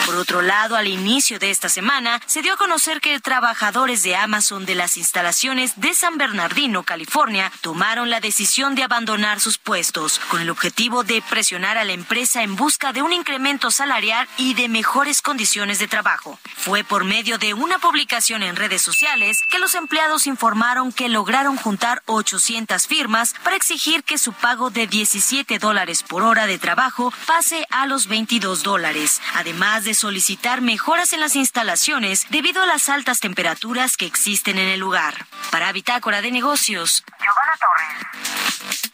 Por 0.06 0.16
otro 0.16 0.42
lado, 0.42 0.76
al 0.76 0.88
inicio 0.88 1.40
de 1.40 1.50
esta 1.50 1.70
semana, 1.70 2.20
se 2.26 2.42
dio 2.42 2.54
a 2.54 2.58
conocer 2.58 3.00
que 3.00 3.22
trabajadores 3.22 4.04
de 4.04 4.18
Amazon 4.18 4.66
de 4.66 4.76
las 4.76 4.98
instalaciones 4.98 5.80
de 5.80 5.94
San 5.94 6.18
Bernardino, 6.18 6.84
California, 6.84 7.52
tomaron 7.62 8.10
la 8.10 8.20
decisión 8.20 8.76
de 8.76 8.84
abandonar 8.84 9.40
sus 9.40 9.58
puestos, 9.58 10.20
con 10.30 10.42
el 10.42 10.50
objetivo 10.50 11.04
de 11.06 11.24
presionar 11.30 11.78
a 11.78 11.86
la 11.86 11.94
empresa 11.94 12.44
en 12.44 12.58
busca 12.58 12.92
de 12.92 13.02
un 13.02 13.14
incremento 13.14 13.72
salarial 13.72 14.28
y 14.38 14.56
de 14.56 14.68
mejores 14.68 15.22
condiciones 15.22 15.80
de 15.80 15.88
trabajo. 15.88 16.38
Fue 16.58 16.84
por 16.84 17.06
medio 17.06 17.38
de 17.38 17.54
una 17.54 17.80
publicación 17.80 18.44
en 18.44 18.58
redes 18.58 18.82
sociales 18.82 19.40
que 19.50 19.60
los 19.60 19.74
empleados 19.74 20.28
informaron 20.28 20.92
que 20.92 21.08
lograron 21.08 21.56
juntar 21.56 22.04
800 22.08 22.88
firmas 22.88 23.36
para 23.44 23.56
exigir 23.56 24.04
que 24.04 24.18
su 24.18 24.34
pago 24.34 24.70
de 24.70 24.86
17 24.86 25.60
dólares 25.60 26.04
por 26.04 26.24
hora 26.24 26.46
de 26.46 26.60
trabajo 26.60 27.14
pase 27.26 27.66
a 27.70 27.86
los 27.86 28.08
22 28.08 28.64
dólares, 28.64 29.22
además 29.36 29.86
de 29.86 29.93
solicitar 29.94 30.62
mejoras 30.62 31.14
en 31.14 31.20
las 31.20 31.36
instalaciones 31.36 32.26
debido 32.30 32.62
a 32.62 32.66
las 32.66 32.90
altas 32.90 33.20
temperaturas 33.20 33.98
que 33.98 34.06
existen 34.06 34.58
en 34.58 34.68
el 34.68 34.80
lugar. 34.80 35.26
Para 35.52 35.72
Bitácora 35.72 36.22
de 36.22 36.32
Negocios, 36.32 37.04
Giovanna 37.20 37.54
Torres. 37.60 38.94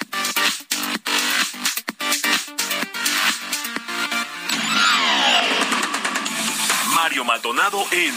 Mario 6.96 7.24
Maldonado 7.26 7.86
en 7.92 8.14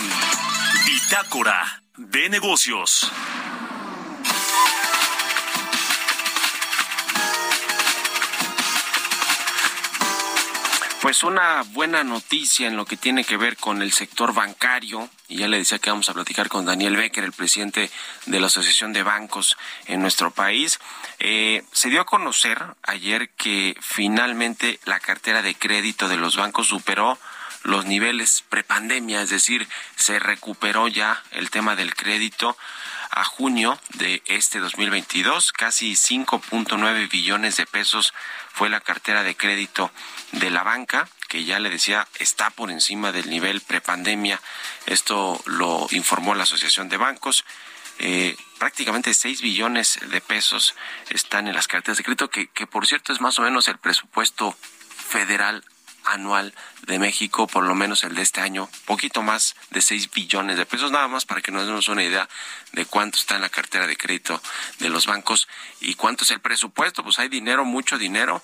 Bitácora 0.85 1.83
de 1.97 2.29
Negocios. 2.29 3.11
Pues 11.03 11.25
una 11.25 11.65
buena 11.73 12.05
noticia 12.05 12.69
en 12.69 12.77
lo 12.77 12.85
que 12.85 12.97
tiene 12.97 13.25
que 13.25 13.37
ver 13.37 13.57
con 13.57 13.83
el 13.83 13.93
sector 13.93 14.33
bancario, 14.33 15.11
y 15.27 15.39
ya 15.39 15.49
le 15.49 15.59
decía 15.59 15.81
que 15.81 15.91
vamos 15.91 16.09
a 16.09 16.15
platicar 16.15 16.49
con 16.49 16.65
Daniel 16.65 16.95
Becker, 16.95 17.25
el 17.25 17.33
presidente 17.33 17.91
de 18.27 18.39
la 18.39 18.47
Asociación 18.47 18.93
de 18.93 19.03
Bancos 19.03 19.57
en 19.87 20.01
nuestro 20.01 20.31
país. 20.31 20.79
Eh, 21.19 21.65
se 21.73 21.91
dio 21.91 22.03
a 22.03 22.07
conocer 22.07 22.63
ayer 22.85 23.31
que 23.31 23.77
finalmente 23.81 24.79
la 24.85 25.01
cartera 25.01 25.43
de 25.43 25.57
crédito 25.57 26.07
de 26.07 26.19
los 26.19 26.37
bancos 26.37 26.69
superó 26.69 27.19
los 27.65 27.85
niveles 27.85 28.45
prepandemia, 28.49 29.23
es 29.23 29.31
decir, 29.31 29.69
se 29.97 30.21
recuperó 30.21 30.87
ya 30.87 31.21
el 31.33 31.51
tema 31.51 31.75
del 31.75 31.97
crédito 31.97 32.57
a 33.13 33.25
junio 33.25 33.79
de 33.95 34.23
este 34.27 34.59
2022, 34.59 35.53
casi 35.53 35.93
5.9 35.93 37.11
billones 37.11 37.57
de 37.57 37.67
pesos 37.67 38.15
fue 38.53 38.71
la 38.71 38.81
cartera 38.81 39.23
de 39.23 39.37
crédito 39.37 39.93
de 40.33 40.51
la 40.51 40.63
banca, 40.63 41.09
que 41.29 41.45
ya 41.45 41.59
le 41.59 41.69
decía 41.69 42.09
está 42.19 42.51
por 42.51 42.71
encima 42.71 43.13
del 43.13 43.29
nivel 43.29 43.61
prepandemia. 43.61 44.41
Esto 44.87 45.41
lo 45.45 45.87
informó 45.91 46.35
la 46.35 46.45
Asociación 46.45 46.89
de 46.89 46.97
Bancos. 46.97 47.45
Eh, 47.99 48.35
prácticamente 48.59 49.13
6 49.13 49.43
billones 49.43 49.99
de 50.11 50.21
pesos 50.23 50.75
están 51.11 51.47
en 51.49 51.55
las 51.55 51.69
carteras 51.69 51.99
de 51.99 52.05
crédito, 52.05 52.31
que, 52.31 52.49
que 52.49 52.67
por 52.67 52.87
cierto 52.87 53.13
es 53.13 53.21
más 53.21 53.39
o 53.39 53.43
menos 53.43 53.69
el 53.69 53.79
presupuesto 53.79 54.57
federal 55.09 55.63
anual 56.05 56.55
de 56.83 56.99
México, 56.99 57.47
por 57.47 57.65
lo 57.65 57.75
menos 57.75 58.05
el 58.05 58.15
de 58.15 58.23
este 58.23 58.41
año, 58.41 58.69
poquito 58.85 59.23
más 59.23 59.55
de 59.71 59.83
6 59.83 60.11
billones 60.11 60.57
de 60.57 60.67
pesos, 60.67 60.91
nada 60.91 61.09
más 61.09 61.25
para 61.25 61.41
que 61.41 61.53
nos 61.53 61.67
demos 61.67 61.89
una 61.89 62.03
idea 62.03 62.29
de 62.73 62.87
cuánto 62.87 63.19
está 63.19 63.37
en 63.37 63.43
la 63.43 63.49
cartera 63.49 63.87
de 63.87 63.97
crédito 63.97 64.41
de 64.79 64.89
los 64.89 65.07
bancos 65.07 65.49
y 65.81 65.95
cuánto 65.95 66.25
es 66.25 66.31
el 66.31 66.41
presupuesto. 66.41 67.03
Pues 67.03 67.19
hay 67.19 67.29
dinero, 67.29 67.65
mucho 67.65 67.99
dinero 67.99 68.43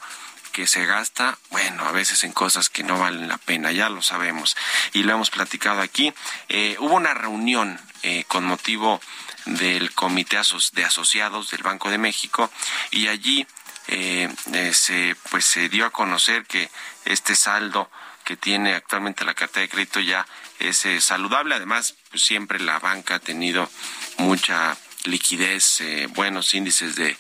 que 0.53 0.67
se 0.67 0.87
gasta, 0.87 1.39
bueno, 1.51 1.85
a 1.85 1.93
veces 1.93 2.25
en 2.25 2.33
cosas 2.33 2.69
que 2.69 2.83
no 2.83 2.99
valen 2.99 3.29
la 3.29 3.39
pena, 3.39 3.71
ya 3.71 3.89
lo 3.89 4.03
sabemos 4.03 4.57
y 4.93 5.03
lo 5.03 5.13
hemos 5.13 5.31
platicado 5.31 5.81
aquí. 5.81 6.13
Eh, 6.49 6.77
hubo 6.81 6.95
una 6.95 7.15
reunión 7.15 7.81
eh, 8.03 8.25
con 8.29 8.45
motivo 8.45 9.01
del 9.45 9.95
Comité 9.95 10.39
de 10.73 10.85
Asociados 10.85 11.51
del 11.51 11.63
Banco 11.63 11.91
de 11.91 11.99
México 11.99 12.51
y 12.91 13.09
allí 13.09 13.47
eh, 13.89 14.29
eh, 14.53 14.73
se 14.73 15.17
pues 15.31 15.45
se 15.45 15.69
dio 15.69 15.87
a 15.87 15.91
conocer 15.91 16.45
que 16.45 16.71
este 17.05 17.35
saldo 17.35 17.91
que 18.25 18.37
tiene 18.37 18.75
actualmente 18.75 19.25
la 19.25 19.33
carta 19.33 19.61
de 19.61 19.69
crédito 19.71 20.01
ya 20.01 20.27
es 20.59 20.85
eh, 20.85 21.01
saludable. 21.01 21.55
Además, 21.55 21.95
pues, 22.11 22.23
siempre 22.23 22.61
la 22.61 22.79
banca 22.79 23.15
ha 23.15 23.19
tenido 23.19 23.71
mucha 24.19 24.77
liquidez, 25.05 25.81
eh, 25.81 26.09
buenos 26.11 26.53
índices 26.55 26.97
de, 26.97 27.17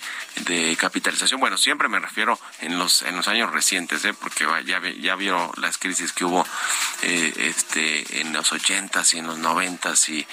capitalización. 0.77 1.41
Bueno, 1.41 1.57
siempre 1.57 1.89
me 1.89 1.99
refiero 1.99 2.39
en 2.61 2.79
los 2.79 3.03
en 3.03 3.17
los 3.17 3.27
años 3.27 3.51
recientes, 3.53 4.05
¿eh? 4.05 4.15
porque 4.15 4.47
ya 4.65 4.81
ya 5.01 5.17
las 5.57 5.79
crisis 5.79 6.13
que 6.13 6.25
hubo 6.25 6.47
eh, 7.03 7.33
este 7.37 8.21
en 8.21 8.33
los 8.33 8.53
ochentas 8.53 9.15
y 9.15 9.19
en 9.19 9.27
los 9.27 9.39
noventas 9.39 10.09
y, 10.09 10.27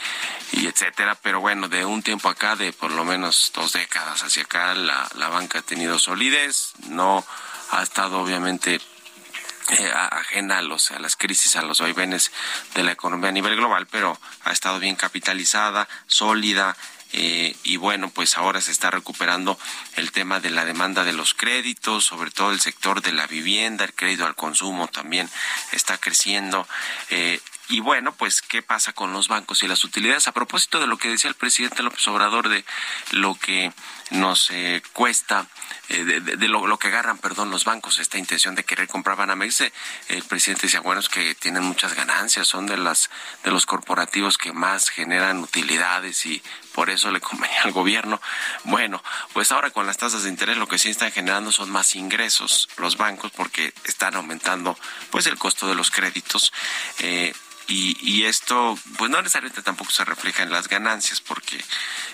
y 0.51 0.68
etcétera. 0.68 1.16
Pero 1.16 1.39
bueno, 1.39 1.68
de 1.68 1.86
un 1.86 2.01
tiempo 2.01 2.30
acá, 2.30 2.55
de 2.55 2.74
por 2.74 2.91
lo 2.91 3.05
menos 3.05 3.51
dos 3.53 3.74
décadas 3.74 4.24
hacia 4.24 4.43
acá, 4.43 4.74
la, 4.74 5.07
la 5.16 5.30
banca 5.30 5.59
ha 5.59 5.61
tenido 5.61 5.99
solidez, 5.99 6.74
no 6.89 7.26
ha 7.72 7.84
estado 7.84 8.20
obviamente 8.20 8.82
eh, 9.70 9.91
ajena 10.11 10.59
a, 10.59 10.61
los, 10.61 10.91
a 10.91 10.99
las 10.99 11.16
crisis, 11.16 11.55
a 11.55 11.63
los 11.63 11.82
vaivenes 11.82 12.32
de 12.76 12.84
la 12.84 12.91
economía 12.91 13.30
a 13.30 13.34
nivel 13.34 13.55
global, 13.55 13.88
pero 13.88 14.20
ha 14.43 14.51
estado 14.51 14.80
bien 14.80 14.95
capitalizada, 14.95 15.88
sólida, 16.05 16.78
eh, 17.18 17.55
y 17.63 17.78
bueno, 17.78 18.09
pues 18.09 18.38
ahora 18.38 18.59
se 18.59 18.74
está 18.74 18.91
recuperando 18.91 19.57
el 19.95 20.11
tema 20.11 20.41
de 20.41 20.49
la 20.49 20.66
demanda 20.66 21.05
de 21.05 21.13
los 21.13 21.34
créditos, 21.34 22.03
sobre 22.03 22.30
todo 22.30 22.51
el 22.51 22.59
sector 22.59 23.01
de 23.01 23.13
la 23.13 23.26
vivienda, 23.26 23.86
el 23.86 23.93
crédito 23.93 24.26
al 24.26 24.36
consumo 24.36 24.89
también 24.89 25.30
está 25.72 25.97
creciendo. 25.97 26.68
Eh, 27.09 27.39
y 27.68 27.80
bueno, 27.80 28.13
pues, 28.13 28.41
¿qué 28.41 28.61
pasa 28.61 28.93
con 28.93 29.11
los 29.11 29.28
bancos 29.28 29.63
y 29.63 29.68
las 29.68 29.84
utilidades? 29.84 30.28
A 30.28 30.34
propósito 30.34 30.80
de 30.80 30.86
lo 30.86 30.97
que 30.97 31.09
decía 31.09 31.30
el 31.30 31.36
presidente 31.36 31.82
López 31.82 32.07
Obrador 32.07 32.47
de 32.47 32.63
lo 33.11 33.34
que 33.36 33.72
nos 34.11 34.51
eh, 34.51 34.84
cuesta, 34.93 35.47
eh, 35.89 36.03
de, 36.03 36.47
lo, 36.47 36.78
que 36.78 36.89
agarran, 36.89 37.18
perdón, 37.18 37.49
los 37.49 37.66
bancos, 37.66 37.97
esta 37.97 38.20
intención 38.20 38.53
de 38.53 38.63
querer 38.63 38.88
comprar 38.88 39.18
Banamex, 39.18 39.61
eh, 39.61 39.74
el 40.09 40.24
presidente 40.24 40.68
decía, 40.68 40.82
bueno, 40.82 40.99
es 40.99 41.09
que 41.09 41.34
tienen 41.34 41.63
muchas 41.63 41.95
ganancias, 41.95 42.47
son 42.47 42.68
de 42.68 42.78
las 42.78 43.09
de 43.43 43.49
los 43.49 43.66
corporativos 43.66 44.38
que 44.38 44.53
más 44.53 44.89
generan 44.89 45.39
utilidades 45.39 46.24
y 46.28 46.43
por 46.76 46.89
eso 46.89 47.09
le 47.09 47.21
convenía 47.21 47.63
al 47.63 47.71
gobierno. 47.71 48.21
Bueno, 48.65 49.01
pues 49.32 49.51
ahora 49.53 49.71
con 49.71 49.88
las 49.88 49.97
tasas 49.97 50.23
de 50.23 50.30
interés 50.30 50.57
lo 50.57 50.67
que 50.67 50.78
sí 50.78 50.89
están 50.89 51.11
generando 51.11 51.53
son 51.53 51.71
más 51.71 51.95
ingresos 51.95 52.67
los 52.78 52.97
bancos 52.97 53.32
porque 53.32 53.73
están 53.86 54.15
aumentando 54.15 54.78
pues 55.09 55.26
el 55.26 55.38
costo 55.38 55.67
de 55.67 55.76
los 55.76 55.89
créditos. 55.89 56.51
Eh, 56.99 57.34
y, 57.67 57.97
y, 58.01 58.26
esto, 58.26 58.78
pues 58.97 59.09
no 59.09 59.19
necesariamente 59.21 59.63
tampoco 59.63 59.89
se 59.89 60.05
refleja 60.05 60.43
en 60.43 60.51
las 60.51 60.67
ganancias, 60.67 61.19
porque 61.19 61.63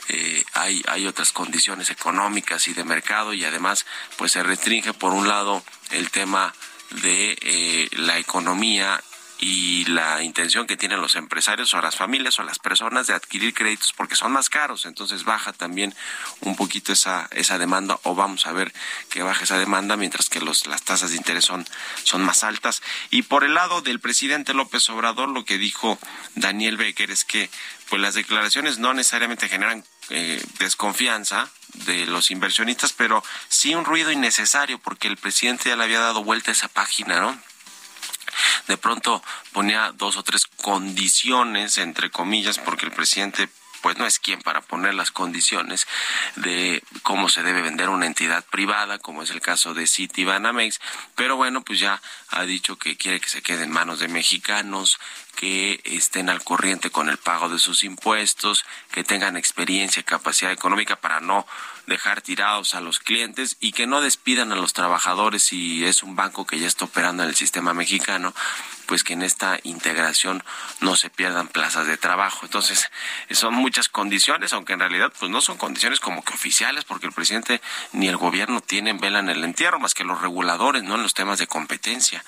eh, 0.08 0.46
hay, 0.54 0.82
hay 0.88 1.06
otras 1.08 1.34
condiciones 1.34 1.90
económicas 1.90 2.70
y 2.70 2.74
de 2.74 2.86
mercado, 2.86 3.34
y 3.34 3.44
además, 3.44 3.86
pues 4.16 4.32
se 4.32 4.44
restringe 4.44 4.94
por 4.94 5.12
un 5.12 5.28
lado 5.28 5.62
el 5.90 6.10
tema 6.10 6.54
de 7.02 7.38
eh, 7.42 7.90
la 7.98 8.18
economía 8.18 9.04
y 9.42 9.86
la 9.86 10.22
intención 10.22 10.68
que 10.68 10.78
tienen 10.78 11.02
los 11.02 11.16
empresarios 11.16 11.74
o 11.74 11.82
las 11.82 11.96
familias 11.96 12.38
o 12.38 12.44
las 12.44 12.60
personas 12.60 13.08
de 13.08 13.16
adquirir 13.16 13.56
créditos 13.56 13.92
porque 13.92 14.16
son 14.16 14.32
más 14.32 14.50
caros, 14.50 14.86
entonces 14.86 15.24
baja 15.24 15.52
también 15.52 15.94
un 16.42 16.56
poquito 16.56 16.94
esa 16.94 17.28
esa 17.32 17.58
demanda 17.58 18.00
o 18.04 18.14
vamos 18.14 18.46
a 18.46 18.54
ver 18.54 18.72
que 19.10 19.24
baja 19.24 19.44
esa 19.44 19.58
demanda 19.58 19.98
mientras 19.98 20.30
que 20.30 20.40
los 20.40 20.68
las 20.68 20.84
tasas 20.84 21.10
de 21.10 21.18
interés 21.18 21.44
son 21.44 21.66
son 22.04 22.24
más 22.24 22.44
altas 22.44 22.84
y 23.10 23.24
por 23.24 23.44
el 23.44 23.56
lado 23.56 23.82
del 23.82 24.00
presidente 24.00 24.54
López 24.54 24.88
Obrador 24.92 25.28
lo 25.28 25.44
que 25.44 25.58
dijo 25.58 25.98
Daniel 26.36 26.78
Becker 26.78 27.10
es 27.10 27.26
que 27.26 27.50
pues 27.90 28.02
las 28.02 28.14
declaraciones 28.14 28.78
no 28.78 28.94
necesariamente 28.94 29.50
generan 29.50 29.84
eh, 30.12 30.42
desconfianza 30.60 31.50
de 31.86 32.06
los 32.06 32.32
inversionistas, 32.32 32.94
pero 32.94 33.24
sí 33.50 33.76
un 33.76 33.86
ruido 33.86 34.12
innecesario 34.12 34.80
porque 34.80 35.08
el 35.08 35.18
presidente 35.18 35.70
ya 35.70 35.76
le 35.76 35.84
había 35.84 36.00
dado 36.00 36.24
vuelta 36.24 36.52
a 36.52 36.54
esa 36.54 36.68
página, 36.68 37.20
¿no? 37.20 37.51
De 38.68 38.78
pronto 38.78 39.24
ponía 39.54 39.92
dos 39.94 40.18
o 40.18 40.24
tres 40.24 40.46
condiciones, 40.46 41.78
entre 41.78 42.10
comillas, 42.10 42.60
porque 42.60 42.86
el 42.86 42.92
presidente 42.92 43.50
pues 43.82 43.98
no 43.98 44.06
es 44.06 44.20
quien 44.20 44.42
para 44.42 44.62
poner 44.62 44.94
las 44.94 45.12
condiciones 45.12 45.88
de 46.36 46.84
cómo 47.04 47.30
se 47.30 47.44
debe 47.44 47.62
vender 47.62 47.90
una 47.90 48.06
entidad 48.06 48.46
privada, 48.46 49.00
como 49.00 49.24
es 49.24 49.32
el 49.32 49.42
caso 49.42 49.74
de 49.74 49.88
City 49.88 50.24
Banamex, 50.24 50.80
pero 51.16 51.36
bueno, 51.36 51.64
pues 51.64 51.80
ya 51.80 52.02
ha 52.30 52.44
dicho 52.44 52.78
que 52.78 52.96
quiere 52.96 53.20
que 53.20 53.30
se 53.30 53.42
quede 53.42 53.64
en 53.64 53.72
manos 53.72 54.00
de 54.00 54.08
mexicanos, 54.08 55.00
que 55.36 55.82
estén 55.86 56.30
al 56.30 56.44
corriente 56.44 56.90
con 56.90 57.10
el 57.10 57.18
pago 57.18 57.50
de 57.50 57.60
sus 57.60 57.84
impuestos, 57.84 58.66
que 58.92 59.04
tengan 59.04 59.38
experiencia 59.38 60.02
y 60.02 60.04
capacidad 60.04 60.52
económica 60.52 60.96
para 60.96 61.20
no 61.20 61.46
dejar 61.88 62.22
tirados 62.22 62.76
a 62.76 62.82
los 62.82 63.00
clientes 63.00 63.58
y 63.60 63.72
que 63.72 63.88
no 63.88 64.02
despidan 64.02 64.52
a 64.52 64.56
los 64.56 64.74
trabajadores 64.74 65.44
si 65.44 65.86
es 65.86 66.04
un 66.04 66.16
banco 66.16 66.46
que 66.46 66.60
ya 66.60 66.68
está 66.68 66.86
operando 66.86 67.24
en 67.24 67.30
el 67.30 67.36
sistema 67.36 67.74
mexicano, 67.74 68.34
pues 68.86 69.04
que 69.04 69.14
en 69.14 69.22
esta 69.22 69.60
integración 69.64 70.44
no 70.80 70.96
se 70.96 71.10
pierdan 71.10 71.48
plazas 71.48 71.88
de 71.88 71.98
trabajo. 71.98 72.40
Entonces, 72.44 72.90
son 73.32 73.54
muchas 73.54 73.90
condiciones, 73.90 74.54
aunque 74.54 74.74
en 74.74 74.80
realidad 74.80 75.12
pues 75.18 75.32
no 75.32 75.42
son 75.42 75.58
condiciones 75.58 76.00
como 76.00 76.24
que 76.24 76.34
oficiales, 76.34 76.86
porque 76.86 77.08
el 77.08 77.14
presidente 77.14 77.62
ni 77.94 78.08
el 78.08 78.18
gobierno 78.18 78.62
tienen 78.62 79.00
vela 79.00 79.20
en 79.20 79.30
el 79.30 79.44
entierro, 79.44 79.80
más 79.80 79.94
que 79.94 80.04
los 80.04 80.22
reguladores, 80.22 80.84
¿no? 80.84 80.96
En 80.96 81.04
los 81.04 81.14
temas 81.14 81.40
de 81.40 81.48
competencia. 81.48 82.24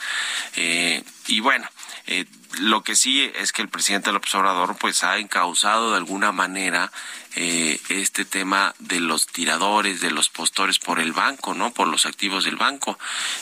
Eh, 0.56 1.04
y 1.28 1.40
bueno, 1.40 1.68
eh, 2.08 2.26
lo 2.60 2.84
que 2.84 2.96
sí 2.96 3.32
es 3.36 3.52
que 3.52 3.62
el 3.62 3.70
presidente 3.70 4.12
López 4.12 4.34
Obrador 4.36 4.76
pues 4.78 5.04
ha 5.04 5.18
encausado 5.18 5.92
de 5.92 5.98
alguna 5.98 6.32
manera 6.32 6.92
eh, 7.36 7.80
este 7.90 8.26
tema 8.26 8.76
de 8.80 9.00
los 9.00 9.28
tiradores, 9.28 10.02
de 10.02 10.12
los 10.12 10.30
postores 10.30 10.80
por 10.80 11.00
el 11.00 11.14
banco, 11.14 11.54
¿no? 11.54 11.72
Por 11.72 11.88
los 11.88 12.06
activos 12.06 12.46
del 12.46 12.56
banco, 12.56 13.00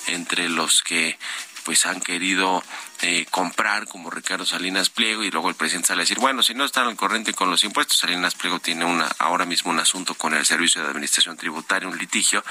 entre 0.08 0.50
los 0.50 0.82
que 0.82 1.18
pues 1.64 1.86
han 1.86 2.02
querido 2.02 2.64
eh, 3.02 3.26
comprar 3.32 3.88
como 3.88 4.10
Ricardo 4.10 4.46
Salinas 4.46 4.90
Pliego 4.90 5.24
y 5.24 5.32
luego 5.32 5.50
el 5.50 5.56
presidente 5.56 5.88
sale 5.88 6.02
a 6.02 6.04
decir, 6.04 6.20
bueno, 6.20 6.44
si 6.44 6.54
no 6.54 6.66
están 6.66 6.88
al 6.88 6.96
corriente 6.96 7.34
con 7.34 7.50
los 7.50 7.64
impuestos, 7.64 7.98
Salinas 7.98 8.36
Pliego 8.36 8.60
tiene 8.60 8.86
una 8.86 9.08
ahora 9.20 9.46
mismo 9.46 9.72
un 9.72 9.80
asunto 9.80 10.16
con 10.16 10.34
el 10.34 10.46
Servicio 10.46 10.82
de 10.84 10.90
Administración 10.90 11.38
Tributaria, 11.38 11.88
un 11.88 11.98
litigio, 11.98 12.44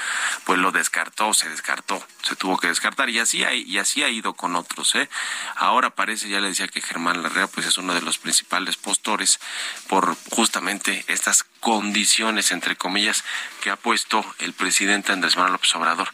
pues 0.45 0.59
lo 0.59 0.71
descartó, 0.71 1.33
se 1.33 1.49
descartó, 1.49 2.05
se 2.23 2.35
tuvo 2.35 2.57
que 2.57 2.67
descartar 2.67 3.09
y 3.09 3.19
así 3.19 3.43
ha, 3.43 3.53
y 3.53 3.77
así 3.77 4.03
ha 4.03 4.09
ido 4.09 4.33
con 4.33 4.55
otros, 4.55 4.95
¿eh? 4.95 5.09
Ahora 5.55 5.89
parece, 5.89 6.29
ya 6.29 6.39
le 6.39 6.49
decía 6.49 6.67
que 6.67 6.81
Germán 6.81 7.23
Larrea 7.23 7.47
pues 7.47 7.65
es 7.67 7.77
uno 7.77 7.93
de 7.93 8.01
los 8.01 8.17
principales 8.17 8.75
postores 8.75 9.39
por 9.87 10.15
justamente 10.29 11.05
estas 11.07 11.45
condiciones 11.59 12.51
entre 12.51 12.75
comillas 12.75 13.23
que 13.61 13.69
ha 13.69 13.75
puesto 13.75 14.25
el 14.39 14.53
presidente 14.53 15.11
Andrés 15.11 15.35
Manuel 15.35 15.53
López 15.53 15.73
Obrador. 15.75 16.09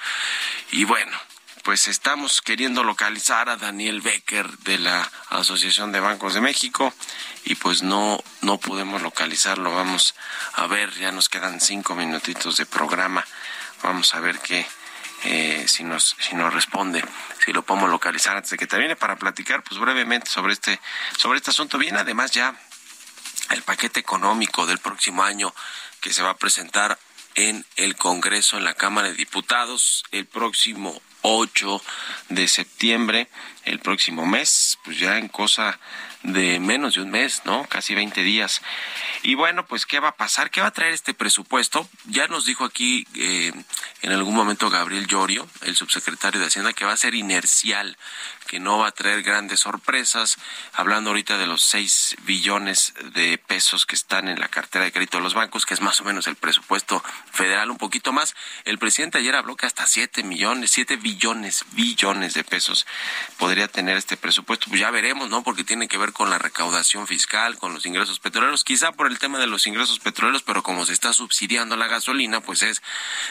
Y 0.72 0.84
bueno, 0.84 1.18
pues 1.68 1.89
estamos 1.89 2.39
queriendo 2.41 2.82
localizar 2.82 3.49
a 3.49 3.57
Daniel 3.57 3.99
Becker 3.99 4.57
de 4.59 4.78
la 4.80 5.11
Asociación 5.32 5.91
de 5.91 5.99
Bancos 5.99 6.34
de 6.34 6.39
México 6.39 6.93
y 7.43 7.55
pues 7.55 7.84
no 7.84 8.24
no 8.39 8.57
podemos 8.57 9.01
localizarlo. 9.01 9.76
Vamos 9.76 10.15
a 10.53 10.65
ver, 10.68 10.93
ya 10.93 11.11
nos 11.11 11.28
quedan 11.28 11.59
cinco 11.59 11.93
minutitos 11.93 12.55
de 12.55 12.65
programa. 12.65 13.28
Vamos 13.84 14.15
a 14.15 14.22
ver 14.22 14.39
qué 14.39 14.65
eh, 15.26 15.65
si 15.68 15.84
nos 15.84 16.15
si 16.22 16.36
nos 16.36 16.53
responde, 16.53 17.03
si 17.43 17.51
lo 17.51 17.63
podemos 17.63 17.89
localizar 17.89 18.38
antes 18.38 18.51
de 18.51 18.57
que 18.57 18.65
termine 18.65 18.95
para 18.95 19.18
platicar 19.18 19.61
pues 19.61 19.78
brevemente 19.78 20.30
sobre 20.30 20.53
este 20.53 20.80
sobre 21.18 21.39
este 21.39 21.51
asunto. 21.51 21.78
Viene 21.78 21.99
además 21.99 22.32
ya 22.32 22.55
el 23.49 23.61
paquete 23.63 23.99
económico 23.99 24.65
del 24.68 24.78
próximo 24.78 25.22
año 25.22 25.53
que 25.99 26.13
se 26.13 26.24
va 26.24 26.30
a 26.30 26.38
presentar 26.38 26.97
en 27.36 27.65
el 27.76 27.97
Congreso, 27.97 28.55
en 28.55 28.63
la 28.63 28.74
Cámara 28.74 29.09
de 29.09 29.15
Diputados, 29.15 30.05
el 30.11 30.26
próximo 30.26 31.01
8 31.22 31.82
de 32.30 32.47
septiembre, 32.47 33.28
el 33.68 33.80
próximo 33.80 34.26
mes, 34.26 34.80
pues 34.84 34.97
ya 34.99 35.18
en 35.18 35.28
cosa 35.28 35.80
de 36.24 36.59
menos 36.59 36.95
de 36.95 37.01
un 37.01 37.11
mes, 37.11 37.41
¿no? 37.45 37.65
Casi 37.70 37.95
20 37.95 38.24
días. 38.24 38.61
Y 39.24 39.36
bueno, 39.36 39.65
pues 39.65 39.86
¿qué 39.86 39.99
va 39.99 40.09
a 40.09 40.15
pasar? 40.15 40.49
¿Qué 40.49 40.61
va 40.61 40.68
a 40.68 40.72
traer 40.72 40.93
este 40.93 41.13
presupuesto? 41.13 41.88
Ya 42.05 42.28
nos 42.28 42.45
dijo 42.45 42.65
aquí 42.65 43.07
eh, 43.15 43.51
en 44.01 44.11
algún 44.11 44.36
momento 44.36 44.70
Gabriel 44.70 45.07
Llorio, 45.07 45.47
el 45.61 45.76
subsecretario 45.76 46.39
de 46.39 46.47
Hacienda, 46.47 46.74
que 46.74 46.86
va 46.86 46.93
a 46.93 46.97
ser 46.97 47.13
inercial 47.13 47.97
que 48.47 48.59
no 48.59 48.80
va 48.80 48.88
a 48.88 48.91
traer 48.91 49.22
grandes 49.22 49.59
sorpresas, 49.59 50.38
hablando 50.74 51.11
ahorita 51.11 51.38
de 51.38 51.45
los 51.45 51.61
6 51.63 52.15
billones 52.24 52.93
de 53.13 53.38
pesos 53.38 53.86
que 53.86 53.93
están 53.93 54.28
en 54.28 54.39
la 54.39 54.47
cartera 54.47 54.86
de 54.86 54.91
crédito 54.91 55.18
de 55.18 55.24
los 55.24 55.34
bancos, 55.34 55.65
que 55.65 55.74
es 55.74 55.82
más 55.82 56.01
o 56.01 56.05
menos 56.05 56.26
el 56.28 56.36
presupuesto 56.36 57.03
federal, 57.32 57.70
un 57.70 57.78
poquito 57.78 58.13
más. 58.13 58.36
El 58.65 58.80
presidente 58.80 59.20
ayer 59.20 59.36
habló 59.36 59.55
que 59.55 59.68
hasta 59.68 59.86
7 59.86 60.24
millones, 60.24 60.72
7 60.72 60.95
billones, 60.95 61.65
billones 61.74 62.34
de 62.34 62.43
pesos 62.43 62.88
podría 63.38 63.57
tener 63.68 63.97
este 63.97 64.18
presupuesto. 64.18 64.68
Pues 64.70 64.80
ya 64.80 64.91
veremos, 64.91 65.30
¿no? 65.30 65.41
Porque 65.41 65.64
tiene 65.64 65.88
que 65.88 65.97
ver 65.97 66.14
con 66.14 66.30
la 66.30 66.38
recaudación 66.38 67.08
fiscal, 67.08 67.58
con 67.58 67.74
los 67.74 67.88
ingresos 67.88 68.20
petroleros, 68.20 68.64
quizá 68.64 68.91
por 68.91 69.08
el 69.08 69.18
tema 69.18 69.39
de 69.39 69.47
los 69.47 69.66
ingresos 69.66 69.99
petroleros, 69.99 70.43
pero 70.43 70.62
como 70.62 70.86
se 70.86 70.93
está 70.93 71.14
subsidiando 71.14 71.76
la 71.76 71.88
gasolina, 71.88 72.41
pues 72.41 72.62
es 72.62 72.84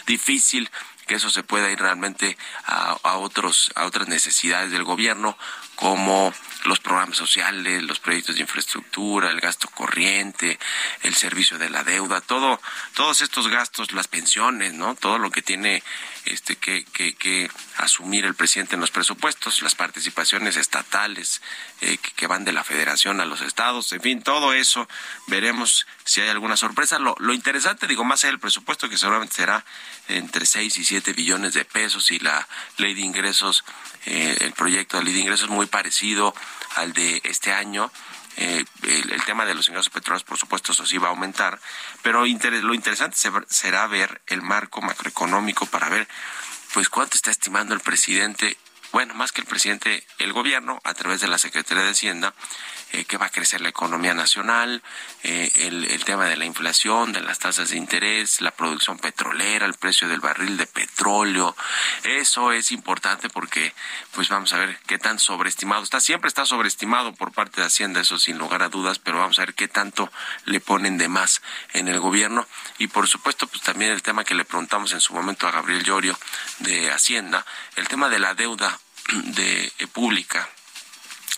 difícil 0.06 0.68
que 1.06 1.14
eso 1.14 1.30
se 1.30 1.42
pueda 1.42 1.70
ir 1.70 1.78
realmente 1.78 2.36
a, 2.64 2.96
a, 3.02 3.16
otros 3.16 3.70
a 3.74 3.84
otras 3.84 4.08
necesidades 4.08 4.70
del 4.70 4.84
gobierno 4.84 5.36
como 5.76 6.32
los 6.64 6.80
programas 6.80 7.16
sociales, 7.16 7.82
los 7.82 8.00
proyectos 8.00 8.36
de 8.36 8.40
infraestructura, 8.40 9.30
el 9.30 9.40
gasto 9.40 9.68
corriente, 9.68 10.58
el 11.02 11.14
servicio 11.14 11.58
de 11.58 11.70
la 11.70 11.84
deuda, 11.84 12.20
todo, 12.20 12.60
todos 12.94 13.20
estos 13.20 13.48
gastos, 13.48 13.92
las 13.92 14.08
pensiones, 14.08 14.72
¿no? 14.72 14.94
Todo 14.94 15.18
lo 15.18 15.30
que 15.30 15.42
tiene 15.42 15.82
este 16.24 16.56
que, 16.56 16.84
que, 16.86 17.14
que 17.14 17.48
asumir 17.76 18.24
el 18.24 18.34
presidente 18.34 18.74
en 18.74 18.80
los 18.80 18.90
presupuestos, 18.90 19.62
las 19.62 19.74
participaciones 19.74 20.56
estatales 20.56 21.40
eh, 21.82 21.98
que, 21.98 22.26
van 22.26 22.44
de 22.44 22.52
la 22.52 22.64
federación 22.64 23.20
a 23.20 23.26
los 23.26 23.42
estados, 23.42 23.92
en 23.92 24.00
fin, 24.00 24.22
todo 24.22 24.52
eso, 24.52 24.88
veremos 25.28 25.86
si 26.04 26.20
hay 26.20 26.28
alguna 26.28 26.56
sorpresa. 26.56 26.98
Lo, 26.98 27.14
lo 27.18 27.32
interesante, 27.32 27.86
digo, 27.86 28.02
más 28.02 28.22
del 28.22 28.40
presupuesto, 28.40 28.88
que 28.88 28.98
seguramente 28.98 29.36
será 29.36 29.64
entre 30.08 30.46
6 30.46 30.78
y 30.78 30.84
7 30.84 30.95
billones 31.00 31.54
de 31.54 31.64
pesos 31.64 32.10
y 32.10 32.18
la 32.18 32.46
ley 32.78 32.94
de 32.94 33.00
ingresos, 33.00 33.64
eh, 34.06 34.36
el 34.40 34.52
proyecto 34.52 34.98
de 34.98 35.04
ley 35.04 35.14
de 35.14 35.20
ingresos 35.20 35.48
muy 35.48 35.66
parecido 35.66 36.34
al 36.76 36.92
de 36.92 37.20
este 37.24 37.52
año. 37.52 37.90
Eh, 38.38 38.64
el, 38.82 39.24
tema 39.24 39.46
de 39.46 39.54
los 39.54 39.68
ingresos 39.68 39.88
petroleros, 39.88 40.24
por 40.24 40.36
supuesto, 40.36 40.72
eso 40.72 40.84
sí 40.84 40.98
va 40.98 41.08
a 41.08 41.10
aumentar, 41.10 41.58
pero 42.02 42.26
lo 42.26 42.74
interesante 42.74 43.16
se, 43.16 43.30
será 43.48 43.86
ver 43.86 44.20
el 44.26 44.42
marco 44.42 44.82
macroeconómico 44.82 45.64
para 45.66 45.88
ver, 45.88 46.06
pues, 46.74 46.90
cuánto 46.90 47.16
está 47.16 47.30
estimando 47.30 47.72
el 47.74 47.80
presidente, 47.80 48.58
bueno, 48.92 49.14
más 49.14 49.32
que 49.32 49.40
el 49.40 49.46
presidente, 49.46 50.06
el 50.18 50.34
gobierno, 50.34 50.80
a 50.84 50.92
través 50.92 51.22
de 51.22 51.28
la 51.28 51.38
Secretaría 51.38 51.82
de 51.82 51.90
Hacienda, 51.90 52.34
eh, 52.96 53.04
que 53.04 53.18
va 53.18 53.26
a 53.26 53.30
crecer 53.30 53.60
la 53.60 53.68
economía 53.68 54.14
nacional, 54.14 54.82
eh, 55.22 55.52
el, 55.56 56.02
tema 56.06 56.24
de 56.24 56.36
la 56.36 56.46
inflación, 56.46 57.12
de 57.12 57.20
las 57.20 57.38
tasas 57.38 57.68
de 57.68 57.76
interés, 57.76 58.40
la 58.40 58.52
producción 58.52 58.98
petrolera, 58.98 59.66
el 59.66 59.74
precio 59.74 60.08
del 60.08 60.20
barril 60.20 60.56
de 60.56 60.66
petróleo. 60.66 61.54
Eso 62.04 62.52
es 62.52 62.72
importante 62.72 63.28
porque, 63.28 63.74
pues 64.12 64.30
vamos 64.30 64.54
a 64.54 64.58
ver 64.58 64.78
qué 64.86 64.96
tan 64.96 65.18
sobreestimado 65.18 65.82
está. 65.82 66.00
Siempre 66.00 66.28
está 66.28 66.46
sobreestimado 66.46 67.14
por 67.14 67.32
parte 67.32 67.60
de 67.60 67.66
Hacienda, 67.66 68.00
eso 68.00 68.18
sin 68.18 68.38
lugar 68.38 68.62
a 68.62 68.70
dudas, 68.70 68.98
pero 68.98 69.18
vamos 69.18 69.38
a 69.38 69.42
ver 69.42 69.52
qué 69.52 69.68
tanto 69.68 70.10
le 70.46 70.60
ponen 70.60 70.96
de 70.96 71.08
más 71.08 71.42
en 71.74 71.88
el 71.88 72.00
gobierno. 72.00 72.48
Y 72.78 72.86
por 72.86 73.08
supuesto, 73.08 73.46
pues 73.46 73.62
también 73.62 73.90
el 73.90 74.00
tema 74.00 74.24
que 74.24 74.34
le 74.34 74.46
preguntamos 74.46 74.94
en 74.94 75.02
su 75.02 75.12
momento 75.12 75.46
a 75.46 75.50
Gabriel 75.50 75.84
Llorio 75.84 76.18
de 76.60 76.90
Hacienda, 76.90 77.44
el 77.74 77.88
tema 77.88 78.08
de 78.08 78.20
la 78.20 78.32
deuda 78.32 78.80
de 79.12 79.70
eh, 79.78 79.86
pública 79.86 80.48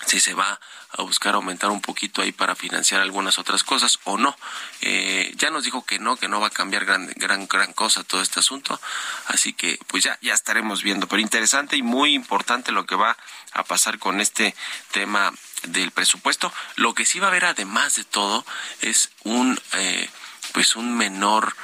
si 0.07 0.21
se 0.21 0.35
va 0.35 0.59
a 0.91 1.03
buscar 1.03 1.35
aumentar 1.35 1.71
un 1.71 1.81
poquito 1.81 2.23
ahí 2.23 2.33
para 2.33 2.55
financiar 2.55 3.01
algunas 3.01 3.39
otras 3.39 3.63
cosas 3.63 3.99
o 4.05 4.17
no. 4.17 4.37
Eh, 4.81 5.33
ya 5.37 5.51
nos 5.51 5.65
dijo 5.65 5.85
que 5.85 5.99
no, 5.99 6.17
que 6.17 6.29
no 6.29 6.41
va 6.41 6.49
a 6.49 6.51
cambiar 6.51 6.85
gran, 6.85 7.07
gran, 7.17 7.47
gran 7.47 7.73
cosa 7.73 8.05
todo 8.05 8.23
este 8.23 8.41
asunto. 8.41 8.81
Así 9.27 9.53
que 9.53 9.79
pues 9.87 10.05
ya, 10.05 10.19
ya 10.23 10.35
estaremos 10.35 10.83
viendo. 10.83 11.07
Pero 11.07 11.21
interesante 11.21 11.77
y 11.77 11.83
muy 11.83 12.15
importante 12.15 12.73
lo 12.73 12.87
que 12.87 12.95
va 12.95 13.17
a 13.53 13.65
pasar 13.65 13.99
con 13.99 14.21
este 14.21 14.55
tema 14.93 15.33
del 15.65 15.91
presupuesto. 15.91 16.53
Lo 16.77 16.95
que 16.95 17.05
sí 17.05 17.19
va 17.19 17.27
a 17.27 17.31
haber 17.31 17.45
además 17.45 17.97
de 17.97 18.05
todo 18.05 18.47
es 18.81 19.11
un, 19.25 19.61
eh, 19.75 20.09
pues 20.53 20.77
un 20.77 20.97
menor 20.97 21.55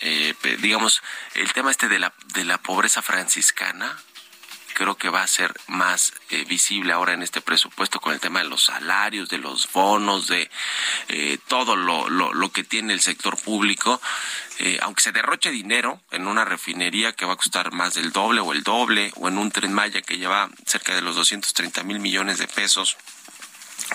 eh, 0.00 0.34
digamos, 0.60 1.02
el 1.34 1.52
tema 1.52 1.70
este 1.70 1.88
de 1.88 1.98
la, 1.98 2.12
de 2.34 2.44
la 2.44 2.58
pobreza 2.58 3.02
franciscana, 3.02 3.98
creo 4.76 4.96
que 4.96 5.08
va 5.08 5.22
a 5.22 5.26
ser 5.26 5.54
más 5.68 6.12
eh, 6.28 6.44
visible 6.44 6.92
ahora 6.92 7.14
en 7.14 7.22
este 7.22 7.40
presupuesto 7.40 7.98
con 7.98 8.12
el 8.12 8.20
tema 8.20 8.40
de 8.40 8.48
los 8.48 8.64
salarios, 8.64 9.30
de 9.30 9.38
los 9.38 9.72
bonos, 9.72 10.26
de 10.26 10.50
eh, 11.08 11.38
todo 11.48 11.76
lo, 11.76 12.10
lo, 12.10 12.52
que 12.52 12.62
tiene 12.62 12.92
el 12.92 13.00
sector 13.00 13.38
público. 13.38 14.00
Eh, 14.58 14.78
aunque 14.82 15.02
se 15.02 15.12
derroche 15.12 15.50
dinero 15.50 16.00
en 16.10 16.26
una 16.26 16.44
refinería 16.44 17.12
que 17.14 17.24
va 17.24 17.32
a 17.32 17.36
costar 17.36 17.72
más 17.72 17.94
del 17.94 18.12
doble 18.12 18.40
o 18.40 18.52
el 18.52 18.62
doble, 18.62 19.12
o 19.16 19.28
en 19.28 19.38
un 19.38 19.50
tren 19.50 19.72
Maya 19.72 20.02
que 20.02 20.18
lleva 20.18 20.50
cerca 20.66 20.94
de 20.94 21.00
los 21.00 21.16
230 21.16 21.82
mil 21.82 21.98
millones 21.98 22.36
de 22.38 22.46
pesos, 22.46 22.98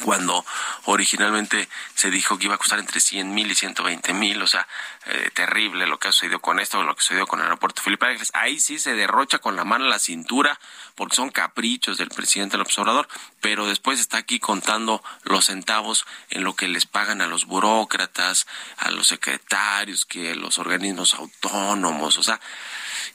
cuando 0.04 0.46
originalmente 0.86 1.68
se 1.96 2.10
dijo 2.10 2.38
que 2.38 2.46
iba 2.46 2.56
a 2.56 2.58
costar 2.58 2.80
entre 2.80 3.00
100 3.00 3.34
mil 3.34 3.52
y 3.52 3.56
120 3.56 4.14
mil, 4.14 4.42
o 4.42 4.48
sea, 4.48 4.68
eh, 5.06 5.30
terrible 5.34 5.88
lo 5.88 6.00
que 6.00 6.08
ha 6.08 6.12
sucedido 6.12 6.40
con 6.40 6.60
esto, 6.60 6.82
lo 6.84 6.96
que 6.96 7.02
sucedió 7.02 7.28
con 7.28 7.40
el 7.40 7.46
aeropuerto 7.46 7.82
Felipe 7.82 8.06
Ángeles. 8.06 8.32
Ahí 8.34 8.60
sí 8.60 8.80
se 8.80 8.94
derrocha 8.94 9.40
con 9.40 9.56
la 9.56 9.64
mano 9.64 9.86
a 9.86 9.90
la 9.90 10.00
cintura, 10.00 10.60
porque 10.96 11.16
son 11.16 11.30
caprichos 11.30 11.98
del 11.98 12.10
presidente 12.10 12.58
López 12.58 12.78
Obrador, 12.80 13.08
pero 13.40 13.68
después 13.68 14.00
está 14.00 14.18
aquí 14.18 14.40
contando 14.40 15.04
los 15.24 15.46
centavos 15.46 16.06
en 16.30 16.44
lo 16.44 16.56
que 16.56 16.68
les 16.68 16.86
pagan 16.86 17.22
a 17.22 17.28
los 17.28 17.46
burócratas, 17.46 18.48
a 18.78 18.92
los 18.92 19.08
secretarios, 19.08 20.06
que 20.06 20.36
los 20.36 20.60
organismos 20.60 21.14
autónomos, 21.16 22.18
o 22.18 22.24
sea, 22.24 22.40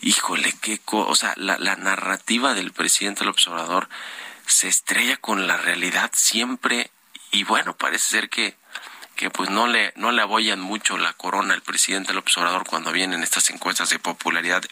híjole, 0.00 0.54
qué 0.60 0.78
co 0.78 1.06
o 1.06 1.14
sea, 1.14 1.34
la, 1.36 1.58
la 1.58 1.76
narrativa 1.76 2.54
del 2.54 2.72
presidente 2.72 3.24
López 3.24 3.46
Obrador 3.48 3.88
se 4.46 4.68
estrella 4.68 5.16
con 5.16 5.46
la 5.46 5.56
realidad 5.56 6.10
siempre 6.14 6.90
y 7.30 7.44
bueno, 7.44 7.76
parece 7.76 8.08
ser 8.08 8.28
que 8.30 8.56
que 9.16 9.30
pues 9.30 9.48
no 9.48 9.66
le 9.66 9.92
no 9.96 10.12
le 10.12 10.22
aboyan 10.22 10.60
mucho 10.60 10.98
la 10.98 11.14
corona 11.14 11.54
al 11.54 11.62
presidente 11.62 12.12
López 12.12 12.36
Obrador 12.36 12.64
cuando 12.64 12.92
vienen 12.92 13.22
estas 13.22 13.48
encuestas 13.50 13.88
de 13.88 13.98
popularidad 13.98 14.62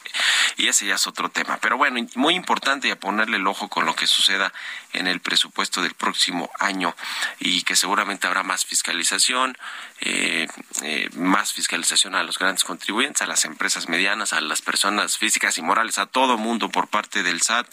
y 0.57 0.69
ese 0.69 0.87
ya 0.87 0.97
es 0.97 1.07
otro 1.07 1.31
tema. 1.31 1.59
Pero 1.61 1.79
bueno, 1.79 2.07
muy 2.15 2.35
importante 2.35 2.93
a 2.93 3.01
ponerle 3.01 3.39
el 3.39 3.47
ojo 3.47 3.69
con 3.69 3.87
lo 3.87 3.97
que 3.97 4.07
suceda 4.07 4.53
en 4.93 5.07
el 5.07 5.21
presupuesto 5.21 5.83
del 5.83 5.95
próximo 5.95 6.51
año 6.61 6.95
y 7.41 7.63
que 7.63 7.75
seguramente 7.75 8.27
habrá 8.27 8.43
más 8.43 8.67
fiscalización, 8.67 9.57
eh, 10.01 10.47
eh, 10.83 11.09
más 11.15 11.55
fiscalización 11.55 12.15
a 12.15 12.23
los 12.23 12.39
grandes 12.39 12.65
contribuyentes, 12.65 13.23
a 13.23 13.27
las 13.27 13.47
empresas 13.47 13.89
medianas, 13.89 14.35
a 14.35 14.41
las 14.43 14.61
personas 14.61 15.17
físicas 15.17 15.57
y 15.57 15.63
morales, 15.63 15.99
a 15.99 16.07
todo 16.07 16.37
mundo 16.37 16.69
por 16.69 16.89
parte 16.89 17.23
del 17.23 17.41
SAT. 17.41 17.67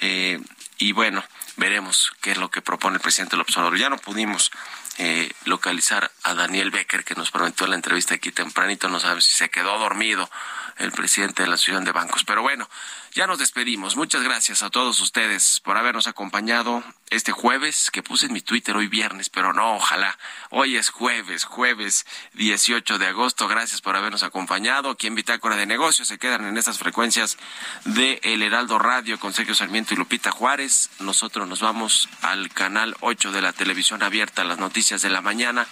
Eh, 0.00 0.38
y 0.78 0.92
bueno, 0.92 1.24
veremos 1.56 2.12
qué 2.20 2.32
es 2.32 2.38
lo 2.38 2.50
que 2.50 2.62
propone 2.62 2.96
el 2.96 3.02
presidente 3.02 3.36
López 3.36 3.56
Obrador. 3.56 3.78
Ya 3.78 3.90
no 3.90 3.98
pudimos 3.98 4.50
eh, 4.98 5.30
localizar 5.44 6.10
a 6.22 6.34
Daniel 6.34 6.70
Becker, 6.70 7.04
que 7.04 7.14
nos 7.14 7.30
prometió 7.30 7.66
la 7.66 7.74
entrevista 7.74 8.14
aquí 8.14 8.32
tempranito, 8.32 8.88
no 8.88 9.00
sabe 9.00 9.20
si 9.20 9.32
se 9.32 9.48
quedó 9.50 9.78
dormido 9.78 10.30
el 10.78 10.92
presidente 10.92 11.42
de 11.42 11.48
la 11.48 11.54
Asociación 11.54 11.84
de 11.84 11.92
Bancos. 11.92 12.24
Pero 12.24 12.42
bueno, 12.42 12.68
ya 13.14 13.26
nos 13.26 13.38
despedimos. 13.38 13.96
Muchas 13.96 14.22
gracias 14.22 14.62
a 14.62 14.70
todos 14.70 15.00
ustedes 15.00 15.60
por 15.60 15.76
habernos 15.76 16.06
acompañado 16.06 16.82
este 17.10 17.30
jueves, 17.30 17.90
que 17.92 18.02
puse 18.02 18.26
en 18.26 18.32
mi 18.32 18.40
Twitter 18.40 18.76
hoy 18.76 18.88
viernes, 18.88 19.28
pero 19.28 19.52
no, 19.52 19.76
ojalá. 19.76 20.18
Hoy 20.50 20.76
es 20.76 20.88
jueves, 20.88 21.44
jueves 21.44 22.06
18 22.32 22.98
de 22.98 23.06
agosto. 23.06 23.46
Gracias 23.46 23.80
por 23.80 23.94
habernos 23.94 24.24
acompañado. 24.24 24.90
Aquí 24.90 25.06
en 25.06 25.14
Bitácora 25.14 25.54
de 25.54 25.66
Negocios 25.66 26.08
se 26.08 26.18
quedan 26.18 26.44
en 26.44 26.58
estas 26.58 26.78
frecuencias 26.78 27.38
de 27.84 28.18
El 28.24 28.42
Heraldo 28.42 28.80
Radio 28.80 29.20
con 29.20 29.32
Sergio 29.32 29.54
Sarmiento 29.54 29.94
y 29.94 29.96
Lupita 29.96 30.32
Juárez. 30.32 30.90
Nosotros 30.98 31.46
nos 31.46 31.60
vamos 31.60 32.08
al 32.22 32.48
canal 32.50 32.96
8 33.00 33.30
de 33.30 33.42
la 33.42 33.52
televisión 33.52 34.02
abierta, 34.02 34.42
las 34.42 34.58
noticias 34.58 35.02
de 35.02 35.10
la 35.10 35.20
mañana. 35.20 35.68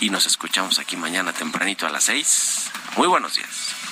Y 0.00 0.10
nos 0.10 0.26
escuchamos 0.26 0.78
aquí 0.78 0.96
mañana 0.96 1.32
tempranito 1.32 1.86
a 1.86 1.90
las 1.90 2.04
6. 2.04 2.70
Muy 2.96 3.08
buenos 3.08 3.34
días. 3.34 3.91